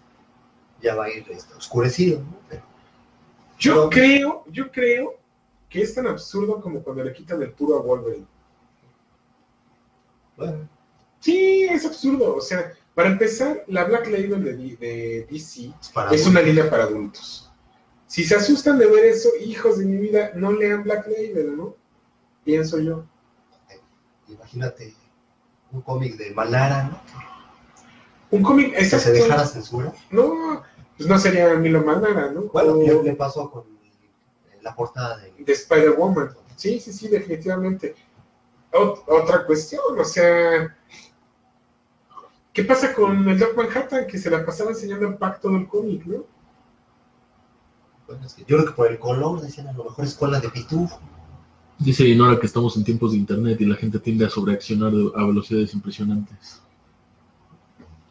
ya 0.81 0.95
va 0.95 1.05
a 1.05 1.11
ir 1.11 1.25
este, 1.31 1.55
oscurecido. 1.55 2.23
Yo 3.59 3.89
creo, 3.91 4.45
yo 4.49 4.71
creo 4.73 5.19
que 5.69 5.83
es 5.83 5.95
tan 5.95 6.07
absurdo 6.07 6.61
como 6.61 6.83
cuando 6.83 7.05
le 7.05 7.13
quitan 7.13 7.41
el 7.43 7.53
puro 7.53 7.77
a 7.77 7.83
Wolverine. 7.83 8.27
Bueno. 10.37 10.69
Sí, 11.21 11.65
es 11.71 11.87
absurdo. 11.87 12.35
O 12.35 12.41
sea, 12.41 12.73
para 12.95 13.09
empezar, 13.09 13.65
la 13.69 13.85
Black 13.85 14.07
Label 14.07 14.43
de, 14.43 15.27
DC 15.31 15.73
es, 16.11 16.27
una 16.27 16.43
línea 16.43 16.69
para 16.69 16.85
adultos. 16.85 17.52
Si 18.13 18.25
se 18.25 18.35
asustan 18.35 18.79
de 18.79 18.87
ver 18.87 19.07
eso, 19.07 19.31
hijos 19.41 19.79
de 19.79 19.87
mi 19.87 19.97
vida, 19.97 20.33
no 20.35 20.53
lean 20.53 20.83
Black 20.83 21.07
Label, 21.07 21.57
¿no? 21.57 21.75
Pienso 22.45 22.79
yo. 22.79 23.07
Imagínate 24.29 24.95
un 25.71 25.81
cómic 25.81 26.19
de 26.19 26.31
Malara, 26.35 26.91
¿no? 26.91 27.01
Un 28.31 28.43
cómic, 28.43 28.77
¿Que 28.77 28.85
se 28.85 29.13
dejara 29.13 29.47
censura? 29.47 29.95
No, 30.11 30.63
pues 30.95 31.09
no 31.09 31.19
sería 31.19 31.55
Milo 31.55 31.83
Malara, 31.83 32.31
¿no? 32.33 32.43
Bueno, 32.53 32.79
¿qué 32.81 33.03
le 33.03 33.15
pasó 33.15 33.51
con 33.51 33.65
la 34.61 34.77
portada 34.77 35.17
de, 35.17 35.33
de 35.43 35.53
Spider-Woman? 35.55 36.37
Sí, 36.57 36.81
sí, 36.81 36.93
sí, 36.93 37.09
definitivamente. 37.09 37.95
otra 38.73 39.47
cuestión, 39.47 39.99
o 39.99 40.05
sea, 40.05 40.77
¿Qué 42.53 42.63
pasa 42.65 42.93
con 42.93 43.27
el 43.27 43.39
Doc 43.39 43.57
Manhattan 43.57 44.07
que 44.07 44.19
se 44.19 44.29
la 44.29 44.45
pasaba 44.45 44.73
enseñando 44.73 45.09
el 45.09 45.17
pacto 45.17 45.49
del 45.49 45.67
cómic, 45.67 46.05
no? 46.05 46.27
Yo 48.47 48.57
creo 48.57 48.67
que 48.67 48.73
por 48.73 48.91
el 48.91 48.99
color 48.99 49.41
decían 49.41 49.69
a 49.69 49.73
lo 49.73 49.85
mejor 49.85 50.05
es 50.05 50.15
cola 50.15 50.41
de 50.41 50.49
pitufo. 50.49 51.01
Dice 51.79 52.05
Inora 52.05 52.39
que 52.39 52.47
estamos 52.47 52.77
en 52.77 52.85
tiempos 52.85 53.13
de 53.13 53.19
internet 53.19 53.61
y 53.61 53.67
la 53.67 53.77
gente 53.77 53.99
tiende 53.99 54.27
a 54.27 54.31
sobreaccionar 54.31 54.93
a 55.17 55.27
velocidades 55.27 55.75
impresionantes. 55.75 56.61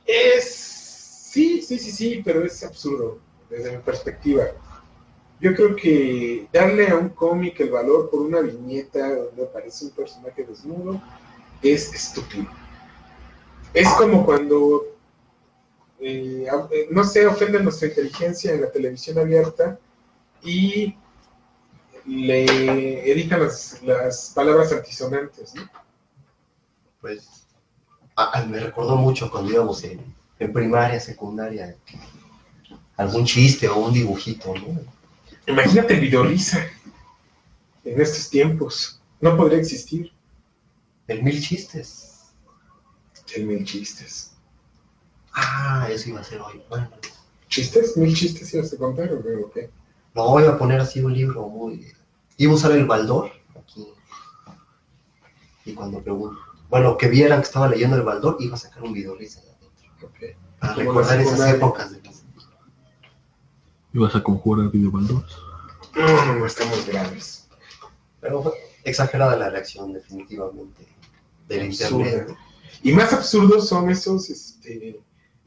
Es. 0.06 0.68
Sí, 1.32 1.62
sí, 1.62 1.80
sí, 1.80 1.92
sí, 1.92 2.22
pero 2.26 2.44
es 2.44 2.62
absurdo 2.64 3.20
desde 3.50 3.72
mi 3.72 3.82
perspectiva. 3.82 4.44
Yo 5.40 5.56
creo 5.56 5.76
que 5.76 6.48
darle 6.52 6.90
a 6.90 6.98
un 6.98 7.10
cómic 7.10 7.60
el 7.62 7.72
valor 7.72 8.10
por 8.10 8.22
una 8.22 8.42
viñeta 8.42 9.16
donde 9.16 9.44
aparece 9.44 9.86
un 9.86 9.92
personaje 9.92 10.44
desnudo 10.44 11.02
es 11.64 11.94
estúpido 11.94 12.48
es 13.74 13.88
como 13.90 14.26
cuando, 14.26 14.86
eh, 16.00 16.48
eh, 16.72 16.88
no 16.92 17.04
sé, 17.04 17.26
ofenden 17.26 17.64
nuestra 17.64 17.88
inteligencia 17.88 18.54
en 18.54 18.62
la 18.62 18.72
televisión 18.72 19.18
abierta 19.18 19.80
y 20.44 20.96
le 22.06 23.12
editan 23.12 23.42
las, 23.42 24.32
palabras 24.36 24.72
antisonantes, 24.72 25.54
¿no? 25.56 25.64
Pues 27.00 27.46
me 28.48 28.60
recordó 28.60 28.96
mucho 28.96 29.30
cuando 29.32 29.52
íbamos 29.52 29.84
en, 29.84 30.14
primaria, 30.54 31.00
secundaria, 31.00 31.76
algún 32.98 33.26
chiste 33.26 33.68
o 33.68 33.78
un 33.78 33.94
dibujito, 33.94 34.54
¿no? 34.56 34.80
Imagínate 35.48 35.96
el 35.96 36.02
videorisa 36.02 36.66
en 37.84 38.02
estos 38.02 38.30
tiempos. 38.30 39.00
No 39.20 39.38
podría 39.38 39.60
existir. 39.60 40.12
El 41.08 41.24
mil 41.24 41.42
chistes 41.42 42.12
el 43.36 43.46
mil 43.46 43.64
chistes. 43.66 44.32
Ah, 45.34 45.88
eso 45.90 46.10
iba 46.10 46.20
a 46.20 46.24
ser 46.24 46.42
hoy. 46.42 46.62
Bueno. 46.70 46.90
¿Chistes? 47.48 47.98
¿Mil 47.98 48.16
chistes 48.16 48.54
ibas 48.54 48.74
a 48.74 48.78
contar 48.78 49.12
o 49.14 49.52
qué? 49.52 49.70
No, 50.14 50.40
iba 50.40 50.52
a 50.52 50.58
poner 50.58 50.80
así 50.82 51.00
un 51.02 51.14
libro 51.14 51.48
muy... 51.48 51.88
Iba 52.38 52.52
a 52.54 52.56
usar 52.56 52.72
el 52.74 52.86
baldor 52.86 53.32
aquí. 53.60 53.88
Y 55.66 55.74
cuando 55.74 56.02
pregunto, 56.02 56.40
bueno, 56.70 56.98
que 56.98 57.08
vieran 57.08 57.40
que 57.42 57.46
estaba 57.46 57.68
leyendo 57.68 57.96
el 57.98 58.02
Baldor, 58.04 58.38
iba 58.40 58.56
a 58.56 58.58
sacar 58.58 58.82
un 58.82 58.94
video 58.94 59.16
risa 59.16 59.42
de 59.42 59.50
adentro. 59.52 60.08
Ok. 60.08 60.38
Para 60.60 60.74
Como 60.74 60.88
recordar 60.90 61.20
esas 61.20 61.32
secundaria. 61.32 61.56
épocas 61.56 61.92
de 61.92 62.02
¿Ibas 63.94 64.16
a 64.16 64.24
conjurar 64.24 64.72
video 64.72 64.90
Baldur's? 64.90 65.36
No, 65.96 66.46
estamos 66.46 66.88
graves. 66.88 67.50
Pero 68.22 68.42
fue 68.42 68.54
exagerada 68.86 69.36
la 69.36 69.50
reacción, 69.50 69.92
definitivamente, 69.92 70.88
del 71.48 71.68
Absurda. 71.68 72.06
internet. 72.10 72.38
Y 72.84 72.94
más 72.94 73.12
absurdos 73.12 73.68
son 73.68 73.90
esos 73.90 74.30
este, 74.30 75.02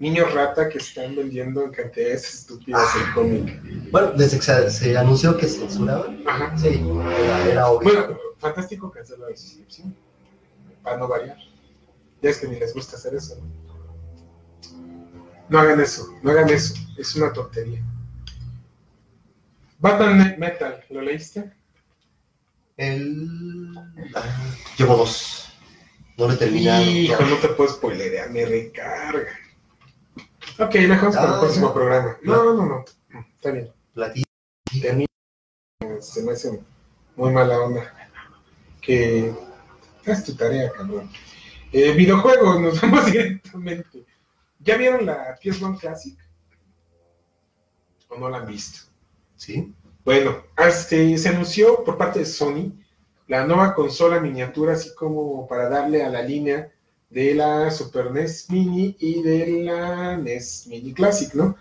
niños 0.04 0.34
rata 0.34 0.68
que 0.68 0.76
están 0.76 1.16
vendiendo 1.16 1.64
en 1.64 1.70
cantidades 1.70 2.34
estúpidas 2.34 2.86
el 2.94 3.14
cómic. 3.14 3.90
Bueno, 3.90 4.12
desde 4.12 4.36
que 4.36 4.42
se, 4.42 4.70
se 4.70 4.98
anunció 4.98 5.34
que 5.38 5.46
censuraban, 5.46 6.22
Ajá. 6.26 6.56
sí, 6.58 6.84
era, 7.22 7.46
era 7.46 7.66
obvio. 7.68 7.90
Bueno, 7.90 8.18
fantástico 8.38 8.90
cancelar 8.90 9.30
la 9.30 9.36
suscripción. 9.36 9.96
Para 10.82 10.98
no 10.98 11.08
variar. 11.08 11.38
Ya 12.20 12.28
es 12.28 12.36
que 12.36 12.48
ni 12.48 12.58
les 12.58 12.74
gusta 12.74 12.96
hacer 12.96 13.14
eso. 13.14 13.36
¿no? 13.36 13.64
No 15.48 15.58
hagan 15.58 15.80
eso, 15.80 16.14
no 16.22 16.30
hagan 16.32 16.50
eso. 16.50 16.74
Es 16.98 17.16
una 17.16 17.32
tontería. 17.32 17.82
Batman 19.78 20.36
Metal, 20.38 20.84
¿lo 20.90 21.00
leíste? 21.00 21.50
El... 22.76 23.72
ah, 24.14 24.54
llevo 24.76 24.98
dos. 24.98 25.48
No 26.18 26.26
lo 26.28 26.34
he 26.34 26.36
terminado. 26.36 26.82
Hijo, 26.84 27.24
no 27.24 27.36
te 27.38 27.48
puedo 27.48 27.72
spoilerear, 27.72 28.30
me 28.30 28.44
recarga. 28.44 29.43
Ok, 30.58 30.72
dejamos 30.72 31.16
para 31.16 31.28
el 31.28 31.34
Ah, 31.34 31.40
próximo 31.40 31.66
no. 31.68 31.74
programa. 31.74 32.16
No, 32.22 32.54
no, 32.54 32.66
no. 32.66 32.84
Está 33.36 33.50
bien. 33.50 33.72
Platí- 33.94 34.24
se 36.00 36.22
me 36.22 36.32
hace 36.32 36.60
muy 37.16 37.32
mala 37.32 37.60
onda. 37.60 37.92
Que 38.80 39.34
haz 40.06 40.24
tu 40.24 40.34
tarea, 40.36 40.70
cabrón. 40.72 41.10
Eh, 41.72 41.92
videojuegos, 41.92 42.60
nos 42.60 42.80
vamos 42.82 43.06
directamente. 43.06 44.04
¿Ya 44.60 44.76
vieron 44.76 45.06
la 45.06 45.36
PS1 45.42 45.78
Classic? 45.78 46.18
¿O 48.08 48.18
no 48.18 48.28
la 48.28 48.38
han 48.38 48.46
visto? 48.46 48.80
¿Sí? 49.36 49.74
Bueno, 50.04 50.36
este, 50.56 51.16
se 51.18 51.28
anunció 51.30 51.82
por 51.84 51.96
parte 51.98 52.20
de 52.20 52.26
Sony 52.26 52.72
la 53.26 53.46
nueva 53.46 53.74
consola 53.74 54.20
miniatura, 54.20 54.74
así 54.74 54.94
como 54.94 55.48
para 55.48 55.68
darle 55.68 56.04
a 56.04 56.10
la 56.10 56.22
línea 56.22 56.70
de 57.14 57.32
la 57.32 57.70
Super 57.70 58.10
NES 58.10 58.50
Mini 58.50 58.96
y 58.98 59.22
de 59.22 59.62
la 59.62 60.16
NES 60.16 60.66
Mini 60.66 60.92
Classic, 60.92 61.32
¿no? 61.34 61.56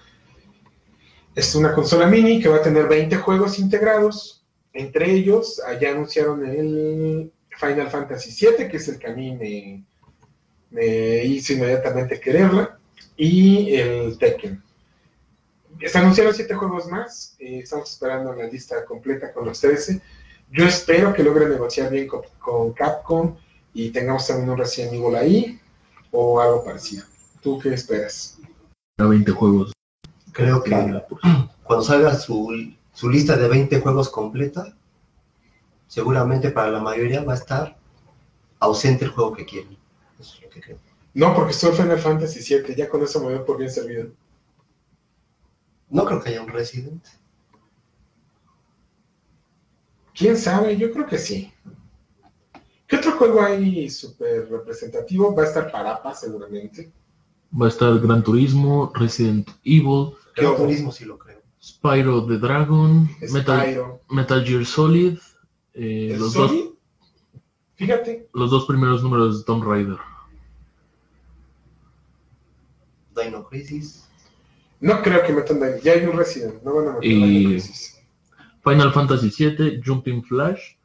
Es 1.36 1.54
una 1.54 1.76
consola 1.76 2.08
mini 2.08 2.42
que 2.42 2.50
va 2.50 2.58
a 2.58 2.62
tener 2.62 2.88
20 2.88 3.16
juegos 3.18 3.60
integrados. 3.60 4.44
Entre 4.74 5.12
ellos, 5.12 5.62
allá 5.64 5.92
anunciaron 5.92 6.44
el 6.44 7.32
Final 7.52 7.90
Fantasy 7.90 8.48
VII, 8.48 8.68
que 8.68 8.78
es 8.78 8.88
el 8.88 8.98
que 8.98 9.08
a 9.08 9.14
mí 9.14 9.86
me, 10.72 11.24
hizo 11.24 11.54
inmediatamente 11.54 12.20
quererla, 12.20 12.80
y 13.16 13.76
el 13.76 14.18
Tekken. 14.18 14.62
Se 15.86 15.98
anunciaron 16.00 16.34
siete 16.34 16.56
juegos 16.56 16.88
más. 16.88 17.36
eh, 17.38 17.60
estamos 17.60 17.92
esperando 17.92 18.34
la 18.34 18.48
lista 18.48 18.84
completa 18.86 19.32
con 19.32 19.46
los 19.46 19.62
13. 19.62 20.02
Yo 20.52 20.66
espero 20.66 21.14
que 21.14 21.24
logren 21.24 21.50
negociar 21.50 21.92
bien 21.92 22.08
con 22.08 22.74
Capcom 22.74 23.36
y 23.74 23.90
tengamos 23.90 24.28
también 24.28 24.50
un 24.50 24.58
Resident 24.58 24.94
Evil 24.94 25.16
ahí 25.16 25.60
o 26.12 26.40
algo 26.40 26.64
parecido. 26.64 27.06
¿Tú 27.42 27.60
qué 27.60 27.74
esperas? 27.74 28.40
A 28.98 29.06
20 29.06 29.32
juegos. 29.32 29.74
Creo 30.32 30.64
que 30.64 30.72
cuando 31.64 31.84
salga 31.84 32.16
su, 32.16 32.74
su 32.94 33.10
lista 33.10 33.36
de 33.36 33.48
20 33.48 33.80
juegos 33.82 34.10
completa, 34.10 34.76
seguramente 35.88 36.50
para 36.50 36.72
la 36.72 36.80
mayoría 36.80 37.24
va 37.24 37.34
a 37.34 37.38
estar 37.38 37.78
ausente 38.60 39.06
el 39.06 39.12
juego 39.12 39.34
que 39.34 39.46
quieren. 39.46 39.78
Eso 40.20 40.36
es 40.36 40.44
lo 40.44 40.50
que 40.50 40.62
creo. 40.62 40.78
No, 41.14 41.36
porque 41.36 41.52
estoy 41.52 41.72
Final 41.74 42.00
Fantasy 42.00 42.40
VII. 42.40 42.76
Ya 42.76 42.90
con 42.90 43.04
eso 43.04 43.24
me 43.24 43.32
doy 43.32 43.46
por 43.46 43.58
bien 43.58 43.70
servido. 43.70 44.10
No 45.90 46.06
creo 46.06 46.22
que 46.22 46.30
haya 46.30 46.42
un 46.42 46.50
Resident. 46.50 47.06
¿Quién 50.16 50.38
sabe? 50.38 50.76
Yo 50.78 50.92
creo 50.92 51.06
que 51.06 51.20
sí. 51.20 51.53
¿Qué 52.88 52.98
otro 52.98 53.14
juego 53.14 53.42
hay 53.42 53.90
súper 53.90 54.50
representativo? 54.50 55.34
Va 55.36 55.44
a 55.44 55.46
estar 55.48 55.72
Parapa, 55.72 56.14
seguramente. 56.14 56.92
Va 57.60 57.68
a 57.68 57.70
estar 57.70 57.98
Gran 58.00 58.24
Turismo, 58.24 58.92
Resident 58.96 59.50
Evil, 59.64 60.12
¿Qué 60.36 60.42
Creo 60.42 60.54
otro? 60.54 60.66
turismo 60.66 60.92
sí 60.92 61.06
lo 61.06 61.18
creo. 61.18 61.42
Spyro 61.62 62.26
the 62.26 62.38
Dragon, 62.40 63.10
Metal, 63.32 63.62
Spyro. 63.62 64.02
Metal 64.10 64.44
Gear 64.46 64.66
Solid, 64.66 65.18
eh, 65.74 66.10
¿El 66.14 66.20
los, 66.20 66.34
dos? 66.34 66.52
Fíjate, 67.76 68.28
los 68.34 68.52
dos 68.52 68.66
primeros 68.66 69.02
números 69.02 69.40
de 69.40 69.46
Tomb 69.46 69.64
Raider. 69.64 69.98
Dino 73.16 73.44
Crisis. 73.48 74.08
no 74.80 75.02
creo 75.02 75.24
que 75.26 75.32
metan 75.34 75.60
de 75.60 75.80
Ya 75.82 75.94
hay 75.94 76.06
un 76.06 76.18
Resident, 76.18 76.62
no 76.64 76.76
van 76.76 76.88
a 76.88 76.94
meter 76.96 77.10
Y- 77.12 77.24
Dino 77.40 77.50
Crisis. 77.52 78.00
Final 78.64 78.92
Fantasy 78.94 79.30
VII, 79.38 79.82
Jumping 79.86 80.24
Flash, 80.24 80.76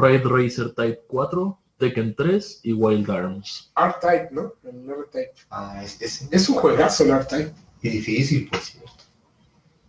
Raid 0.00 0.24
Racer 0.24 0.72
Type 0.74 1.02
4, 1.08 1.58
Tekken 1.78 2.14
3 2.14 2.60
y 2.62 2.72
Wild 2.72 3.10
Arms. 3.10 3.72
R-Type, 3.76 4.28
¿no? 4.32 4.54
El 4.64 4.88
R-Type. 4.88 5.32
Ah, 5.50 5.82
es, 5.82 6.00
es, 6.00 6.28
Es 6.30 6.48
un 6.48 6.56
juegazo 6.56 7.04
el 7.04 7.10
R-Type. 7.10 7.52
y 7.82 7.88
difícil, 7.90 8.48
pues 8.50 8.64
cierto. 8.64 8.90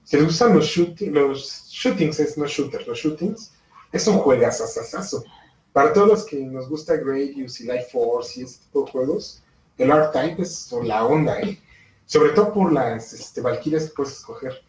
Si 0.03 0.18
les 0.18 0.26
gustan 0.26 0.53
los, 0.53 0.66
shooting, 0.66 1.14
los 1.14 1.68
shootings, 1.70 2.20
es 2.20 2.38
no 2.38 2.45
shooters, 2.45 2.86
los 2.86 2.97
shootings, 2.97 3.51
es 3.91 4.07
un 4.07 4.18
juegazazazazo. 4.18 5.24
Para 5.72 5.93
todos 5.93 6.07
los 6.07 6.26
que 6.26 6.38
nos 6.38 6.68
gusta 6.68 6.97
Gradius 6.97 7.62
y 7.62 7.64
Life 7.64 7.88
Force 7.91 8.39
y 8.39 8.43
este 8.43 8.66
tipo 8.66 8.86
de 8.86 8.91
juegos, 8.91 9.41
el 9.78 9.89
R-Type 9.89 10.41
es 10.41 10.72
la 10.84 11.05
onda, 11.05 11.39
¿eh? 11.39 11.57
Sobre 12.05 12.32
todo 12.32 12.53
por 12.53 12.74
las 12.74 13.14
este, 13.14 13.39
Valkyrias 13.39 13.86
que 13.86 13.95
puedes 13.95 14.18
escoger. 14.18 14.62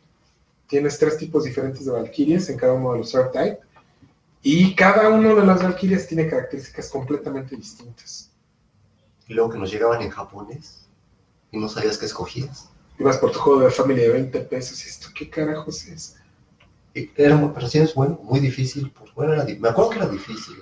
Tienes 0.68 0.98
tres 0.98 1.16
tipos 1.18 1.42
diferentes 1.44 1.84
de 1.84 1.90
Valkyrias 1.90 2.48
en 2.48 2.56
cada 2.56 2.74
uno 2.74 2.92
de 2.92 2.98
los 2.98 3.12
R-Type. 3.12 3.58
Y 4.42 4.74
cada 4.74 5.08
uno 5.08 5.34
de 5.36 5.46
las 5.46 5.62
Valkyrias 5.62 6.06
tiene 6.08 6.28
características 6.28 6.88
completamente 6.90 7.56
distintas. 7.56 8.30
Y 9.28 9.34
luego 9.34 9.50
que 9.50 9.58
nos 9.58 9.70
llegaban 9.70 10.02
en 10.02 10.10
japonés 10.10 10.86
y 11.52 11.58
no 11.58 11.68
sabías 11.68 11.96
qué 11.98 12.06
escogías. 12.06 12.68
Ibas 12.98 13.18
por 13.18 13.32
tu 13.32 13.38
juego 13.38 13.60
de 13.60 13.70
familia 13.70 14.04
de 14.04 14.10
20 14.14 14.40
pesos 14.40 14.84
y 14.84 14.88
esto, 14.88 15.08
¿qué 15.14 15.30
carajos 15.30 15.86
es? 15.86 16.16
Y 16.94 17.10
era 17.16 17.52
pero 17.54 17.68
sí 17.68 17.78
es 17.78 17.94
bueno, 17.94 18.18
muy 18.22 18.40
difícil. 18.40 18.90
Pues, 18.90 19.14
bueno, 19.14 19.32
era 19.34 19.44
me 19.44 19.68
acuerdo 19.68 19.90
que 19.90 19.98
era 19.98 20.08
difícil. 20.08 20.56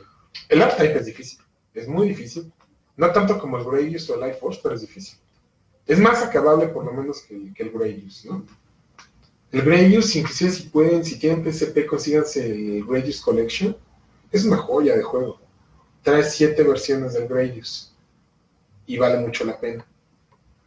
El 0.49 0.63
R-Type 0.63 0.99
es 0.99 1.07
difícil, 1.07 1.41
es 1.75 1.89
muy 1.89 2.09
difícil. 2.09 2.53
No 2.97 3.11
tanto 3.13 3.39
como 3.39 3.57
el 3.59 3.65
Gradius 3.65 4.09
o 4.11 4.15
el 4.15 4.21
Life 4.21 4.39
Force, 4.41 4.61
pero 4.63 4.75
es 4.75 4.83
difícil. 4.83 5.19
Es 5.87 5.99
más 5.99 6.23
acabable 6.23 6.69
por 6.69 6.85
lo 6.85 6.93
menos 6.93 7.23
que, 7.23 7.35
el- 7.35 7.55
que 7.55 7.63
el 7.65 7.71
Gradius, 7.71 8.25
¿no? 8.27 8.45
El 9.53 9.63
Gradius, 9.63 10.15
inclusive 10.15 10.51
si 10.53 10.63
pueden, 10.65 11.05
si 11.05 11.19
tienen 11.19 11.45
PSP, 11.45 11.87
consíganse 11.87 12.47
el 12.47 12.85
Gradius 12.85 13.21
Collection. 13.21 13.77
Es 14.31 14.45
una 14.45 14.57
joya 14.57 14.97
de 14.97 15.03
juego. 15.03 15.41
Trae 16.03 16.23
siete 16.23 16.63
versiones 16.63 17.15
del 17.15 17.27
Gradius. 17.27 17.93
Y 18.87 18.97
vale 18.97 19.19
mucho 19.19 19.45
la 19.45 19.59
pena. 19.59 19.85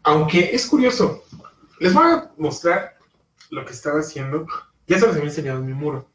Aunque 0.04 0.54
es 0.54 0.68
curioso. 0.68 1.24
Les 1.80 1.94
voy 1.94 2.04
a 2.04 2.32
mostrar 2.38 2.98
lo 3.50 3.66
que 3.66 3.72
estaba 3.72 4.00
haciendo. 4.00 4.48
Ya 4.88 5.00
se 5.00 5.08
los 5.08 5.16
había 5.16 5.30
enseñado 5.30 5.60
en 5.60 5.66
mi 5.66 5.74
muro. 5.74 6.06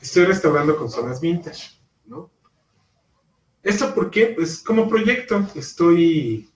Estoy 0.00 0.24
restaurando 0.24 0.76
consolas 0.76 1.20
vintage, 1.20 1.78
¿no? 2.06 2.30
¿Esto 3.62 3.94
por 3.94 4.10
qué? 4.10 4.26
Pues 4.26 4.62
como 4.62 4.88
proyecto 4.88 5.46
estoy, 5.54 6.50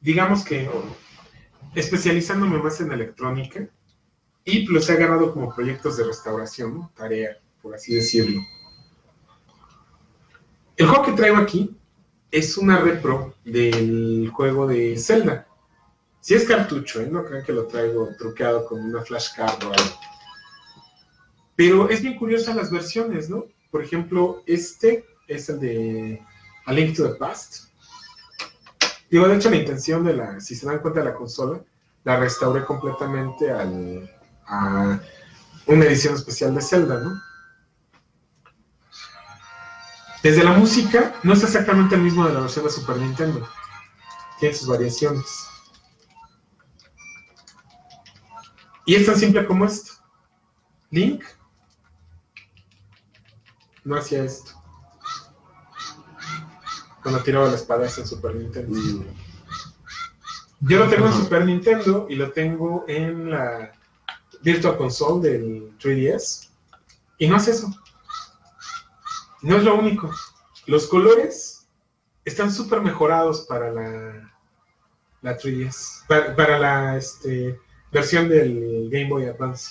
digamos 0.00 0.44
que, 0.44 0.68
especializándome 1.78 2.58
más 2.58 2.80
en 2.80 2.92
electrónica 2.92 3.68
y 4.44 4.66
los 4.66 4.88
he 4.88 4.94
agarrado 4.94 5.32
como 5.32 5.54
proyectos 5.54 5.96
de 5.96 6.04
restauración, 6.04 6.74
¿no? 6.74 6.92
tarea, 6.96 7.38
por 7.62 7.74
así 7.74 7.94
decirlo. 7.94 8.40
El 10.76 10.86
juego 10.86 11.04
que 11.04 11.12
traigo 11.12 11.36
aquí 11.36 11.76
es 12.30 12.56
una 12.56 12.78
repro 12.78 13.34
del 13.44 14.30
juego 14.32 14.66
de 14.66 14.96
Zelda. 14.98 15.46
Si 16.20 16.34
es 16.34 16.44
cartucho, 16.44 17.00
¿eh? 17.00 17.08
no 17.10 17.24
crean 17.24 17.44
que 17.44 17.52
lo 17.52 17.66
traigo 17.66 18.08
truqueado 18.18 18.66
con 18.66 18.84
una 18.84 19.02
flashcard 19.02 19.64
o 19.64 19.72
algo. 19.72 20.00
Pero 21.56 21.88
es 21.88 22.02
bien 22.02 22.16
curiosa 22.16 22.54
las 22.54 22.70
versiones, 22.70 23.28
¿no? 23.28 23.46
Por 23.70 23.82
ejemplo, 23.82 24.42
este 24.46 25.04
es 25.26 25.48
el 25.48 25.60
de 25.60 26.22
A 26.66 26.72
Link 26.72 26.96
to 26.96 27.08
the 27.08 27.14
Past. 27.16 27.67
Digo, 29.10 29.26
de 29.26 29.36
hecho, 29.36 29.50
la 29.50 29.56
intención 29.56 30.04
de 30.04 30.14
la, 30.14 30.40
si 30.40 30.54
se 30.54 30.66
dan 30.66 30.80
cuenta 30.80 31.00
de 31.00 31.06
la 31.06 31.14
consola, 31.14 31.60
la 32.04 32.18
restauré 32.18 32.64
completamente 32.64 33.50
a 33.50 35.00
una 35.66 35.84
edición 35.84 36.14
especial 36.14 36.54
de 36.54 36.62
Zelda, 36.62 37.00
¿no? 37.00 37.20
Desde 40.22 40.42
la 40.42 40.52
música, 40.52 41.14
no 41.22 41.32
es 41.32 41.42
exactamente 41.44 41.94
el 41.94 42.02
mismo 42.02 42.26
de 42.26 42.34
la 42.34 42.40
versión 42.40 42.64
de 42.64 42.70
Super 42.70 42.96
Nintendo. 42.96 43.48
Tiene 44.40 44.54
sus 44.54 44.66
variaciones. 44.66 45.46
Y 48.84 48.94
es 48.94 49.06
tan 49.06 49.16
simple 49.16 49.46
como 49.46 49.64
esto. 49.64 49.92
Link 50.90 51.22
no 53.84 53.96
hacía 53.96 54.24
esto. 54.24 54.57
Cuando 57.08 57.24
tiraba 57.24 57.48
la 57.48 57.54
espada 57.56 57.86
en 57.86 58.06
Super 58.06 58.34
Nintendo. 58.34 58.78
Mm, 58.78 59.04
Yo 60.60 60.78
lo 60.78 60.90
tengo 60.90 61.06
en. 61.06 61.12
Super 61.14 61.46
Nintendo 61.46 62.06
y 62.10 62.16
lo 62.16 62.32
tengo 62.32 62.84
en 62.86 63.30
la 63.30 63.72
Virtual 64.42 64.76
Console 64.76 65.26
del 65.26 65.78
3DS. 65.78 66.50
Y 67.16 67.28
no 67.28 67.38
es 67.38 67.48
eso. 67.48 67.74
No 69.40 69.56
es 69.56 69.64
lo 69.64 69.78
único. 69.78 70.10
Los 70.66 70.86
colores 70.86 71.66
están 72.26 72.52
súper 72.52 72.82
mejorados 72.82 73.46
para 73.48 73.72
la, 73.72 74.30
la 75.22 75.38
3DS. 75.38 76.06
Para, 76.08 76.36
para 76.36 76.58
la 76.58 76.96
este, 76.98 77.58
versión 77.90 78.28
del 78.28 78.90
Game 78.90 79.08
Boy 79.08 79.24
Advance. 79.24 79.70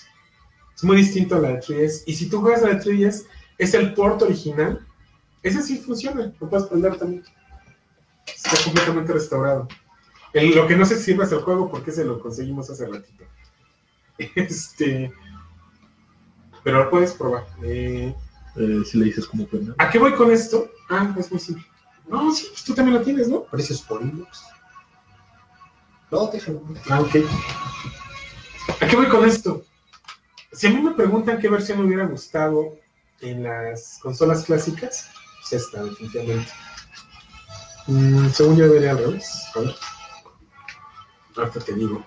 Es 0.75 0.83
muy 0.83 0.97
distinto 0.97 1.35
a 1.35 1.39
la 1.39 1.49
de 1.49 1.59
3DS. 1.59 2.01
Y 2.07 2.15
si 2.15 2.29
tú 2.29 2.41
juegas 2.41 2.63
a 2.63 2.69
la 2.69 2.79
3DS, 2.79 3.27
es 3.59 3.73
el 3.75 3.93
port 3.93 4.23
original. 4.23 4.86
Ese 5.43 5.61
sí 5.63 5.77
funciona. 5.77 6.31
Lo 6.39 6.49
puedes 6.49 6.67
prender 6.67 6.97
también. 6.97 7.23
Está 8.25 8.61
completamente 8.63 9.13
restaurado. 9.13 9.67
El- 10.33 10.53
lo 10.55 10.67
que 10.67 10.75
no 10.75 10.85
se 10.85 10.99
sirve 10.99 11.23
es 11.23 11.31
el 11.31 11.39
juego 11.41 11.69
porque 11.69 11.91
se 11.91 12.03
lo 12.05 12.19
conseguimos 12.19 12.69
hace 12.69 12.87
ratito. 12.87 13.23
Este. 14.35 15.11
Pero 16.63 16.83
lo 16.83 16.89
puedes 16.89 17.13
probar. 17.13 17.45
Eh, 17.63 18.13
Eh, 18.55 18.81
si 18.89 18.97
le 18.97 19.05
dices 19.05 19.27
cómo 19.27 19.45
prender. 19.45 19.75
¿A 19.77 19.87
qué 19.89 19.99
voy 19.99 20.13
con 20.15 20.31
esto? 20.31 20.71
Ah, 20.89 21.13
es 21.19 21.31
muy 21.31 21.39
simple. 21.39 21.63
No, 22.07 22.33
sí, 22.33 22.47
pues 22.49 22.63
tú 22.63 22.73
también 22.73 22.97
lo 22.97 23.03
tienes, 23.03 23.27
¿no? 23.29 23.43
Precios 23.43 23.81
por 23.83 24.01
inbox. 24.01 24.41
No, 26.09 26.25
déjalo. 26.27 26.63
Ah, 26.89 27.01
ok. 27.01 27.15
¿A 28.81 28.87
qué 28.87 28.95
voy 28.95 29.07
con 29.09 29.25
esto? 29.25 29.63
Si 30.51 30.65
a 30.65 30.71
mí 30.71 30.81
me 30.81 30.91
preguntan 30.95 31.37
qué 31.39 31.49
versión 31.49 31.79
me 31.79 31.85
hubiera 31.85 32.05
gustado 32.05 32.79
en 33.21 33.43
las 33.43 33.99
consolas 34.01 34.43
clásicas, 34.45 35.11
esta, 35.53 35.83
definitivamente. 35.83 36.51
Mm, 37.87 38.29
según 38.29 38.57
yo 38.57 38.65
debería 38.65 38.91
al 38.91 38.97
revés. 38.97 39.45
A 39.55 39.59
ver. 39.59 39.75
Ahorita 41.37 41.59
te 41.61 41.73
digo. 41.73 42.05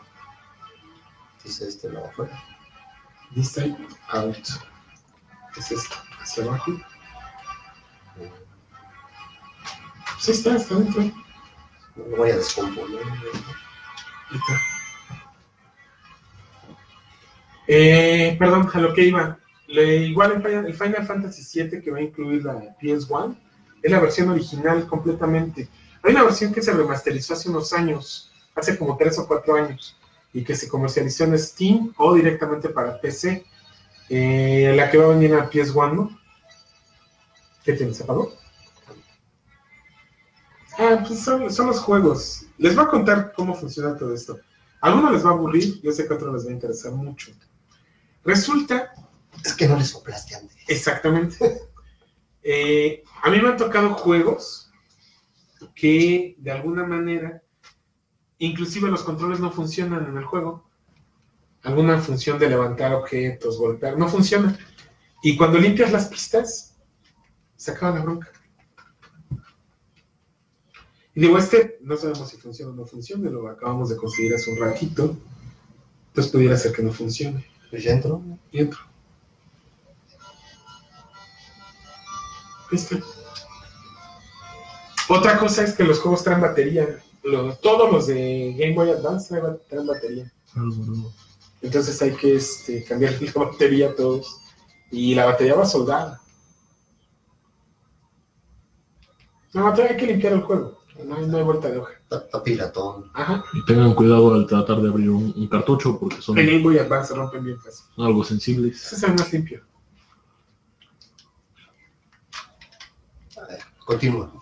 Dice 1.42 1.68
este 1.68 1.88
no 1.88 2.04
afuera. 2.04 2.42
Inside 3.34 3.76
Out. 4.08 4.46
¿Qué 5.54 5.60
es 5.60 5.72
esto? 5.72 5.96
Hacia 6.20 6.44
abajo. 6.44 6.72
Ahí 10.28 10.34
está, 10.34 10.54
está 10.56 10.74
dentro. 10.74 11.02
No 11.96 12.16
voy 12.16 12.30
a 12.30 12.36
descomponer. 12.36 13.02
Ahí 13.02 14.38
está. 14.38 14.62
Eh, 17.66 18.36
perdón, 18.38 18.68
a 18.72 18.80
lo 18.80 18.92
que 18.92 19.04
iba. 19.04 19.39
Le- 19.72 19.96
igual 20.08 20.42
el 20.44 20.74
Final, 20.74 21.06
Fantasy 21.06 21.62
VII 21.62 21.80
que 21.82 21.90
va 21.90 21.98
a 21.98 22.02
incluir 22.02 22.44
la 22.44 22.76
PS1 22.80 23.36
es 23.82 23.90
la 23.90 24.00
versión 24.00 24.28
original 24.30 24.86
completamente. 24.86 25.68
Hay 26.02 26.12
una 26.12 26.24
versión 26.24 26.52
que 26.52 26.62
se 26.62 26.72
remasterizó 26.72 27.34
hace 27.34 27.48
unos 27.48 27.72
años, 27.72 28.30
hace 28.54 28.76
como 28.78 28.96
3 28.96 29.18
o 29.18 29.26
4 29.26 29.54
años, 29.54 29.96
y 30.32 30.44
que 30.44 30.54
se 30.54 30.68
comercializó 30.68 31.24
en 31.24 31.38
Steam 31.38 31.92
o 31.96 32.14
directamente 32.14 32.68
para 32.68 33.00
PC. 33.00 33.44
Eh, 34.08 34.72
la 34.76 34.90
que 34.90 34.98
va 34.98 35.04
a 35.06 35.08
venir 35.16 35.34
a 35.34 35.48
PS1, 35.48 35.94
¿no? 35.94 36.18
¿Qué 37.64 37.74
tienes? 37.74 37.98
¿Se 37.98 38.02
apagó? 38.04 38.32
Ah, 40.78 41.04
pues 41.06 41.20
son, 41.20 41.52
son 41.52 41.66
los 41.68 41.78
juegos. 41.80 42.46
Les 42.58 42.74
voy 42.74 42.84
a 42.84 42.88
contar 42.88 43.32
cómo 43.34 43.54
funciona 43.54 43.96
todo 43.96 44.14
esto. 44.14 44.38
Algunos 44.80 45.12
les 45.12 45.24
va 45.24 45.30
a 45.30 45.32
aburrir, 45.34 45.80
yo 45.82 45.92
sé 45.92 46.06
que 46.06 46.12
a 46.12 46.16
otros 46.16 46.32
les 46.34 46.46
va 46.46 46.50
a 46.50 46.54
interesar 46.54 46.92
mucho. 46.92 47.32
Resulta, 48.24 48.92
Es 49.44 49.54
que 49.54 49.68
no 49.68 49.76
le 49.76 49.84
soplaste 49.84 50.34
antes. 50.34 50.56
exactamente, 50.68 51.60
eh, 52.42 53.02
a 53.22 53.30
mí 53.30 53.40
me 53.40 53.48
han 53.48 53.56
tocado 53.56 53.94
juegos 53.94 54.70
que 55.74 56.36
de 56.38 56.50
alguna 56.50 56.84
manera, 56.84 57.42
inclusive 58.38 58.90
los 58.90 59.02
controles 59.02 59.40
no 59.40 59.50
funcionan 59.50 60.06
en 60.06 60.16
el 60.16 60.24
juego. 60.24 60.68
Alguna 61.62 61.98
función 62.00 62.38
de 62.38 62.48
levantar 62.48 62.94
objetos, 62.94 63.58
golpear, 63.58 63.98
no 63.98 64.08
funciona. 64.08 64.58
Y 65.22 65.36
cuando 65.36 65.58
limpias 65.58 65.92
las 65.92 66.08
pistas, 66.08 66.78
se 67.56 67.70
acaba 67.70 67.98
la 67.98 68.04
bronca. 68.04 68.30
Y 71.14 71.20
digo, 71.20 71.36
este 71.36 71.78
no 71.82 71.96
sabemos 71.96 72.30
si 72.30 72.38
funciona 72.38 72.72
o 72.72 72.74
no 72.74 72.86
funciona, 72.86 73.28
lo 73.28 73.48
acabamos 73.48 73.90
de 73.90 73.96
conseguir 73.96 74.34
hace 74.34 74.50
un 74.50 74.58
ratito. 74.58 75.16
Entonces 76.08 76.32
pudiera 76.32 76.56
ser 76.56 76.72
que 76.72 76.82
no 76.82 76.92
funcione. 76.92 77.44
Pues 77.68 77.84
ya 77.84 77.92
entró. 77.92 78.22
Y 78.50 78.60
entro. 78.60 78.89
Otra 85.08 85.38
cosa 85.38 85.64
es 85.64 85.74
que 85.74 85.84
los 85.84 86.00
juegos 86.00 86.22
traen 86.22 86.40
batería. 86.40 87.02
Todos 87.60 87.92
los 87.92 88.06
de 88.06 88.54
Game 88.58 88.74
Boy 88.74 88.90
Advance 88.90 89.28
traen, 89.28 89.58
traen 89.68 89.86
batería. 89.86 90.32
Algo 90.54 90.84
nuevo. 90.84 91.12
Entonces 91.62 92.00
hay 92.00 92.12
que 92.12 92.36
este, 92.36 92.84
cambiar 92.84 93.20
la 93.22 93.32
batería 93.44 93.88
a 93.90 93.94
todos. 93.94 94.38
Y 94.90 95.14
la 95.14 95.26
batería 95.26 95.54
va 95.54 95.66
soldada. 95.66 96.20
No, 99.52 99.62
todavía 99.72 99.92
hay 99.92 99.96
que 99.96 100.06
limpiar 100.06 100.32
el 100.34 100.42
juego. 100.42 100.80
No 101.04 101.16
hay, 101.16 101.26
no 101.26 101.38
hay 101.38 101.44
vuelta 101.44 101.70
de 101.70 101.78
hoja. 101.78 101.92
Está, 102.10 102.42
piratón. 102.42 103.10
Ajá. 103.14 103.44
Y 103.52 103.64
tengan 103.64 103.94
cuidado 103.94 104.34
al 104.34 104.46
tratar 104.46 104.80
de 104.80 104.88
abrir 104.88 105.10
un, 105.10 105.32
un 105.36 105.48
cartucho 105.48 105.98
porque 105.98 106.20
son 106.20 106.38
El 106.38 106.46
Game 106.46 106.62
Boy 106.62 106.78
Advance 106.78 107.08
se 107.08 107.14
rompen 107.14 107.44
bien 107.44 107.58
fácil. 107.60 107.86
algo 107.98 108.24
sensibles. 108.24 108.84
Ese 108.84 108.96
es 108.96 109.02
el 109.04 109.14
más 109.14 109.32
limpio. 109.32 109.64
A 113.36 113.46
ver, 113.46 113.60
continúa. 113.90 114.32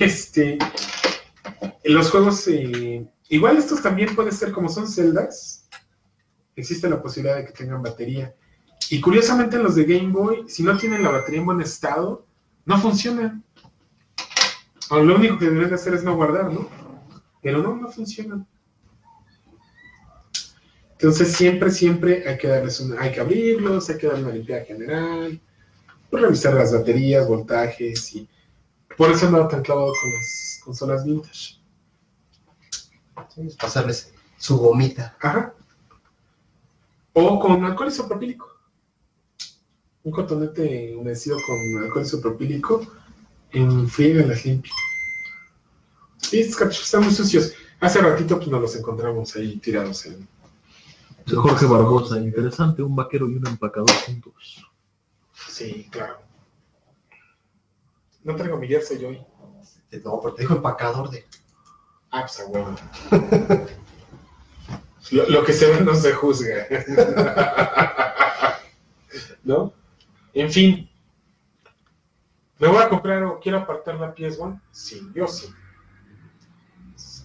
Este, 0.00 0.58
los 1.84 2.10
juegos, 2.10 2.46
eh, 2.48 3.06
igual 3.28 3.56
estos 3.56 3.82
también 3.82 4.14
pueden 4.14 4.32
ser 4.32 4.52
como 4.52 4.68
son 4.68 4.88
celdas, 4.88 5.68
existe 6.54 6.88
la 6.88 7.02
posibilidad 7.02 7.36
de 7.36 7.46
que 7.46 7.52
tengan 7.52 7.82
batería. 7.82 8.34
Y 8.90 9.00
curiosamente 9.00 9.58
los 9.58 9.74
de 9.74 9.84
Game 9.84 10.12
Boy, 10.12 10.44
si 10.48 10.62
no 10.62 10.76
tienen 10.76 11.02
la 11.02 11.10
batería 11.10 11.40
en 11.40 11.46
buen 11.46 11.60
estado, 11.60 12.26
no 12.64 12.78
funcionan. 12.78 13.44
O 14.90 14.98
lo 15.00 15.16
único 15.16 15.38
que 15.38 15.50
deben 15.50 15.74
hacer 15.74 15.94
es 15.94 16.04
no 16.04 16.14
guardar, 16.14 16.52
¿no? 16.52 16.68
Pero 17.42 17.62
no, 17.62 17.76
no 17.76 17.88
funcionan. 17.90 18.46
Entonces 20.92 21.32
siempre, 21.32 21.70
siempre 21.70 22.28
hay 22.28 22.38
que 22.38 22.48
darles 22.48 22.80
una, 22.80 23.00
hay 23.00 23.12
que 23.12 23.20
abrirlos, 23.20 23.90
hay 23.90 23.98
que 23.98 24.06
darle 24.06 24.24
una 24.24 24.34
limpieza 24.34 24.64
general, 24.64 25.40
revisar 26.10 26.54
las 26.54 26.72
baterías, 26.72 27.28
voltajes 27.28 28.14
y 28.14 28.28
por 28.96 29.10
eso 29.10 29.26
andaba 29.26 29.48
tan 29.48 29.62
clavado 29.62 29.92
con 30.00 30.10
las 30.12 30.60
consolas 30.64 31.04
vintage. 31.04 31.60
Sí, 33.34 33.46
es 33.46 33.56
pasarles 33.56 34.12
su 34.38 34.56
gomita. 34.58 35.16
Ajá. 35.20 35.54
O 37.12 37.40
con 37.40 37.64
alcohol 37.64 37.88
isopropílico. 37.88 38.48
Un 40.04 40.12
cotonete 40.12 40.94
humedecido 40.96 41.36
con 41.46 41.84
alcohol 41.84 42.02
isopropílico 42.02 42.82
en 43.52 43.88
friega 43.88 44.24
las 44.26 44.44
limpia. 44.44 44.72
Sí, 46.18 46.40
estos 46.40 46.56
cartuchos 46.56 46.84
están 46.84 47.04
muy 47.04 47.12
sucios. 47.12 47.52
Hace 47.80 48.00
ratito 48.00 48.36
pues 48.36 48.48
nos 48.48 48.60
los 48.60 48.76
encontramos 48.76 49.34
ahí 49.36 49.56
tirados 49.58 50.06
en... 50.06 50.28
Jorge 51.26 51.66
Barbosa, 51.66 52.20
interesante, 52.20 52.82
un 52.82 52.94
vaquero 52.94 53.28
y 53.28 53.36
un 53.36 53.46
empacador 53.46 53.90
juntos. 54.06 54.64
Sí, 55.48 55.88
claro. 55.90 56.25
No 58.26 58.34
traigo 58.34 58.56
mi 58.56 58.66
jersey 58.66 59.04
hoy. 59.04 59.24
No, 60.04 60.20
porque 60.20 60.38
te 60.38 60.42
dijo 60.42 60.56
empacador 60.56 61.08
de. 61.10 61.24
Ah, 62.10 62.22
pues 62.22 62.40
a 62.40 62.46
huevo. 62.46 62.74
Lo, 65.12 65.28
lo 65.30 65.44
que 65.44 65.52
se 65.52 65.70
ve 65.70 65.80
no 65.82 65.94
se 65.94 66.12
juzga. 66.12 66.66
¿No? 69.44 69.72
En 70.34 70.50
fin. 70.50 70.90
¿Me 72.58 72.66
voy 72.66 72.82
a 72.82 72.88
comprar 72.88 73.22
o 73.22 73.38
quiero 73.38 73.58
apartar 73.58 73.94
la 73.94 74.12
PS1? 74.12 74.60
Sí, 74.72 75.08
yo 75.14 75.28
sí. 75.28 75.46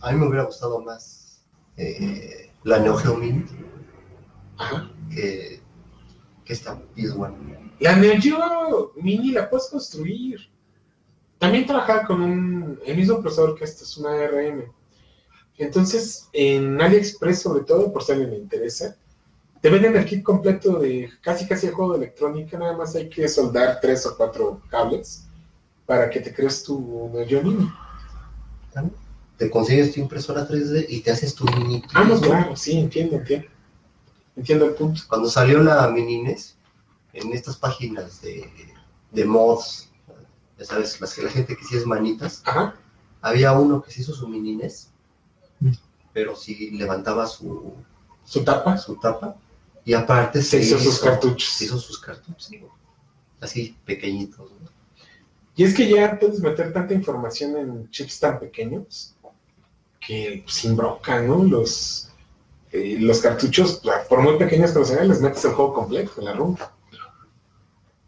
A 0.01 0.11
mí 0.11 0.19
me 0.19 0.27
hubiera 0.27 0.43
gustado 0.43 0.81
más 0.81 1.41
eh, 1.77 2.51
la 2.63 2.77
Neo 2.77 2.95
Geo 2.97 3.15
Mini 3.15 3.43
Ajá. 4.57 4.91
que, 5.09 5.63
que 6.45 6.53
esta 6.53 6.79
PS1. 6.95 7.71
La 7.79 7.95
Neo 7.95 8.21
Geo 8.21 8.93
Mini 8.97 9.31
la 9.31 9.49
puedes 9.49 9.67
construir. 9.67 10.50
También 11.41 11.65
trabajar 11.65 12.05
con 12.05 12.21
un, 12.21 12.79
el 12.85 12.95
mismo 12.95 13.19
procesador 13.19 13.57
que 13.57 13.63
esta, 13.63 13.83
es 13.83 13.97
una 13.97 14.11
ARM. 14.11 14.71
Entonces, 15.57 16.29
en 16.33 16.79
AliExpress, 16.79 17.41
sobre 17.41 17.63
todo, 17.63 17.91
por 17.91 18.03
si 18.03 18.11
alguien 18.11 18.29
le 18.29 18.37
interesa, 18.37 18.95
te 19.59 19.71
venden 19.71 19.95
el 19.95 20.05
kit 20.05 20.21
completo 20.21 20.77
de 20.77 21.09
casi 21.23 21.47
casi 21.47 21.65
el 21.65 21.73
juego 21.73 21.93
de 21.93 22.05
electrónica. 22.05 22.59
Nada 22.59 22.77
más 22.77 22.93
hay 22.93 23.09
que 23.09 23.27
soldar 23.27 23.79
tres 23.81 24.05
o 24.05 24.15
cuatro 24.15 24.61
cables 24.69 25.25
para 25.87 26.11
que 26.11 26.19
te 26.19 26.31
crees 26.31 26.61
tu 26.61 27.09
Neo 27.11 27.41
Mini. 27.41 27.71
Te 29.37 29.49
consigues 29.49 29.95
tu 29.95 29.99
impresora 29.99 30.47
3D 30.47 30.85
y 30.89 30.99
te 30.99 31.09
haces 31.09 31.33
tu 31.33 31.45
mini. 31.45 31.81
Ah, 31.95 32.03
no, 32.03 32.17
PS1. 32.17 32.21
claro, 32.21 32.55
sí, 32.55 32.77
entiendo, 32.77 33.15
entiendo. 33.15 33.47
Entiendo 34.35 34.65
el 34.65 34.75
punto. 34.75 35.01
Cuando 35.09 35.27
salió 35.27 35.63
la 35.63 35.87
Mini 35.87 36.21
NES, 36.21 36.55
en 37.13 37.33
estas 37.33 37.57
páginas 37.57 38.21
de, 38.21 38.47
de 39.09 39.25
mods, 39.25 39.90
ya 40.61 40.67
sabes, 40.67 41.01
las 41.01 41.15
que 41.15 41.23
la 41.23 41.31
gente 41.31 41.57
que 41.57 41.63
sí 41.65 41.75
es 41.75 41.85
manitas, 41.87 42.43
Ajá. 42.45 42.75
Había 43.21 43.51
uno 43.53 43.81
que 43.81 43.91
se 43.91 44.01
hizo 44.01 44.13
su 44.13 44.27
mini 44.27 44.55
NES, 44.55 44.89
Mm. 45.59 45.71
pero 46.13 46.35
sí 46.35 46.71
levantaba 46.71 47.25
su, 47.27 47.73
Su 48.23 48.43
tapa 48.43 48.77
su 48.77 48.95
tapa 48.97 49.35
y 49.83 49.93
aparte 49.93 50.41
se 50.43 50.59
hizo 50.59 50.77
sus 50.79 50.99
cartuchos. 50.99 51.49
Se 51.49 51.65
hizo 51.65 51.79
sus 51.79 51.99
cartuchos, 51.99 52.45
sí, 52.45 52.61
así 53.39 53.75
pequeñitos. 53.85 54.51
¿no? 54.51 54.69
Y 55.55 55.63
es 55.63 55.73
que 55.75 55.89
ya 55.89 56.19
puedes 56.19 56.39
meter 56.39 56.71
tanta 56.73 56.93
información 56.93 57.57
en 57.57 57.89
chips 57.89 58.19
tan 58.19 58.39
pequeños 58.39 59.15
que 59.99 60.41
pues, 60.43 60.55
sin 60.55 60.75
bronca, 60.75 61.21
¿no? 61.21 61.43
Los, 61.43 62.09
eh, 62.71 62.97
los 62.99 63.19
cartuchos, 63.19 63.81
por 64.09 64.21
muy 64.21 64.37
pequeños 64.37 64.71
que 64.71 64.85
sean, 64.85 65.07
les 65.07 65.21
metes 65.21 65.43
el 65.45 65.51
juego 65.53 65.73
completo 65.73 66.11
en 66.19 66.25
la 66.25 66.33
ROM. 66.33 66.55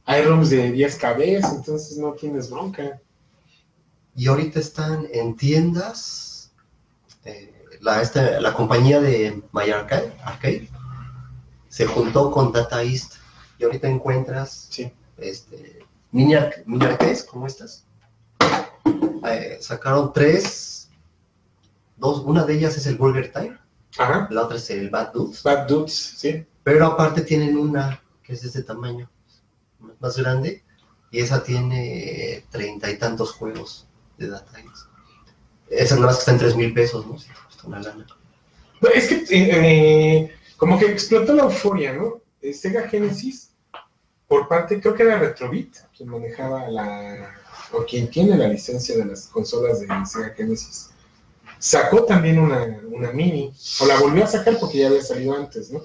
Hay 0.06 0.24
ROMs 0.24 0.50
de 0.50 0.72
10 0.72 0.98
KB, 0.98 1.22
entonces 1.56 1.98
no 1.98 2.14
tienes 2.14 2.50
bronca. 2.50 3.00
Y 4.16 4.28
ahorita 4.28 4.60
están 4.60 5.08
en 5.12 5.36
tiendas. 5.36 6.52
eh, 7.26 7.54
la, 7.80 8.02
esta- 8.02 8.40
la 8.42 8.54
compañía 8.54 9.00
de 9.00 9.42
My 9.54 9.70
Arcade, 9.72 10.14
Arcade 10.24 10.70
se 11.70 11.86
juntó 11.86 12.32
con 12.32 12.52
Data 12.52 12.84
East 12.84 13.14
y 13.58 13.64
ahorita 13.64 13.88
encuentras 13.88 14.68
Sí. 14.70 14.92
este, 15.18 15.80
mini, 16.12 16.36
mini 16.66 16.86
arcades 16.86 17.24
como 17.24 17.48
estas. 17.48 17.86
Eh, 19.26 19.58
sacaron 19.62 20.12
tres. 20.14 20.90
Dos, 21.96 22.20
una 22.26 22.44
de 22.44 22.56
ellas 22.56 22.76
es 22.78 22.86
el 22.88 22.98
Burger 22.98 23.32
Time, 23.32 23.58
Ajá. 23.98 24.28
la 24.30 24.44
otra 24.44 24.58
es 24.58 24.70
el 24.70 24.90
Bad 24.90 25.14
Dudes. 25.14 25.42
Bad 25.44 25.68
Dudes, 25.68 25.94
sí. 26.18 26.46
Pero 26.64 26.86
aparte 26.88 27.22
tienen 27.22 27.58
una 27.58 28.02
que 28.22 28.34
es 28.34 28.42
de 28.42 28.48
este 28.50 28.64
tamaño, 28.64 29.10
más 30.00 30.18
grande, 30.18 30.64
y 31.12 31.20
esa 31.20 31.44
tiene 31.44 32.46
treinta 32.50 32.90
y 32.90 32.98
tantos 32.98 33.32
juegos 33.34 33.88
de 34.18 34.28
Data. 34.28 34.52
Esa 35.70 35.96
nada 35.96 36.08
más 36.08 36.16
que 36.18 36.20
está 36.22 36.38
tres 36.38 36.56
mil 36.56 36.74
pesos, 36.74 37.06
¿no? 37.06 37.18
No, 37.70 38.90
Es 38.90 39.08
que 39.08 39.24
eh, 39.30 40.36
como 40.58 40.78
que 40.78 40.86
explotó 40.88 41.34
la 41.34 41.44
euforia, 41.44 41.94
¿no? 41.94 42.22
Sega 42.54 42.88
Genesis, 42.90 43.52
por 44.28 44.48
parte, 44.48 44.82
creo 44.82 44.94
que 44.94 45.04
era 45.04 45.20
Retrobit, 45.20 45.78
quien 45.96 46.10
manejaba 46.10 46.68
la, 46.68 47.34
o 47.72 47.86
quien 47.86 48.10
tiene 48.10 48.36
la 48.38 48.48
licencia 48.48 48.98
de 48.98 49.06
las 49.06 49.28
consolas 49.28 49.80
de 49.80 49.88
Sega 50.06 50.34
Genesis, 50.36 50.90
sacó 51.60 52.04
también 52.04 52.40
una, 52.40 52.82
una 52.92 53.12
mini, 53.12 53.54
o 53.80 53.86
la 53.86 54.00
volvió 54.00 54.26
a 54.26 54.28
sacar 54.28 54.58
porque 54.60 54.80
ya 54.80 54.88
había 54.88 55.02
salido 55.02 55.36
antes, 55.36 55.72
¿no? 55.72 55.82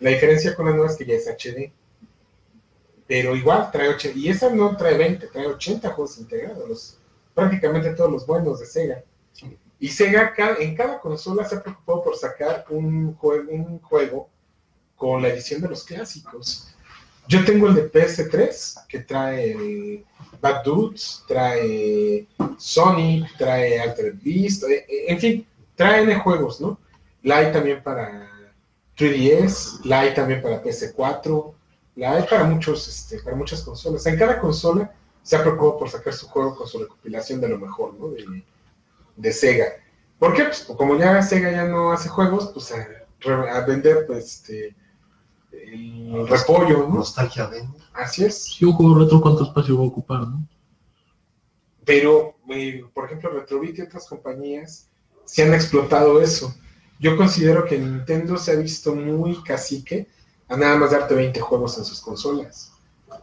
La 0.00 0.10
diferencia 0.10 0.54
con 0.54 0.66
la 0.66 0.72
nueva 0.72 0.90
es 0.90 0.96
que 0.96 1.06
ya 1.06 1.14
es 1.14 1.28
HD. 1.28 1.72
Pero 3.06 3.36
igual 3.36 3.70
trae 3.70 3.88
80, 3.88 4.18
y 4.18 4.28
esa 4.28 4.50
no 4.50 4.76
trae 4.76 4.96
20, 4.98 5.28
trae 5.28 5.46
80 5.46 5.90
juegos 5.92 6.18
integrados, 6.18 6.68
los- 6.68 6.98
prácticamente 7.34 7.90
todos 7.94 8.10
los 8.10 8.26
buenos 8.26 8.60
de 8.60 8.66
Sega. 8.66 9.02
Y 9.78 9.88
Sega 9.88 10.32
en 10.58 10.74
cada 10.74 10.98
consola 11.00 11.44
se 11.44 11.56
ha 11.56 11.62
preocupado 11.62 12.02
por 12.02 12.16
sacar 12.16 12.64
un 12.70 13.14
juego, 13.14 13.52
un 13.52 13.78
juego 13.80 14.28
con 14.96 15.20
la 15.22 15.28
edición 15.28 15.60
de 15.60 15.68
los 15.68 15.84
clásicos. 15.84 16.68
Yo 17.28 17.44
tengo 17.44 17.66
el 17.68 17.74
de 17.74 17.90
PS3, 17.92 18.86
que 18.88 19.00
trae 19.00 19.52
el 19.52 20.04
Bad 20.40 20.62
Dudes, 20.64 21.22
trae 21.28 22.26
Sonic, 22.56 23.36
trae 23.36 23.80
Altered 23.80 24.14
Beast, 24.22 24.62
eh, 24.64 24.86
eh, 24.88 25.04
en 25.08 25.18
fin, 25.18 25.46
traen 25.74 26.18
juegos, 26.20 26.60
¿no? 26.60 26.78
La 27.22 27.38
hay 27.38 27.52
también 27.52 27.82
para 27.82 28.30
3DS, 28.96 29.80
la 29.84 30.00
hay 30.00 30.14
también 30.14 30.40
para 30.40 30.62
PS4, 30.62 31.52
la 31.96 32.12
hay 32.12 32.22
para 32.24 32.44
muchos, 32.44 32.86
este, 32.86 33.18
para 33.20 33.36
muchas 33.36 33.62
consolas. 33.62 34.06
En 34.06 34.18
cada 34.18 34.38
consola 34.38 34.94
se 35.22 35.34
ha 35.34 35.40
preocupado 35.40 35.78
por 35.78 35.90
sacar 35.90 36.12
su 36.12 36.28
juego 36.28 36.54
con 36.54 36.68
su 36.68 36.78
recopilación 36.78 37.40
de 37.40 37.48
lo 37.48 37.58
mejor, 37.58 37.94
¿no? 37.94 38.08
De, 38.10 38.44
de 39.16 39.32
Sega. 39.32 39.66
¿Por 40.18 40.34
qué? 40.34 40.44
Pues 40.44 40.60
como 40.60 40.96
ya 40.96 41.20
Sega 41.22 41.50
ya 41.50 41.64
no 41.64 41.90
hace 41.90 42.08
juegos, 42.08 42.50
pues 42.52 42.72
a, 42.72 43.60
vender 43.66 44.06
pues, 44.06 44.24
este, 44.24 44.76
el 45.50 46.28
repollo, 46.28 46.86
¿no? 46.86 46.96
Nostalgia 46.96 47.46
vende. 47.46 47.78
Así 47.94 48.24
es. 48.24 48.44
Si 48.44 48.64
un 48.64 48.72
juego 48.72 48.98
retro, 48.98 49.20
¿cuánto 49.20 49.44
espacio 49.44 49.76
va 49.78 49.84
a 49.84 49.88
ocupar, 49.88 50.20
no? 50.20 50.46
Pero, 51.84 52.34
eh, 52.50 52.84
por 52.92 53.06
ejemplo, 53.06 53.30
Retrobit 53.30 53.78
y 53.78 53.82
otras 53.82 54.06
compañías 54.06 54.88
se 55.24 55.44
han 55.44 55.54
explotado 55.54 56.20
eso. 56.20 56.54
Yo 56.98 57.16
considero 57.16 57.64
que 57.64 57.78
Nintendo 57.78 58.36
se 58.36 58.52
ha 58.52 58.56
visto 58.56 58.94
muy 58.94 59.42
cacique 59.42 60.08
a 60.48 60.56
nada 60.56 60.76
más 60.76 60.90
darte 60.92 61.14
20 61.14 61.40
juegos 61.40 61.76
en 61.78 61.84
sus 61.84 62.00
consolas. 62.00 62.72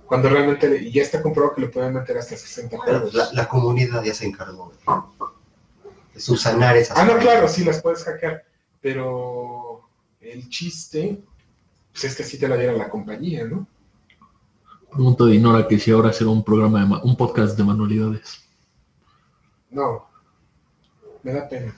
Cuando 0.06 0.30
realmente, 0.30 0.70
le- 0.70 0.78
y 0.84 0.92
ya 0.92 1.02
está 1.02 1.22
comprobado 1.22 1.56
que 1.56 1.62
le 1.62 1.68
pueden 1.68 1.94
meter 1.94 2.18
hasta 2.18 2.36
60 2.38 2.78
juegos. 2.78 3.14
La, 3.14 3.32
la 3.34 3.48
comunidad 3.48 4.04
ya 4.04 4.14
se 4.14 4.26
encargó 4.26 4.72
de, 4.72 5.90
de 6.14 6.20
subsanar 6.20 6.78
esas 6.78 6.98
Ah, 6.98 7.06
no, 7.06 7.18
claro, 7.18 7.48
sí 7.48 7.64
las 7.64 7.82
puedes 7.82 8.04
hackear, 8.04 8.44
pero 8.82 9.82
el 10.22 10.48
chiste 10.50 11.22
pues 11.92 12.06
es 12.06 12.16
que 12.16 12.24
sí 12.24 12.40
te 12.40 12.48
la 12.48 12.58
diera 12.58 12.74
la 12.74 12.90
compañía, 12.90 13.46
¿no? 13.46 13.68
Pregunta 14.92 15.26
de 15.26 15.36
Inora 15.36 15.68
que 15.68 15.80
si 15.80 15.92
ahora 15.92 16.12
será 16.12 16.30
un 16.32 16.44
programa 16.44 16.80
de 16.80 16.86
ma- 16.88 17.04
un 17.04 17.16
podcast 17.16 17.56
de 17.58 17.64
manualidades. 17.64 18.42
No, 19.70 20.08
me 21.24 21.34
da 21.34 21.48
pena. 21.48 21.76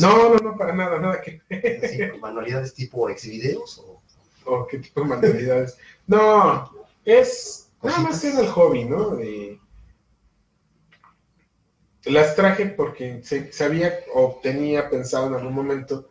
No, 0.00 0.30
no, 0.30 0.36
no, 0.38 0.56
para 0.56 0.72
nada, 0.74 0.98
nada 0.98 1.20
que 1.20 1.42
Sí, 1.50 2.18
manualidades 2.20 2.74
tipo 2.74 3.08
exvideos 3.08 3.78
o 3.78 4.01
o 4.46 4.66
qué 4.66 4.78
tipo 4.78 5.00
de 5.00 5.06
manualidades. 5.06 5.76
No, 6.06 6.70
es 7.04 7.70
nada 7.82 7.98
más 8.00 8.24
era 8.24 8.40
el 8.40 8.48
hobby, 8.48 8.84
¿no? 8.84 9.10
De- 9.16 9.58
las 12.04 12.34
traje 12.34 12.66
porque 12.66 13.20
se, 13.22 13.52
sabía 13.52 13.92
o 14.14 14.40
tenía 14.42 14.90
pensado 14.90 15.28
en 15.28 15.34
algún 15.34 15.54
momento 15.54 16.08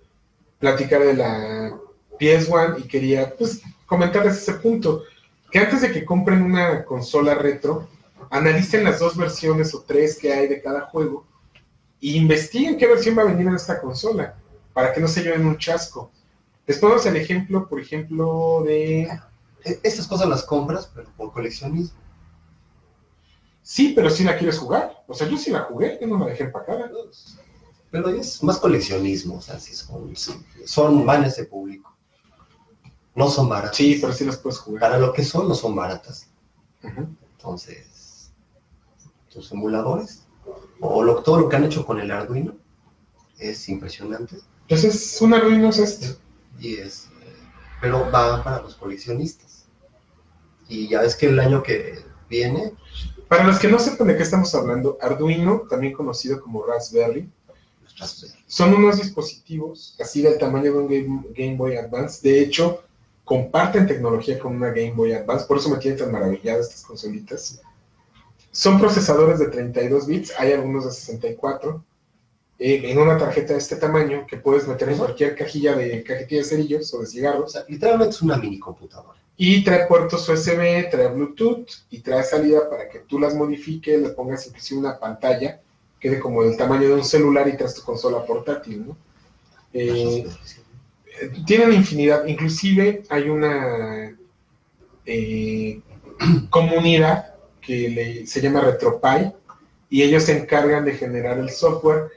platicar 0.59 1.01
de 1.01 1.13
la 1.15 1.77
PS1 2.19 2.77
y 2.79 2.83
quería 2.87 3.33
pues 3.37 3.61
comentarles 3.85 4.37
ese 4.37 4.53
punto. 4.53 5.03
Que 5.51 5.59
antes 5.59 5.81
de 5.81 5.91
que 5.91 6.05
compren 6.05 6.41
una 6.41 6.85
consola 6.85 7.35
retro, 7.35 7.89
analicen 8.29 8.85
las 8.85 8.99
dos 8.99 9.17
versiones 9.17 9.73
o 9.75 9.81
tres 9.81 10.17
que 10.17 10.31
hay 10.31 10.47
de 10.47 10.61
cada 10.61 10.81
juego 10.81 11.25
e 12.01 12.11
investiguen 12.11 12.77
qué 12.77 12.87
versión 12.87 13.17
va 13.17 13.23
a 13.23 13.25
venir 13.25 13.47
en 13.47 13.55
esta 13.55 13.81
consola 13.81 14.35
para 14.73 14.93
que 14.93 15.01
no 15.01 15.07
se 15.07 15.21
lleven 15.23 15.45
un 15.45 15.57
chasco. 15.57 16.09
Les 16.79 17.05
el 17.05 17.17
ejemplo, 17.17 17.67
por 17.67 17.81
ejemplo, 17.81 18.63
de... 18.63 19.01
E- 19.65 19.79
Estas 19.83 20.07
cosas 20.07 20.29
las 20.29 20.43
compras, 20.43 20.89
pero 20.93 21.09
por 21.17 21.33
coleccionismo. 21.33 21.99
Sí, 23.61 23.91
pero 23.93 24.09
si 24.09 24.23
la 24.23 24.37
quieres 24.37 24.57
jugar. 24.57 25.03
O 25.07 25.13
sea, 25.13 25.27
yo 25.27 25.37
sí 25.37 25.51
la 25.51 25.61
jugué, 25.61 25.97
yo 25.99 26.07
no 26.07 26.17
la 26.17 26.27
dejé 26.27 26.45
empacada. 26.45 26.89
Pero 27.91 28.09
es 28.09 28.41
más 28.41 28.57
coleccionismo, 28.57 29.35
o 29.35 29.41
sea, 29.41 29.59
sí 29.59 29.75
son, 29.75 30.13
son 30.65 31.05
van 31.05 31.23
a 31.23 31.27
ese 31.27 31.43
público. 31.43 31.93
No 33.15 33.29
son 33.29 33.49
baratas. 33.49 33.75
Sí, 33.75 33.97
pero 33.99 34.13
sí 34.13 34.23
las 34.23 34.37
puedes 34.37 34.59
jugar. 34.59 34.79
Para 34.79 34.97
lo 34.97 35.11
que 35.11 35.25
son, 35.25 35.49
no 35.49 35.55
son 35.55 35.75
baratas. 35.75 36.29
Entonces, 36.81 38.31
tus 39.29 39.51
emuladores, 39.51 40.25
o 40.79 41.03
lo, 41.03 41.21
todo 41.21 41.37
lo 41.41 41.49
que 41.49 41.57
han 41.57 41.65
hecho 41.65 41.85
con 41.85 41.99
el 41.99 42.09
Arduino, 42.11 42.55
es 43.37 43.67
impresionante. 43.67 44.37
Entonces, 44.61 45.21
un 45.21 45.33
Arduino 45.33 45.69
es 45.69 45.79
este. 45.79 46.15
Y 46.59 46.75
es, 46.75 47.09
pero 47.79 48.09
va 48.11 48.43
para 48.43 48.61
los 48.61 48.75
coleccionistas. 48.75 49.65
Y 50.67 50.87
ya 50.87 51.01
ves 51.01 51.15
que 51.15 51.27
el 51.27 51.39
año 51.39 51.63
que 51.63 51.99
viene, 52.29 52.73
Para 53.27 53.45
los 53.45 53.59
que 53.59 53.67
no 53.69 53.79
sepan 53.79 54.07
de 54.07 54.17
qué 54.17 54.23
estamos 54.23 54.53
hablando, 54.55 54.97
Arduino, 55.01 55.63
también 55.69 55.93
conocido 55.93 56.41
como 56.41 56.65
Raspberry, 56.65 57.29
son 58.47 58.73
unos 58.73 58.97
dispositivos 58.97 59.95
así 59.99 60.21
del 60.21 60.37
tamaño 60.37 60.73
de 60.73 60.79
un 60.79 60.87
Game, 60.87 61.23
Game 61.35 61.55
Boy 61.55 61.75
Advance. 61.75 62.27
De 62.27 62.41
hecho, 62.41 62.83
comparten 63.23 63.87
tecnología 63.87 64.39
con 64.39 64.55
una 64.55 64.69
Game 64.69 64.91
Boy 64.91 65.13
Advance, 65.13 65.45
por 65.45 65.57
eso 65.57 65.69
me 65.69 65.77
tienen 65.77 65.99
tan 65.99 66.11
maravillado 66.11 66.61
estas 66.61 66.83
consolitas. 66.83 67.61
Son 68.51 68.79
procesadores 68.79 69.39
de 69.39 69.47
32 69.47 70.07
bits, 70.07 70.33
hay 70.37 70.51
algunos 70.51 70.85
de 70.85 70.91
64, 70.91 71.69
eh, 71.71 71.90
en 72.63 72.97
una 72.99 73.17
tarjeta 73.17 73.53
de 73.53 73.59
este 73.59 73.75
tamaño 73.77 74.27
que 74.27 74.37
puedes 74.37 74.67
meter 74.67 74.89
en 74.89 74.97
cualquier 74.97 75.35
cajilla 75.35 75.75
de 75.75 76.03
cajetilla 76.03 76.41
de 76.41 76.47
cerillos 76.47 76.93
o 76.93 76.99
de 76.99 77.03
O 77.03 77.07
cigarros. 77.07 77.51
sea, 77.53 77.63
literalmente 77.67 78.11
es 78.15 78.21
una 78.21 78.37
mini 78.37 78.59
computadora. 78.59 79.17
Y 79.35 79.63
trae 79.63 79.87
puertos 79.87 80.29
USB, 80.29 80.89
trae 80.91 81.07
Bluetooth 81.07 81.67
y 81.89 81.99
trae 82.01 82.23
salida 82.23 82.69
para 82.69 82.87
que 82.87 82.99
tú 82.99 83.17
las 83.19 83.33
modifiques, 83.33 83.99
le 83.99 84.09
pongas 84.09 84.45
inclusive 84.45 84.79
una 84.79 84.99
pantalla, 84.99 85.59
quede 85.99 86.19
como 86.19 86.43
del 86.43 86.55
tamaño 86.55 86.87
de 86.89 86.93
un 86.93 87.03
celular 87.03 87.47
y 87.47 87.57
traes 87.57 87.73
tu 87.73 87.81
consola 87.81 88.23
portátil, 88.25 88.85
¿no? 88.87 88.97
Eh, 89.73 90.23
tienen 91.45 91.73
infinidad, 91.73 92.25
inclusive 92.27 93.03
hay 93.09 93.29
una 93.29 94.15
eh, 95.05 95.79
comunidad 96.49 97.33
que 97.61 97.89
le- 97.89 98.27
se 98.27 98.41
llama 98.41 98.61
RetroPie 98.61 99.33
y 99.89 100.03
ellos 100.03 100.23
se 100.23 100.37
encargan 100.37 100.85
de 100.85 100.93
generar 100.93 101.39
el 101.39 101.49
software 101.49 102.09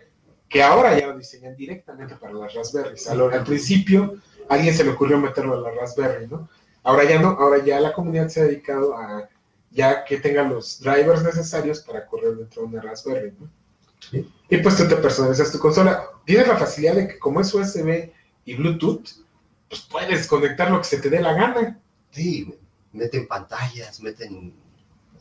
que 0.54 0.62
ahora 0.62 0.96
ya 0.96 1.08
lo 1.08 1.18
diseñan 1.18 1.56
directamente 1.56 2.14
para 2.14 2.32
las 2.32 2.54
Raspberries. 2.54 3.08
Al, 3.08 3.20
al 3.22 3.42
principio 3.42 4.18
a 4.48 4.54
alguien 4.54 4.72
se 4.72 4.84
le 4.84 4.90
ocurrió 4.90 5.18
meterlo 5.18 5.54
a 5.54 5.60
la 5.60 5.72
Raspberry, 5.72 6.28
¿no? 6.28 6.48
Ahora 6.84 7.02
ya 7.02 7.20
no, 7.20 7.30
ahora 7.30 7.64
ya 7.64 7.80
la 7.80 7.92
comunidad 7.92 8.28
se 8.28 8.40
ha 8.40 8.44
dedicado 8.44 8.96
a 8.96 9.28
ya 9.72 10.04
que 10.04 10.18
tenga 10.18 10.44
los 10.44 10.78
drivers 10.78 11.24
necesarios 11.24 11.80
para 11.80 12.06
correr 12.06 12.36
dentro 12.36 12.62
de 12.62 12.68
una 12.68 12.82
Raspberry, 12.82 13.34
¿no? 13.36 13.50
Sí. 13.98 14.30
Y 14.48 14.58
pues 14.58 14.76
tú 14.76 14.86
te 14.86 14.94
personalizas 14.94 15.50
tu 15.50 15.58
consola. 15.58 16.04
Tienes 16.24 16.46
la 16.46 16.56
facilidad 16.56 16.94
de 16.94 17.08
que 17.08 17.18
como 17.18 17.40
es 17.40 17.52
USB 17.52 18.12
y 18.44 18.54
Bluetooth, 18.54 19.08
pues 19.68 19.80
puedes 19.90 20.28
conectar 20.28 20.70
lo 20.70 20.78
que 20.78 20.84
se 20.84 20.98
te 20.98 21.10
dé 21.10 21.20
la 21.20 21.32
gana. 21.32 21.80
Sí, 22.12 22.54
meten 22.92 23.26
pantallas, 23.26 24.00
meten 24.00 24.54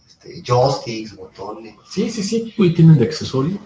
este, 0.06 0.44
joysticks, 0.44 1.16
botones. 1.16 1.76
Sí, 1.90 2.12
sí, 2.12 2.22
sí. 2.22 2.54
Uy, 2.56 2.76
¿tienen 2.76 3.00
de 3.00 3.06
accesorio? 3.06 3.58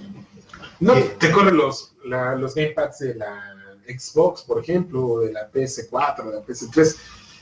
No, 0.80 0.94
te 1.20 1.32
corren 1.32 1.58
los, 1.58 1.96
la- 2.06 2.36
los 2.36 2.54
gamepads 2.56 3.00
de 3.00 3.16
la 3.16 3.54
Xbox, 3.88 4.42
por 4.44 4.62
ejemplo, 4.62 5.06
o 5.06 5.20
de 5.22 5.32
la 5.34 5.50
PS4, 5.52 6.26
de 6.26 6.34
la 6.34 6.46
PS3. 6.46 6.96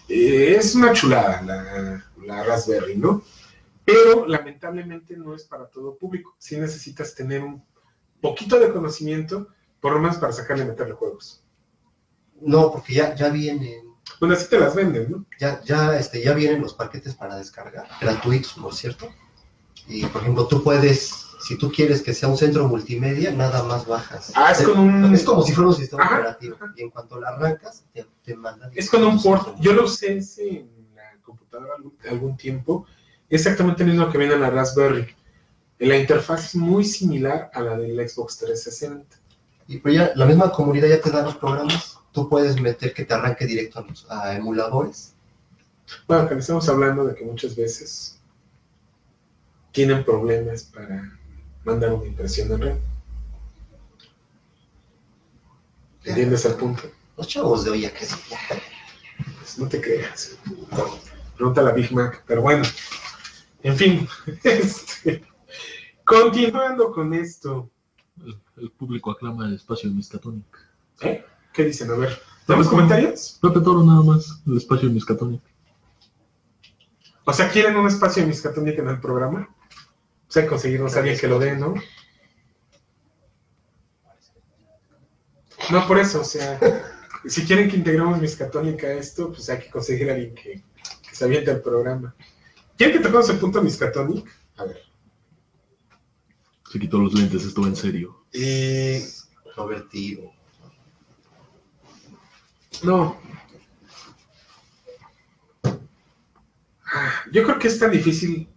Eh, 0.08 0.56
es 0.58 0.76
una 0.76 0.94
chulada 0.94 1.42
la, 1.42 2.04
la 2.26 2.44
Raspberry, 2.44 2.96
¿no? 2.98 3.24
Pero 3.84 4.26
lamentablemente 4.28 5.16
no 5.18 5.36
es 5.36 5.44
para 5.44 5.68
todo 5.68 5.96
público. 5.98 6.36
Sí 6.40 6.58
necesitas 6.58 7.14
tener 7.16 7.44
un 7.44 7.64
poquito 8.22 8.60
de 8.60 8.72
conocimiento, 8.72 9.48
por 9.82 9.94
lo 9.94 10.00
menos 10.00 10.18
para 10.18 10.34
sacarle 10.34 10.64
y 10.64 10.68
meterle 10.68 10.94
juegos. 10.94 11.44
No, 12.42 12.72
porque 12.72 12.94
ya, 12.94 13.16
ya 13.16 13.30
vienen, 13.30 13.84
Bueno, 14.20 14.36
así 14.36 14.48
te 14.50 14.60
las 14.60 14.76
venden, 14.76 15.12
¿no? 15.12 15.26
ya, 15.40 15.62
ya, 15.64 15.98
este, 15.98 16.22
ya 16.24 16.34
vienen 16.34 16.62
los 16.62 16.74
paquetes 16.74 17.16
para 17.16 17.36
descargar, 17.38 17.88
gratuitos, 18.02 18.54
por 18.54 18.74
cierto. 18.76 19.08
Y 19.88 20.06
por 20.08 20.22
ejemplo, 20.22 20.48
tú 20.48 20.64
puedes, 20.64 21.26
si 21.48 21.58
tú 21.58 21.72
quieres 21.72 22.02
que 22.02 22.14
sea 22.14 22.28
un 22.30 22.38
centro 22.38 22.68
multimedia, 22.68 23.32
nada 23.32 23.62
más 23.64 23.86
bajas. 23.86 24.32
Ah, 24.36 24.52
es 24.52 24.62
con 24.64 24.80
un- 24.80 25.14
Es 25.14 25.24
como 25.24 25.44
si 25.44 25.54
fuera 25.54 25.70
un 25.70 25.76
sistema 25.76 26.04
Ajá, 26.04 26.16
operativo. 26.16 26.58
Y 26.76 26.82
en 26.84 26.90
cuanto 26.90 27.20
la 27.20 27.30
arrancas, 27.30 27.84
te, 27.94 28.06
te 28.24 28.36
manda. 28.36 28.70
Es 28.74 28.90
con 28.90 29.04
un 29.04 29.22
port. 29.22 29.56
Yo 29.60 29.74
lo 29.74 29.84
usé 29.86 30.18
ese 30.18 30.50
en 30.60 30.70
la 30.96 31.04
computadora 31.24 31.74
algún, 31.78 31.94
algún 32.10 32.36
tiempo. 32.38 32.86
Exactamente 33.30 33.84
el 33.84 33.90
mismo 33.90 34.10
que 34.10 34.18
viene 34.18 34.34
en 34.34 34.42
la 34.42 34.50
Raspberry. 34.50 35.08
La 35.80 35.98
interfaz 35.98 36.46
es 36.46 36.56
muy 36.56 36.84
similar 36.86 37.52
a 37.54 37.62
la 37.62 37.78
del 37.78 37.98
Xbox 38.10 38.38
360. 38.38 39.18
Y 39.68 39.78
pues 39.78 39.96
ya, 39.96 40.12
la 40.16 40.26
misma 40.26 40.52
comunidad 40.52 40.88
ya 40.88 41.02
te 41.02 41.12
da 41.12 41.22
los 41.22 41.36
programas. 41.38 42.00
Tú 42.12 42.28
puedes 42.30 42.60
meter 42.62 42.94
que 42.94 43.04
te 43.06 43.14
arranque 43.14 43.46
directo 43.46 43.80
a, 43.80 43.82
los- 43.84 44.06
a 44.10 44.36
emuladores. 44.36 45.14
Bueno, 46.08 46.28
que 46.28 46.36
estamos 46.36 46.68
hablando 46.70 47.04
de 47.06 47.14
que 47.14 47.26
muchas 47.26 47.56
veces 47.56 48.20
tienen 49.72 50.04
problemas 50.06 50.64
para 50.64 51.12
mandar 51.66 51.94
una 51.94 52.06
impresión 52.06 52.52
en 52.52 52.62
red. 52.62 52.78
¿Entiendes 56.04 56.46
el 56.46 56.54
punto? 56.54 56.84
Los 57.18 57.28
chavos 57.28 57.64
de 57.64 57.72
hoy 57.72 57.82
ya 57.82 57.92
ya. 57.94 58.38
Pues 59.40 59.58
no 59.58 59.68
te 59.68 59.82
creas. 59.82 60.38
Pregunta 61.36 61.62
la 61.62 61.72
Big 61.72 61.92
Mac, 61.92 62.24
pero 62.28 62.42
bueno. 62.42 62.64
En 63.64 63.76
fin, 63.76 64.08
este, 64.44 65.24
continuando 66.04 66.92
con 66.92 67.14
esto. 67.14 67.70
El, 68.24 68.40
el 68.58 68.72
público 68.72 69.12
aclama 69.12 69.46
el 69.46 69.56
espacio 69.56 69.90
de 69.90 69.96
Miskatonic. 69.96 70.46
¿eh? 71.02 71.26
¿Qué 71.52 71.66
dicen? 71.66 71.90
A 71.92 71.96
ver, 71.96 72.22
¿tenemos 72.46 72.68
comentarios? 72.68 73.40
Pepe 73.42 73.60
Toro 73.62 73.84
nada 73.84 74.04
más, 74.04 74.42
el 74.46 74.58
espacio 74.58 74.88
de 74.88 74.94
Miskatonic. 74.94 75.42
O 77.26 77.34
sea, 77.34 77.50
¿quieren 77.50 77.76
un 77.76 77.88
espacio 77.88 78.22
de 78.22 78.30
Miskatonic 78.30 78.78
en 78.78 78.90
el 78.90 79.02
programa? 79.02 79.50
O 80.28 80.32
sea, 80.32 80.48
conseguirnos 80.48 80.96
a 80.96 81.00
alguien 81.00 81.18
que 81.18 81.28
lo 81.28 81.40
dé, 81.40 81.56
¿no? 81.56 81.76
No, 85.72 85.88
por 85.88 85.98
eso, 86.00 86.22
o 86.22 86.24
sea, 86.24 86.60
si 87.26 87.46
quieren 87.46 87.70
que 87.70 87.78
integremos 87.78 88.20
Miskatonic 88.20 88.84
a 88.84 88.94
esto, 88.94 89.32
pues 89.32 89.50
hay 89.50 89.60
que 89.60 89.70
conseguir 89.70 90.10
a 90.10 90.14
alguien 90.14 90.36
que, 90.36 90.62
que 91.08 91.16
se 91.16 91.26
aviente 91.26 91.52
el 91.52 91.62
programa. 91.62 92.16
¿Quieren 92.78 92.98
que 92.98 93.04
toquemos 93.04 93.30
el 93.30 93.38
punto 93.38 93.62
Miskatonic? 93.62 94.28
A 94.58 94.66
ver. 94.66 94.82
Se 96.72 96.80
quitó 96.80 96.98
los 97.00 97.14
lentes, 97.14 97.44
estuvo 97.46 97.68
en 97.68 97.76
serio. 97.76 98.26
Eh, 98.34 99.08
Convertido. 99.56 100.32
no. 102.84 103.18
Ah, 106.86 107.12
Yo 107.32 107.44
creo 107.44 107.58
que 107.60 107.68
es 107.68 107.80
tan 107.80 107.92
difícil, 107.92 108.48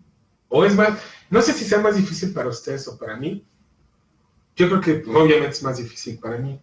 o 0.48 0.64
es 0.64 0.74
más, 0.74 0.98
no 1.30 1.42
sé 1.42 1.52
si 1.52 1.64
sea 1.64 1.80
más 1.80 1.96
difícil 1.96 2.32
para 2.32 2.48
ustedes 2.48 2.86
o 2.88 2.98
para 2.98 3.16
mí. 3.16 3.44
Yo 4.56 4.68
creo 4.68 4.80
que 4.80 5.10
obviamente 5.10 5.50
es 5.50 5.62
más 5.62 5.78
difícil 5.78 6.18
para 6.18 6.38
mí. 6.38 6.60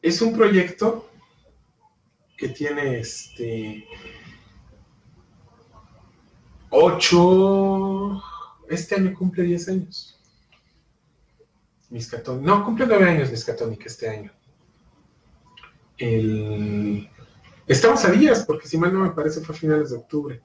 Es 0.00 0.20
un 0.20 0.34
proyecto 0.34 1.10
que 2.36 2.48
tiene 2.48 3.00
este 3.00 3.86
ocho 6.70 8.22
este 8.68 8.94
año 8.94 9.14
cumple 9.14 9.44
10 9.44 9.68
años. 9.68 10.18
Miskatonic. 11.90 12.42
No, 12.42 12.64
cumple 12.64 12.86
9 12.86 13.10
años 13.10 13.30
Miskatonic 13.30 13.84
este 13.86 14.08
año. 14.08 14.32
El... 15.98 17.08
Estamos 17.66 18.04
a 18.04 18.10
días, 18.10 18.44
porque 18.44 18.66
si 18.66 18.78
mal 18.78 18.92
no 18.92 19.00
me 19.00 19.10
parece 19.10 19.40
fue 19.40 19.54
a 19.54 19.58
finales 19.58 19.90
de 19.90 19.96
octubre. 19.96 20.42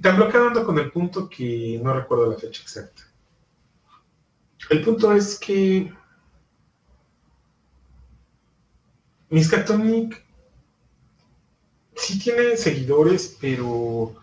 Tan 0.00 0.16
bloqueado 0.16 0.48
ando 0.48 0.64
con 0.64 0.78
el 0.78 0.90
punto 0.90 1.28
que 1.28 1.80
no 1.82 1.92
recuerdo 1.92 2.30
la 2.30 2.38
fecha 2.38 2.62
exacta. 2.62 3.02
El 4.70 4.82
punto 4.82 5.12
es 5.12 5.38
que 5.38 5.92
Miskatonic 9.30 10.24
sí 11.96 12.18
tiene 12.18 12.56
seguidores, 12.56 13.36
pero 13.40 14.14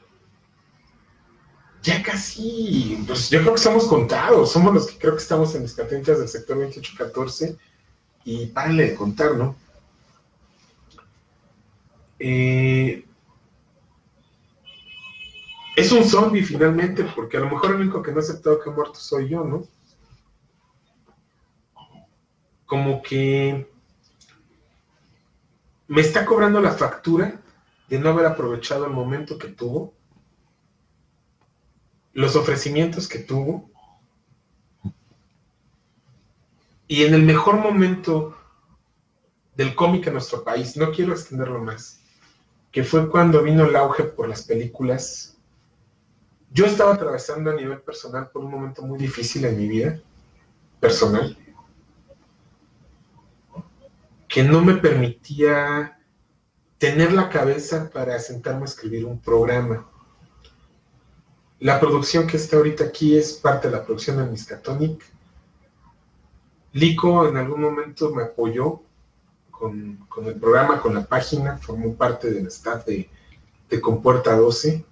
ya 1.83 2.01
casi, 2.03 3.03
pues 3.07 3.29
yo 3.29 3.39
creo 3.41 3.53
que 3.53 3.57
estamos 3.57 3.85
contados, 3.85 4.51
somos 4.51 4.73
los 4.73 4.87
que 4.87 4.97
creo 4.97 5.15
que 5.15 5.21
estamos 5.21 5.53
en 5.55 5.63
Miskatonicas 5.63 6.19
del 6.19 6.27
sector 6.27 6.57
2814 6.57 7.57
y 8.25 8.45
párenle 8.47 8.89
de 8.89 8.95
contar, 8.95 9.35
¿no? 9.35 9.55
Eh, 12.19 13.03
es 15.76 15.91
un 15.91 16.03
zombie 16.03 16.43
finalmente, 16.43 17.03
porque 17.15 17.38
a 17.38 17.41
lo 17.41 17.49
mejor 17.49 17.72
el 17.72 17.82
único 17.82 18.01
que 18.01 18.11
no 18.11 18.17
ha 18.17 18.22
aceptado 18.22 18.59
que 18.59 18.69
ha 18.69 18.74
muerto 18.74 18.95
soy 18.95 19.30
yo, 19.30 19.43
¿no? 19.43 19.63
Como 22.65 23.01
que 23.01 23.69
me 25.88 26.01
está 26.01 26.26
cobrando 26.26 26.61
la 26.61 26.72
factura 26.72 27.41
de 27.88 27.99
no 27.99 28.09
haber 28.09 28.26
aprovechado 28.26 28.86
el 28.86 28.91
momento 28.91 29.38
que 29.38 29.49
tuvo, 29.49 29.93
los 32.13 32.36
ofrecimientos 32.36 33.07
que 33.07 33.19
tuvo, 33.19 33.69
y 36.88 37.03
en 37.03 37.13
el 37.13 37.24
mejor 37.24 37.55
momento 37.55 38.38
del 39.55 39.76
cómic 39.76 40.07
en 40.07 40.13
nuestro 40.13 40.43
país, 40.43 40.76
no 40.76 40.91
quiero 40.91 41.13
extenderlo 41.13 41.59
más, 41.59 42.01
que 42.72 42.84
fue 42.84 43.09
cuando 43.09 43.43
vino 43.43 43.65
el 43.65 43.76
auge 43.76 44.03
por 44.03 44.28
las 44.28 44.43
películas. 44.43 45.38
Yo 46.53 46.65
estaba 46.65 46.95
atravesando 46.95 47.49
a 47.49 47.55
nivel 47.55 47.79
personal 47.79 48.29
por 48.29 48.43
un 48.43 48.51
momento 48.51 48.81
muy 48.81 48.99
difícil 48.99 49.45
en 49.45 49.57
mi 49.57 49.69
vida, 49.69 50.01
personal, 50.81 51.37
que 54.27 54.43
no 54.43 54.61
me 54.61 54.75
permitía 54.75 55.97
tener 56.77 57.13
la 57.13 57.29
cabeza 57.29 57.89
para 57.89 58.19
sentarme 58.19 58.63
a 58.63 58.65
escribir 58.65 59.05
un 59.05 59.19
programa. 59.19 59.87
La 61.59 61.79
producción 61.79 62.27
que 62.27 62.35
está 62.35 62.57
ahorita 62.57 62.85
aquí 62.85 63.15
es 63.15 63.33
parte 63.33 63.69
de 63.69 63.77
la 63.77 63.85
producción 63.85 64.17
de 64.17 64.25
Miskatonic. 64.25 65.05
Lico 66.73 67.27
en 67.29 67.37
algún 67.37 67.61
momento 67.61 68.09
me 68.09 68.23
apoyó 68.23 68.81
con, 69.51 69.97
con 70.09 70.25
el 70.25 70.35
programa, 70.35 70.81
con 70.81 70.95
la 70.95 71.05
página, 71.05 71.57
formó 71.57 71.93
parte 71.93 72.31
del 72.31 72.47
staff 72.47 72.85
de, 72.85 73.09
de 73.69 73.79
Compuerta 73.79 74.35
12. 74.35 74.90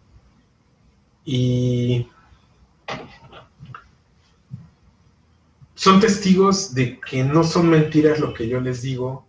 Y 1.31 2.09
son 5.75 5.99
testigos 5.99 6.73
de 6.73 6.99
que 6.99 7.23
no 7.23 7.43
son 7.43 7.69
mentiras 7.69 8.19
lo 8.19 8.33
que 8.33 8.47
yo 8.47 8.59
les 8.59 8.81
digo 8.81 9.27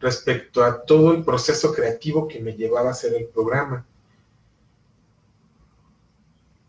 respecto 0.00 0.64
a 0.64 0.84
todo 0.84 1.12
el 1.12 1.22
proceso 1.22 1.72
creativo 1.72 2.26
que 2.26 2.40
me 2.40 2.54
llevaba 2.54 2.88
a 2.88 2.90
hacer 2.90 3.14
el 3.14 3.26
programa. 3.26 3.86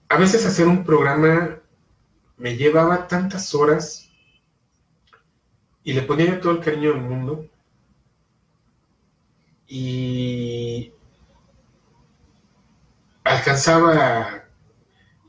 A 0.09 0.17
veces 0.17 0.45
hacer 0.45 0.67
un 0.67 0.83
programa 0.83 1.57
me 2.37 2.55
llevaba 2.55 3.07
tantas 3.07 3.55
horas 3.55 4.11
y 5.83 5.93
le 5.93 6.03
ponía 6.03 6.39
todo 6.39 6.51
el 6.51 6.59
cariño 6.59 6.91
del 6.91 7.01
mundo 7.01 7.49
y 9.67 10.93
alcanzaba, 13.23 14.42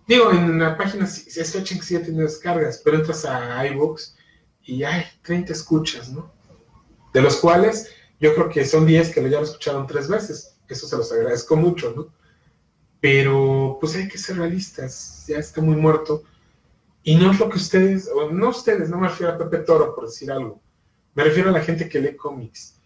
digo, 0.07 0.31
en 0.31 0.59
la 0.59 0.77
página 0.77 1.05
que 1.05 1.31
sí 1.31 1.95
ya 1.95 2.03
tiene 2.03 2.23
descargas, 2.23 2.81
pero 2.85 2.97
entras 2.99 3.25
a 3.25 3.67
iVoox 3.67 4.15
y 4.65 4.83
hay 4.85 5.05
30 5.23 5.53
escuchas, 5.53 6.11
¿no? 6.11 6.33
De 7.13 7.23
los 7.23 7.37
cuales 7.37 7.91
yo 8.21 8.35
creo 8.35 8.49
que 8.49 8.65
son 8.65 8.87
10 8.87 9.15
que 9.15 9.31
ya 9.31 9.39
lo 9.39 9.45
escucharon 9.45 9.87
tres 9.87 10.09
veces, 10.09 10.57
eso 10.69 10.87
se 10.87 10.97
los 10.97 11.13
agradezco 11.13 11.57
mucho, 11.57 11.93
¿no? 11.95 12.13
Pero 13.01 13.79
pues 13.81 13.95
hay 13.97 14.09
que 14.09 14.19
ser 14.19 14.39
realistas, 14.39 15.25
ya 15.27 15.39
está 15.39 15.61
muy 15.61 15.77
muerto. 15.77 16.23
Y 17.03 17.17
no 17.17 17.31
es 17.31 17.39
lo 17.39 17.51
que 17.51 17.59
ustedes, 17.59 18.09
o 18.09 18.31
no 18.31 18.49
ustedes, 18.49 18.89
no 18.89 18.99
me 18.99 19.09
refiero 19.09 19.35
a 19.35 19.39
Pepe 19.39 19.59
Toro 19.59 19.95
por 19.95 20.07
decir 20.07 20.33
algo, 20.33 20.63
me 21.15 21.23
refiero 21.23 21.51
a 21.51 21.53
la 21.53 21.61
gente 21.61 21.89
que 21.89 22.01
lee 22.01 22.17
cómics. 22.17 22.81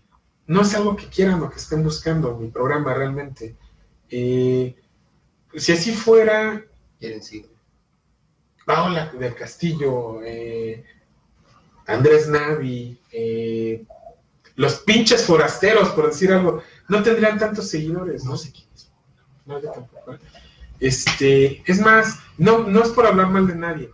No 0.46 0.62
es 0.62 0.74
algo 0.74 0.96
que 0.96 1.06
quieran 1.06 1.42
o 1.42 1.50
que 1.50 1.58
estén 1.58 1.84
buscando 1.84 2.36
mi 2.36 2.50
programa 2.50 2.94
realmente. 2.94 3.56
Eh, 4.10 4.74
si 5.54 5.72
así 5.72 5.92
fuera, 5.92 6.64
Quieren 6.98 7.22
sí. 7.22 7.46
Paola 8.64 9.12
del 9.18 9.34
Castillo, 9.34 10.20
eh, 10.22 10.84
Andrés 11.86 12.28
Navi, 12.28 13.00
eh, 13.12 13.84
los 14.56 14.80
pinches 14.80 15.24
forasteros, 15.24 15.90
por 15.90 16.08
decir 16.08 16.32
algo, 16.32 16.62
no 16.88 17.02
tendrían 17.02 17.38
tantos 17.38 17.70
seguidores, 17.70 18.24
no 18.24 18.36
sé 18.36 18.52
quiénes. 18.52 18.90
No, 19.46 19.60
tampoco. 19.60 20.14
¿eh? 20.14 20.18
Este, 20.80 21.62
es 21.66 21.80
más, 21.80 22.18
no, 22.36 22.58
no 22.58 22.82
es 22.82 22.90
por 22.90 23.06
hablar 23.06 23.30
mal 23.30 23.46
de 23.46 23.54
nadie, 23.54 23.90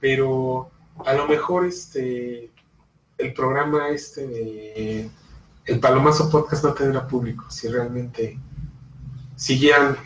pero 0.00 0.70
a 1.04 1.12
lo 1.14 1.26
mejor 1.26 1.66
este, 1.66 2.50
el 3.18 3.34
programa 3.34 3.88
este 3.88 4.26
de 4.26 5.10
el 5.66 5.80
Palomazo 5.80 6.30
Podcast 6.30 6.64
no 6.64 6.74
tendrá 6.74 7.06
público 7.06 7.50
si 7.50 7.68
realmente 7.68 8.38
siguieran 9.34 9.96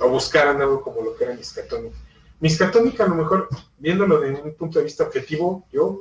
o 0.00 0.08
buscaran 0.08 0.60
algo 0.60 0.82
como 0.82 1.02
lo 1.02 1.16
que 1.16 1.24
era 1.24 1.34
Miscatónica. 1.34 1.96
Miscatónica, 2.40 3.04
a 3.04 3.08
lo 3.08 3.16
mejor, 3.16 3.48
viéndolo 3.78 4.20
desde 4.20 4.42
un 4.42 4.54
punto 4.54 4.78
de 4.78 4.84
vista 4.84 5.04
objetivo, 5.04 5.66
yo, 5.72 6.00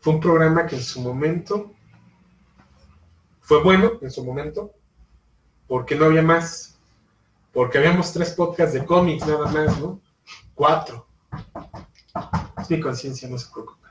fue 0.00 0.14
un 0.14 0.20
programa 0.20 0.66
que 0.66 0.76
en 0.76 0.82
su 0.82 1.00
momento 1.00 1.72
fue 3.48 3.62
bueno, 3.62 3.92
en 4.02 4.10
su 4.10 4.22
momento, 4.22 4.74
porque 5.66 5.94
no 5.94 6.04
había 6.04 6.22
más, 6.22 6.78
porque 7.52 7.78
habíamos 7.78 8.12
tres 8.12 8.32
podcasts 8.32 8.74
de 8.74 8.84
cómics 8.84 9.26
nada 9.26 9.50
más, 9.50 9.80
¿no? 9.80 10.02
Cuatro. 10.54 11.06
Es 12.60 12.68
mi 12.68 12.78
conciencia, 12.78 13.26
no 13.26 13.38
se 13.38 13.50
preocupen. 13.50 13.90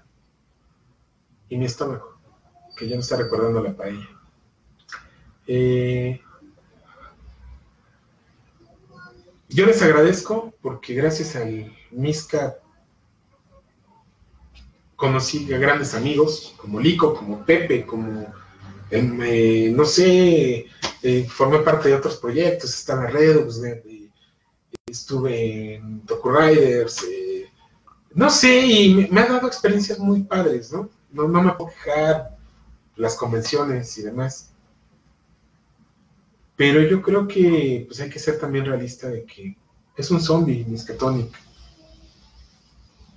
Y 1.49 1.57
mi 1.57 1.65
estómago, 1.65 2.19
que 2.75 2.87
ya 2.87 2.95
no 2.95 3.01
está 3.01 3.17
recordando 3.17 3.63
la 3.63 3.75
paella. 3.75 4.07
Eh, 5.47 6.21
yo 9.49 9.65
les 9.65 9.81
agradezco 9.81 10.53
porque 10.61 10.93
gracias 10.93 11.35
al 11.35 11.75
Misca 11.91 12.57
conocí 14.95 15.51
a 15.53 15.57
grandes 15.57 15.93
amigos 15.93 16.55
como 16.57 16.79
Lico, 16.79 17.13
como 17.13 17.45
Pepe, 17.45 17.85
como, 17.85 18.25
em, 18.89 19.21
eh, 19.21 19.71
no 19.73 19.85
sé, 19.85 20.65
eh, 21.03 21.27
formé 21.29 21.59
parte 21.59 21.89
de 21.89 21.95
otros 21.95 22.17
proyectos, 22.17 22.73
estaba 22.73 23.05
en 23.05 23.13
Redux, 23.13 23.61
estuve 24.87 25.75
en 25.75 26.01
Toku 26.01 26.29
Riders, 26.31 27.03
eh, 27.03 27.45
no 28.15 28.29
sé, 28.29 28.65
y 28.65 28.95
me, 28.95 29.07
me 29.09 29.21
ha 29.21 29.27
dado 29.27 29.47
experiencias 29.47 29.99
muy 29.99 30.23
padres, 30.23 30.71
¿no? 30.71 30.89
¿no? 31.11 31.27
No 31.27 31.41
me 31.41 31.53
puedo 31.53 31.71
quejar 31.71 32.37
las 32.95 33.15
convenciones 33.15 33.97
y 33.97 34.03
demás. 34.03 34.51
Pero 36.57 36.81
yo 36.81 37.01
creo 37.01 37.27
que 37.27 37.85
pues 37.87 38.01
hay 38.01 38.09
que 38.09 38.19
ser 38.19 38.39
también 38.39 38.65
realista 38.65 39.07
de 39.07 39.23
que 39.23 39.55
es 39.95 40.11
un 40.11 40.19
zombie, 40.19 40.65
Miskatonic. 40.67 41.29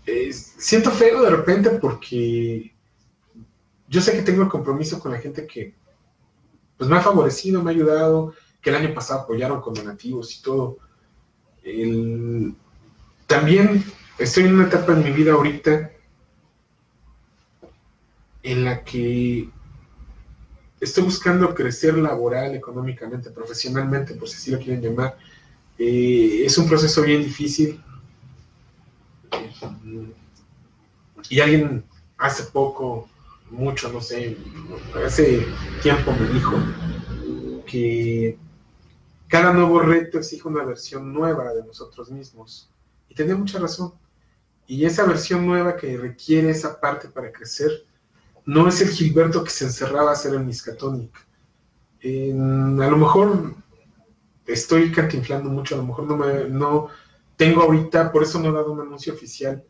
Es- 0.06 0.54
siento 0.58 0.90
feo 0.90 1.22
de 1.22 1.30
repente 1.30 1.70
porque 1.70 2.74
yo 3.88 4.00
sé 4.00 4.12
que 4.12 4.22
tengo 4.22 4.42
el 4.42 4.48
compromiso 4.48 5.00
con 5.00 5.12
la 5.12 5.18
gente 5.18 5.46
que 5.46 5.74
pues 6.76 6.88
me 6.88 6.96
ha 6.96 7.00
favorecido, 7.02 7.62
me 7.62 7.70
ha 7.70 7.74
ayudado, 7.74 8.34
que 8.62 8.70
el 8.70 8.76
año 8.76 8.94
pasado 8.94 9.20
apoyaron 9.20 9.60
con 9.60 9.74
donativos 9.74 10.38
y 10.38 10.42
todo. 10.42 10.78
También 13.26 13.84
estoy 14.18 14.44
en 14.44 14.54
una 14.54 14.66
etapa 14.66 14.92
en 14.92 15.04
mi 15.04 15.10
vida 15.10 15.32
ahorita 15.32 15.90
en 18.42 18.64
la 18.64 18.82
que 18.82 19.48
estoy 20.80 21.04
buscando 21.04 21.54
crecer 21.54 21.96
laboral, 21.98 22.54
económicamente, 22.54 23.30
profesionalmente, 23.30 24.14
por 24.14 24.28
si 24.28 24.36
así 24.36 24.50
lo 24.50 24.58
quieren 24.58 24.80
llamar. 24.80 25.16
Eh, 25.78 26.42
es 26.44 26.56
un 26.58 26.68
proceso 26.68 27.02
bien 27.02 27.22
difícil. 27.22 27.82
Y 31.28 31.40
alguien 31.40 31.84
hace 32.16 32.44
poco, 32.44 33.08
mucho, 33.50 33.92
no 33.92 34.00
sé, 34.00 34.36
hace 35.04 35.46
tiempo 35.82 36.12
me 36.12 36.28
dijo 36.28 36.52
que 37.66 38.38
cada 39.28 39.52
nuevo 39.52 39.80
reto 39.80 40.18
exige 40.18 40.48
una 40.48 40.64
versión 40.64 41.12
nueva 41.12 41.52
de 41.52 41.64
nosotros 41.64 42.10
mismos. 42.10 42.68
Y 43.08 43.14
tenía 43.14 43.36
mucha 43.36 43.58
razón. 43.58 43.92
Y 44.66 44.84
esa 44.84 45.04
versión 45.04 45.46
nueva 45.46 45.76
que 45.76 45.96
requiere 45.96 46.50
esa 46.50 46.80
parte 46.80 47.08
para 47.08 47.32
crecer, 47.32 47.84
no 48.50 48.66
es 48.66 48.80
el 48.80 48.88
Gilberto 48.88 49.44
que 49.44 49.50
se 49.50 49.64
encerraba 49.64 50.10
a 50.10 50.14
hacer 50.14 50.34
el 50.34 50.44
Miskatonic. 50.44 51.16
A 52.02 52.90
lo 52.90 52.96
mejor 52.96 53.54
estoy 54.44 54.90
cantinflando 54.90 55.48
mucho, 55.48 55.76
a 55.76 55.78
lo 55.78 55.84
mejor 55.84 56.04
no, 56.06 56.16
me, 56.16 56.48
no 56.48 56.88
tengo 57.36 57.62
ahorita, 57.62 58.10
por 58.10 58.24
eso 58.24 58.40
no 58.40 58.48
he 58.48 58.52
dado 58.52 58.72
un 58.72 58.80
anuncio 58.80 59.12
oficial, 59.12 59.64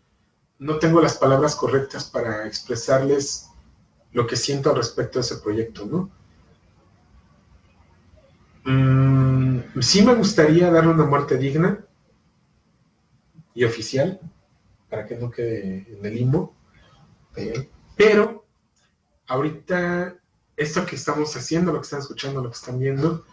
no 0.58 0.78
tengo 0.78 1.02
las 1.02 1.18
palabras 1.18 1.56
correctas 1.56 2.04
para 2.04 2.46
expresarles 2.46 3.50
lo 4.12 4.26
que 4.26 4.36
siento 4.36 4.74
respecto 4.74 5.18
de 5.18 5.26
ese 5.26 5.36
proyecto, 5.36 5.84
¿no? 5.84 6.10
Mm, 8.64 9.80
sí 9.80 10.00
me 10.00 10.14
gustaría 10.14 10.70
darle 10.70 10.92
una 10.92 11.04
muerte 11.04 11.36
digna 11.36 11.84
y 13.52 13.64
oficial, 13.64 14.20
para 14.88 15.04
que 15.04 15.16
no 15.16 15.30
quede 15.30 15.86
en 15.86 16.06
el 16.06 16.14
limbo, 16.14 16.54
pero 17.94 18.39
ahorita 19.30 20.16
esto 20.56 20.84
que 20.84 20.96
estamos 20.96 21.34
haciendo, 21.36 21.72
lo 21.72 21.78
que 21.78 21.84
están 21.84 22.00
escuchando, 22.00 22.42
lo 22.42 22.50
que 22.50 22.56
están 22.56 22.80
viendo, 22.80 23.24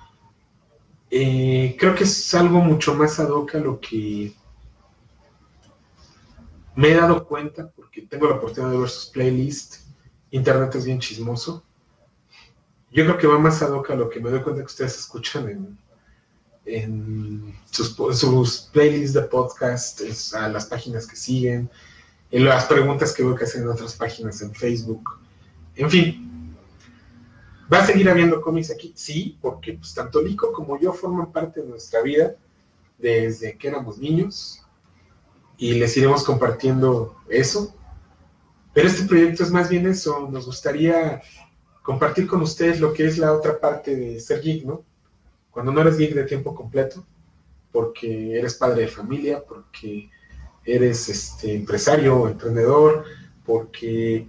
eh, 1.10 1.76
creo 1.80 1.96
que 1.96 2.04
es 2.04 2.34
algo 2.36 2.60
mucho 2.60 2.94
más 2.94 3.20
ad 3.20 3.30
hoc 3.30 3.56
a 3.56 3.58
lo 3.58 3.80
que 3.80 4.32
me 6.76 6.90
he 6.90 6.94
dado 6.94 7.26
cuenta, 7.26 7.72
porque 7.76 8.04
tengo 8.04 8.30
la 8.30 8.36
oportunidad 8.36 8.72
de 8.72 8.78
ver 8.78 8.90
sus 8.90 9.08
playlists, 9.08 9.88
internet 10.30 10.76
es 10.76 10.86
bien 10.86 11.00
chismoso. 11.00 11.64
Yo 12.92 13.04
creo 13.04 13.18
que 13.18 13.28
va 13.28 13.40
más 13.40 13.64
ad 13.64 13.72
hoc 13.72 13.90
a 13.90 13.96
lo 13.96 14.08
que 14.08 14.20
me 14.20 14.30
doy 14.30 14.42
cuenta 14.42 14.62
que 14.62 14.68
ustedes 14.68 15.00
escuchan 15.00 15.78
en, 16.66 17.56
sus, 17.72 18.70
playlists 18.72 19.14
de 19.14 19.22
podcast, 19.24 20.02
a 20.36 20.48
las 20.48 20.68
páginas 20.68 21.08
que 21.08 21.16
siguen, 21.16 21.72
en 22.30 22.46
las 22.46 22.66
preguntas 22.66 23.14
que 23.14 23.24
veo 23.24 23.36
que 23.36 23.46
hacen 23.46 23.64
en 23.64 23.70
otras 23.70 23.96
páginas 23.96 24.44
en 24.44 24.54
Facebook. 24.54 25.27
En 25.78 25.92
fin, 25.92 26.56
¿va 27.72 27.80
a 27.80 27.86
seguir 27.86 28.10
habiendo 28.10 28.42
cómics 28.42 28.72
aquí? 28.72 28.94
Sí, 28.96 29.38
porque 29.40 29.74
pues, 29.74 29.94
tanto 29.94 30.22
Lico 30.22 30.52
como 30.52 30.80
yo 30.80 30.92
forman 30.92 31.32
parte 31.32 31.62
de 31.62 31.68
nuestra 31.68 32.02
vida 32.02 32.36
desde 32.98 33.56
que 33.58 33.68
éramos 33.68 34.00
niños 34.00 34.66
y 35.56 35.74
les 35.74 35.96
iremos 35.96 36.24
compartiendo 36.24 37.16
eso. 37.30 37.76
Pero 38.74 38.88
este 38.88 39.08
proyecto 39.08 39.44
es 39.44 39.52
más 39.52 39.70
bien 39.70 39.86
eso, 39.86 40.28
nos 40.32 40.48
gustaría 40.48 41.22
compartir 41.84 42.26
con 42.26 42.42
ustedes 42.42 42.80
lo 42.80 42.92
que 42.92 43.06
es 43.06 43.20
la 43.20 43.34
otra 43.34 43.60
parte 43.60 43.96
de 43.96 44.20
ser 44.20 44.42
geek, 44.42 44.66
¿no? 44.66 44.84
Cuando 45.52 45.72
no 45.72 45.82
eres 45.82 45.98
geek 45.98 46.16
de 46.16 46.24
tiempo 46.24 46.56
completo, 46.56 47.06
porque 47.72 48.38
eres 48.38 48.56
padre 48.56 48.82
de 48.82 48.88
familia, 48.88 49.44
porque 49.48 50.10
eres 50.66 51.08
este, 51.08 51.54
empresario 51.54 52.18
o 52.18 52.28
emprendedor, 52.28 53.06
porque 53.46 54.28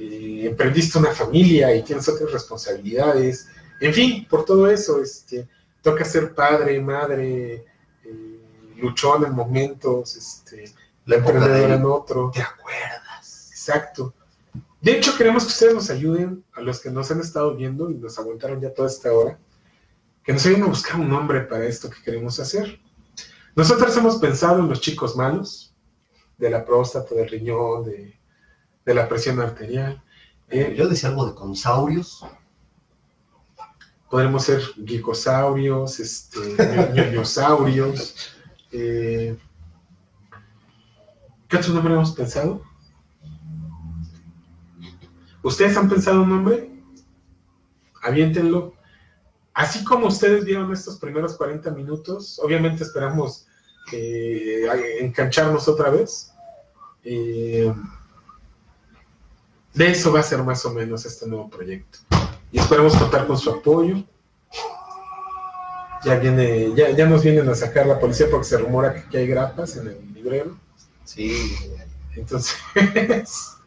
eh, 0.00 0.46
emprendiste 0.46 0.98
una 0.98 1.12
familia 1.12 1.74
y 1.74 1.82
tienes 1.82 2.08
otras 2.08 2.32
responsabilidades, 2.32 3.48
en 3.80 3.92
fin, 3.94 4.26
por 4.28 4.44
todo 4.44 4.70
eso, 4.70 5.02
este, 5.02 5.48
toca 5.82 6.04
ser 6.04 6.34
padre, 6.34 6.80
madre, 6.80 7.64
eh, 8.04 8.40
luchón 8.76 9.24
en 9.24 9.32
momentos, 9.32 10.16
este, 10.16 10.72
la 11.06 11.16
emprendedora 11.16 11.68
de- 11.68 11.74
en 11.74 11.84
otro. 11.84 12.30
¿te 12.34 12.42
acuerdas? 12.42 13.50
Exacto. 13.52 14.14
De 14.80 14.92
hecho, 14.92 15.16
queremos 15.16 15.44
que 15.44 15.50
ustedes 15.50 15.74
nos 15.74 15.90
ayuden, 15.90 16.42
a 16.54 16.60
los 16.62 16.80
que 16.80 16.90
nos 16.90 17.10
han 17.10 17.20
estado 17.20 17.54
viendo 17.54 17.90
y 17.90 17.94
nos 17.94 18.18
aguantaron 18.18 18.60
ya 18.60 18.72
toda 18.72 18.88
esta 18.88 19.12
hora, 19.12 19.38
que 20.24 20.32
nos 20.32 20.44
ayuden 20.46 20.62
a 20.64 20.66
buscar 20.66 20.98
un 21.00 21.08
nombre 21.08 21.40
para 21.42 21.66
esto 21.66 21.90
que 21.90 22.02
queremos 22.02 22.38
hacer. 22.40 22.80
Nosotros 23.56 23.94
hemos 23.96 24.16
pensado 24.16 24.60
en 24.60 24.68
los 24.68 24.80
chicos 24.80 25.16
malos, 25.16 25.74
de 26.38 26.48
la 26.50 26.64
próstata, 26.64 27.14
del 27.14 27.28
riñón, 27.28 27.84
de, 27.84 28.18
de 28.84 28.94
la 28.94 29.08
presión 29.08 29.40
arterial. 29.40 30.02
Eh, 30.48 30.74
Yo 30.76 30.88
decía 30.88 31.08
algo 31.10 31.26
de 31.26 31.34
consaurios. 31.34 32.24
podremos 34.10 34.44
ser 34.44 34.60
gicosaurios, 34.84 36.00
este, 36.00 36.38
ño- 36.58 36.92
ñoñosaurios. 36.94 38.34
eh, 38.72 39.36
¿Qué 41.48 41.56
otro 41.56 41.74
nombre 41.74 41.94
hemos 41.94 42.12
pensado? 42.12 42.62
¿Ustedes 45.42 45.76
han 45.76 45.88
pensado 45.88 46.22
un 46.22 46.28
nombre? 46.28 46.70
Aviéntenlo. 48.02 48.74
Así 49.54 49.84
como 49.84 50.06
ustedes 50.06 50.44
vieron 50.44 50.72
estos 50.72 50.96
primeros 50.98 51.36
40 51.36 51.70
minutos, 51.72 52.38
obviamente 52.42 52.84
esperamos 52.84 53.46
eh, 53.92 54.66
engancharnos 55.00 55.66
otra 55.68 55.90
vez. 55.90 56.32
Eh, 57.04 57.72
de 59.74 59.90
eso 59.90 60.12
va 60.12 60.20
a 60.20 60.24
ser 60.24 60.42
más 60.42 60.64
o 60.64 60.70
menos 60.72 61.04
este 61.04 61.26
nuevo 61.26 61.48
proyecto. 61.48 61.98
Y 62.52 62.58
esperemos 62.58 62.96
contar 62.96 63.26
con 63.26 63.38
su 63.38 63.50
apoyo. 63.50 64.02
Ya 66.04 66.16
viene, 66.16 66.74
ya, 66.74 66.90
ya 66.90 67.06
nos 67.06 67.22
vienen 67.22 67.48
a 67.48 67.54
sacar 67.54 67.86
la 67.86 68.00
policía 68.00 68.26
porque 68.30 68.46
se 68.46 68.58
rumora 68.58 68.94
que 68.94 69.00
aquí 69.00 69.16
hay 69.18 69.26
grapas 69.26 69.76
en 69.76 69.88
el 69.88 70.14
librero. 70.14 70.56
Sí, 71.04 71.54
Entonces, 72.16 72.56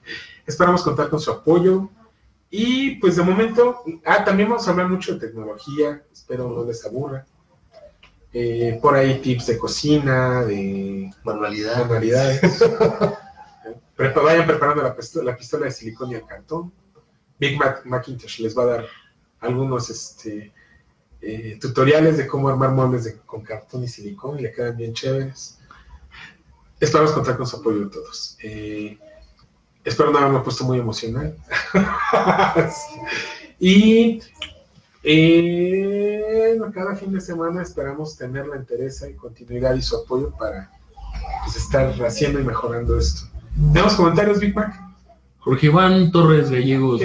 esperamos 0.45 0.81
contar 0.81 1.09
con 1.09 1.19
su 1.19 1.31
apoyo. 1.31 1.89
Y 2.49 2.95
pues 2.95 3.15
de 3.15 3.23
momento, 3.23 3.83
ah, 4.05 4.23
también 4.23 4.49
vamos 4.49 4.67
a 4.67 4.71
hablar 4.71 4.87
mucho 4.87 5.13
de 5.13 5.27
tecnología, 5.27 6.03
espero 6.11 6.49
no 6.49 6.63
les 6.63 6.85
aburra. 6.85 7.25
Eh, 8.31 8.79
por 8.81 8.95
ahí 8.95 9.19
tips 9.19 9.47
de 9.47 9.57
cocina, 9.57 10.43
de 10.43 11.11
manualidad. 11.23 11.79
manualidades. 11.79 12.41
Prepa- 13.95 14.23
vayan 14.23 14.47
preparando 14.47 14.81
la, 14.83 14.95
pistola, 14.95 15.31
la 15.31 15.37
pistola 15.37 15.65
de 15.65 15.71
silicón 15.71 16.11
y 16.11 16.15
el 16.15 16.25
cartón. 16.25 16.71
Big 17.39 17.57
Mac 17.57 17.85
Macintosh 17.85 18.39
les 18.39 18.57
va 18.57 18.63
a 18.63 18.67
dar 18.67 18.85
algunos 19.39 19.89
este, 19.89 20.53
eh, 21.21 21.57
tutoriales 21.59 22.17
de 22.17 22.27
cómo 22.27 22.49
armar 22.49 22.71
muebles 22.71 23.17
con 23.25 23.43
cartón 23.43 23.83
y 23.83 23.87
silicón 23.87 24.39
y 24.39 24.43
le 24.43 24.51
quedan 24.51 24.77
bien 24.77 24.93
chéveres. 24.93 25.59
Esperamos 26.79 27.13
contar 27.13 27.37
con 27.37 27.47
su 27.47 27.57
apoyo 27.57 27.85
de 27.85 27.89
todos. 27.89 28.37
Eh, 28.43 28.97
espero 29.83 30.11
no 30.11 30.19
haberme 30.19 30.39
puesto 30.39 30.63
muy 30.63 30.79
emocional. 30.79 31.37
y 33.59 34.19
eh, 35.03 36.57
cada 36.73 36.95
fin 36.95 37.13
de 37.13 37.21
semana 37.21 37.61
esperamos 37.61 38.17
tener 38.17 38.47
la 38.47 38.55
entereza 38.55 39.09
y 39.09 39.15
continuidad 39.15 39.75
y 39.75 39.81
su 39.81 39.97
apoyo 39.97 40.31
para 40.31 40.71
pues, 41.43 41.57
estar 41.57 41.93
haciendo 42.03 42.39
y 42.39 42.43
mejorando 42.43 42.97
esto. 42.97 43.27
¿Tenemos 43.55 43.93
comentarios, 43.95 44.39
Big 44.39 44.55
Mac? 44.55 44.79
Jorge 45.39 45.67
Iván 45.67 46.11
Torres 46.11 46.49
Gallegos 46.49 47.01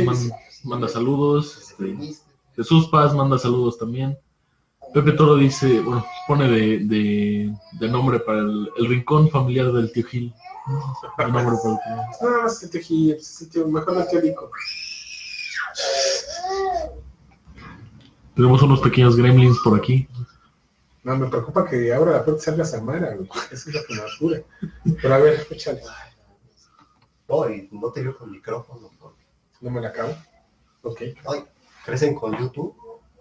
manda 0.65 0.89
saludos. 0.89 1.57
este, 1.59 1.97
Jesús 2.57 2.89
Paz 2.89 3.15
manda 3.15 3.39
saludos 3.39 3.79
también. 3.79 4.17
Pepe 4.95 5.13
Toro 5.13 5.37
dice, 5.37 5.81
bueno, 5.81 6.07
pone 6.27 6.49
de, 6.49 6.79
de- 6.87 7.55
de 7.73 7.89
nombre 7.89 8.21
para 8.21 8.39
el, 8.39 8.71
el 8.79 8.87
rincón 8.87 9.29
familiar 9.29 9.71
del 9.73 9.93
tío 9.93 10.05
Gil. 10.07 10.33
El 11.19 11.33
nombre 11.33 11.57
para 11.63 11.73
el 11.75 11.79
tío. 12.21 12.29
Nada 12.29 12.43
más 12.45 12.59
que 12.61 12.67
tejí, 12.69 13.13
pues, 13.15 13.43
el 13.43 13.49
tío- 13.51 13.69
mejor 13.69 13.97
el 13.99 14.09
tío. 14.23 14.51
Tenemos 18.35 18.63
unos 18.63 18.81
pequeños 18.81 19.17
gremlins 19.17 19.59
por 19.63 19.79
aquí. 19.79 20.09
No, 21.03 21.17
me 21.17 21.27
preocupa 21.29 21.69
que 21.69 21.93
ahora 21.93 22.13
la 22.13 22.25
puerta 22.25 22.43
salga 22.43 22.65
Samara, 22.65 23.15
güey. 23.17 23.29
Eso 23.51 23.69
es 23.71 23.75
lo 23.75 23.81
que 23.87 23.95
me 23.95 24.01
apura. 24.01 24.41
Pero 25.03 25.15
a 25.15 25.19
ver, 25.19 25.47
échale. 25.51 25.81
No, 27.29 27.49
y 27.51 27.69
no 27.73 27.91
te 27.93 28.03
veo 28.03 28.17
con 28.17 28.31
micrófono. 28.31 28.91
porque, 28.99 29.23
No 29.61 29.71
me 29.71 29.81
la 29.81 29.89
acabo. 29.89 30.15
Ok. 30.83 31.03
Ay, 31.29 31.45
crecen 31.85 32.15
con 32.15 32.37
YouTube. 32.39 32.75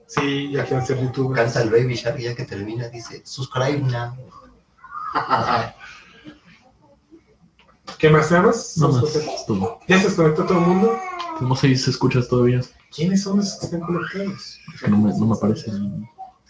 Sí, 0.06 0.52
ya 0.52 0.66
quiero 0.66 0.86
ser 0.86 1.02
youtuber. 1.02 1.36
Cansa 1.36 1.62
el 1.62 1.70
Baby 1.70 1.96
Shark 1.96 2.18
y 2.20 2.24
ya 2.24 2.36
que 2.36 2.46
termina 2.46 2.88
dice, 2.88 3.22
subscribe 3.26 3.80
now. 3.80 4.16
¿Qué 7.98 8.10
más 8.10 8.30
tenemos? 8.30 8.78
No 8.78 8.92
Somos 8.92 9.04
más. 9.04 9.16
es 9.16 9.46
todo. 9.46 9.80
¿Ya 9.88 9.98
se 10.00 10.06
desconectó 10.08 10.46
todo 10.46 10.60
el 10.60 10.66
mundo? 10.66 11.00
Tenemos 11.36 11.60
seis 11.60 11.88
escuchas 11.88 12.28
todavía. 12.28 12.62
¿Quiénes 12.96 13.24
son 13.24 13.38
los 13.38 13.56
que 13.56 13.66
están 13.66 13.82
conectados? 13.82 14.60
Es 14.74 14.82
que 14.82 14.88
no 14.88 14.98
me, 14.98 15.18
no 15.18 15.26
me 15.26 15.36
aparece. 15.36 15.72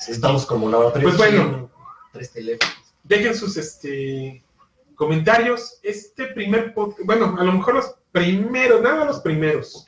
Estamos 0.08 0.46
como 0.46 0.70
laboratorio. 0.70 1.08
Pues 1.08 1.18
bueno. 1.18 1.70
Tres 2.12 2.32
teléfonos. 2.32 2.76
Dejen 3.04 3.36
sus 3.36 3.56
este, 3.58 4.44
comentarios. 4.98 5.80
Este 5.84 6.28
primer 6.28 6.74
podcast, 6.74 7.06
bueno, 7.06 7.38
a 7.40 7.44
lo 7.46 7.54
mejor 7.54 7.76
los 7.76 7.96
primeros, 8.12 8.82
nada 8.82 9.06
los 9.06 9.22
primeros 9.22 9.86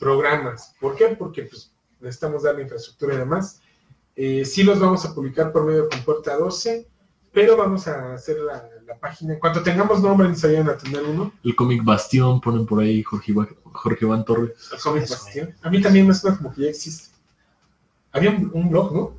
programas. 0.00 0.74
¿Por 0.80 0.96
qué? 0.96 1.08
Porque 1.08 1.42
pues, 1.44 1.70
necesitamos 2.00 2.42
darle 2.42 2.62
infraestructura 2.62 3.14
y 3.14 3.18
demás. 3.18 3.60
Eh, 4.16 4.44
sí 4.44 4.64
los 4.64 4.80
vamos 4.80 5.04
a 5.04 5.14
publicar 5.14 5.52
por 5.52 5.64
medio 5.64 5.84
de 5.84 5.88
Compuerta 5.88 6.36
12, 6.36 6.86
pero 7.32 7.56
vamos 7.56 7.86
a 7.86 8.14
hacer 8.14 8.38
la, 8.38 8.68
la 8.86 8.98
página. 8.98 9.34
En 9.34 9.38
cuanto 9.40 9.62
tengamos 9.62 10.02
nombre, 10.02 10.28
nos 10.28 10.42
vayan 10.42 10.68
a 10.68 10.76
tener 10.76 11.02
uno. 11.04 11.32
El 11.44 11.54
cómic 11.54 11.84
Bastión, 11.84 12.40
ponen 12.40 12.66
por 12.66 12.80
ahí 12.82 13.02
Jorge, 13.02 13.32
Iva- 13.32 13.48
Jorge 13.64 14.04
Iván 14.04 14.24
Torres. 14.24 14.52
El 14.72 14.80
Comic 14.80 15.02
Eso, 15.04 15.14
Bastión. 15.14 15.54
A 15.62 15.70
mí 15.70 15.80
también 15.80 16.06
me 16.08 16.14
suena 16.14 16.36
como 16.38 16.52
que 16.52 16.62
ya 16.62 16.70
existe. 16.70 17.10
Había 18.12 18.30
un, 18.30 18.50
un 18.52 18.68
blog, 18.70 18.92
¿no? 18.92 19.16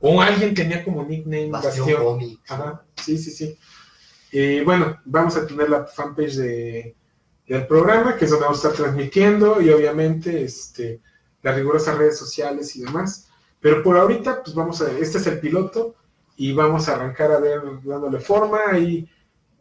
O 0.00 0.20
alguien 0.20 0.52
tenía 0.54 0.84
como 0.84 1.02
nickname 1.02 1.48
Bastión, 1.50 1.86
Bastión. 1.86 2.38
Ajá, 2.48 2.82
sí, 2.96 3.16
sí, 3.16 3.30
sí. 3.30 3.58
Eh, 4.36 4.64
bueno, 4.64 5.00
vamos 5.04 5.36
a 5.36 5.46
tener 5.46 5.70
la 5.70 5.84
fanpage 5.84 6.34
de, 6.34 6.96
del 7.46 7.68
programa, 7.68 8.16
que 8.16 8.24
es 8.24 8.32
donde 8.32 8.46
vamos 8.46 8.64
a 8.64 8.68
estar 8.68 8.84
transmitiendo, 8.84 9.60
y 9.60 9.70
obviamente 9.70 10.42
este, 10.42 11.00
las 11.40 11.54
rigurosas 11.54 11.96
redes 11.96 12.18
sociales 12.18 12.74
y 12.74 12.82
demás. 12.82 13.28
Pero 13.60 13.80
por 13.84 13.96
ahorita, 13.96 14.42
pues 14.42 14.56
vamos 14.56 14.82
a, 14.82 14.90
este 14.90 15.18
es 15.18 15.28
el 15.28 15.38
piloto, 15.38 15.94
y 16.36 16.52
vamos 16.52 16.88
a 16.88 16.96
arrancar 16.96 17.30
a 17.30 17.38
ver 17.38 17.60
dándole 17.84 18.18
forma, 18.18 18.76
y 18.76 19.08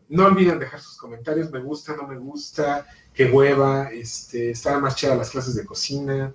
no 0.09 0.26
olviden 0.26 0.57
dejar 0.57 0.82
sus 0.82 0.97
comentarios, 0.97 1.51
me 1.51 1.59
gusta, 1.59 1.95
no 1.95 2.07
me 2.07 2.17
gusta, 2.17 2.88
qué 3.13 3.26
hueva, 3.26 3.91
este, 3.91 4.49
estaban 4.49 4.82
más 4.82 4.95
chidas 4.95 5.19
las 5.19 5.30
clases 5.30 5.53
de 5.53 5.67
cocina, 5.67 6.34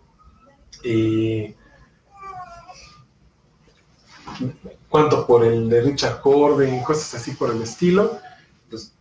eh, 0.85 1.57
cuánto 4.89 5.27
por 5.27 5.45
el 5.45 5.69
de 5.69 5.81
Richard 5.81 6.21
Corden, 6.21 6.85
cosas 6.85 7.21
así 7.21 7.33
por 7.33 7.51
el 7.51 7.63
estilo, 7.63 8.21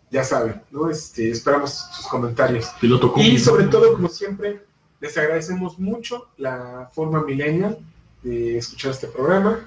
ya 0.10 0.24
saben, 0.24 0.62
¿no? 0.72 0.89
Este, 0.89 1.30
esperamos 1.30 1.72
sus 1.91 2.08
comentarios. 2.08 2.68
Piloto. 2.80 3.14
Y 3.18 3.38
sobre 3.39 3.66
todo, 3.66 3.93
como 3.93 4.10
siempre, 4.10 4.66
les 4.99 5.18
agradecemos 5.18 5.78
mucho 5.78 6.30
la 6.38 6.89
forma 6.93 7.24
millennial 7.24 7.80
de 8.24 8.58
escuchar 8.58 8.91
este 8.91 9.08
programa, 9.08 9.60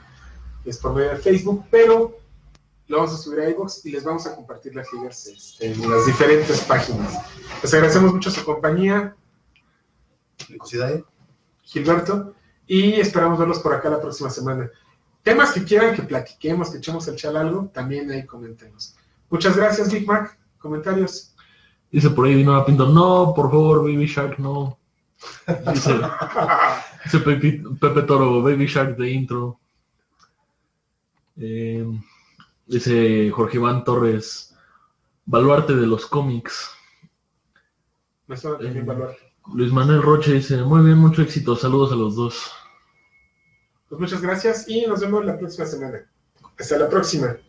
es 0.64 0.78
por 0.78 0.94
medio 0.94 1.10
de 1.10 1.16
Facebook, 1.16 1.64
pero 1.70 2.18
lo 2.88 2.96
vamos 2.96 3.14
a 3.14 3.16
subir 3.16 3.40
a 3.40 3.50
iVoox 3.50 3.86
y 3.86 3.92
les 3.92 4.04
vamos 4.04 4.26
a 4.26 4.34
compartir 4.34 4.74
las 4.74 4.92
ligas 4.92 5.26
este, 5.26 5.70
en 5.70 5.90
las 5.90 6.06
diferentes 6.06 6.60
páginas. 6.62 7.18
Les 7.62 7.72
agradecemos 7.72 8.12
mucho 8.12 8.30
su 8.30 8.44
compañía, 8.44 9.14
Gilberto, 11.62 12.34
y 12.66 12.94
esperamos 12.94 13.38
verlos 13.38 13.60
por 13.60 13.74
acá 13.74 13.90
la 13.90 14.00
próxima 14.00 14.28
semana. 14.28 14.70
Temas 15.22 15.52
que 15.52 15.64
quieran 15.64 15.94
que 15.94 16.02
platiquemos, 16.02 16.70
que 16.70 16.78
echemos 16.78 17.06
el 17.06 17.16
chal 17.16 17.36
algo, 17.36 17.70
también 17.72 18.10
ahí 18.10 18.26
coméntenos. 18.26 18.96
Muchas 19.30 19.56
gracias, 19.56 19.90
Big 19.92 20.06
Mac. 20.06 20.38
Comentarios. 20.58 21.34
Dice 21.90 22.10
por 22.10 22.26
ahí 22.26 22.34
Dinora 22.34 22.64
Pinto, 22.64 22.88
no, 22.88 23.32
por 23.34 23.50
favor, 23.50 23.82
Baby 23.82 24.06
Shark, 24.06 24.38
no. 24.38 24.78
Dice, 25.72 26.00
dice 27.04 27.18
Pepe, 27.18 27.62
Pepe 27.80 28.02
Toro, 28.02 28.42
Baby 28.42 28.66
Shark 28.66 28.96
de 28.96 29.10
intro. 29.10 29.58
Eh, 31.36 31.86
dice 32.66 33.30
Jorge 33.30 33.56
Iván 33.56 33.82
Torres, 33.84 34.54
baluarte 35.24 35.74
de 35.74 35.86
los 35.86 36.06
cómics. 36.06 36.70
Me 38.26 38.36
suena 38.36 38.58
también 38.58 38.88
Eh. 38.88 39.16
Luis 39.54 39.72
Manuel 39.72 40.02
Roche 40.02 40.34
dice, 40.34 40.58
muy 40.58 40.84
bien, 40.84 40.98
mucho 40.98 41.22
éxito, 41.22 41.56
saludos 41.56 41.92
a 41.92 41.96
los 41.96 42.14
dos. 42.14 42.52
Pues 43.88 44.00
muchas 44.00 44.20
gracias 44.20 44.68
y 44.68 44.86
nos 44.86 45.00
vemos 45.00 45.24
la 45.24 45.36
próxima 45.36 45.66
semana. 45.66 46.06
Hasta 46.56 46.78
la 46.78 46.88
próxima. 46.88 47.36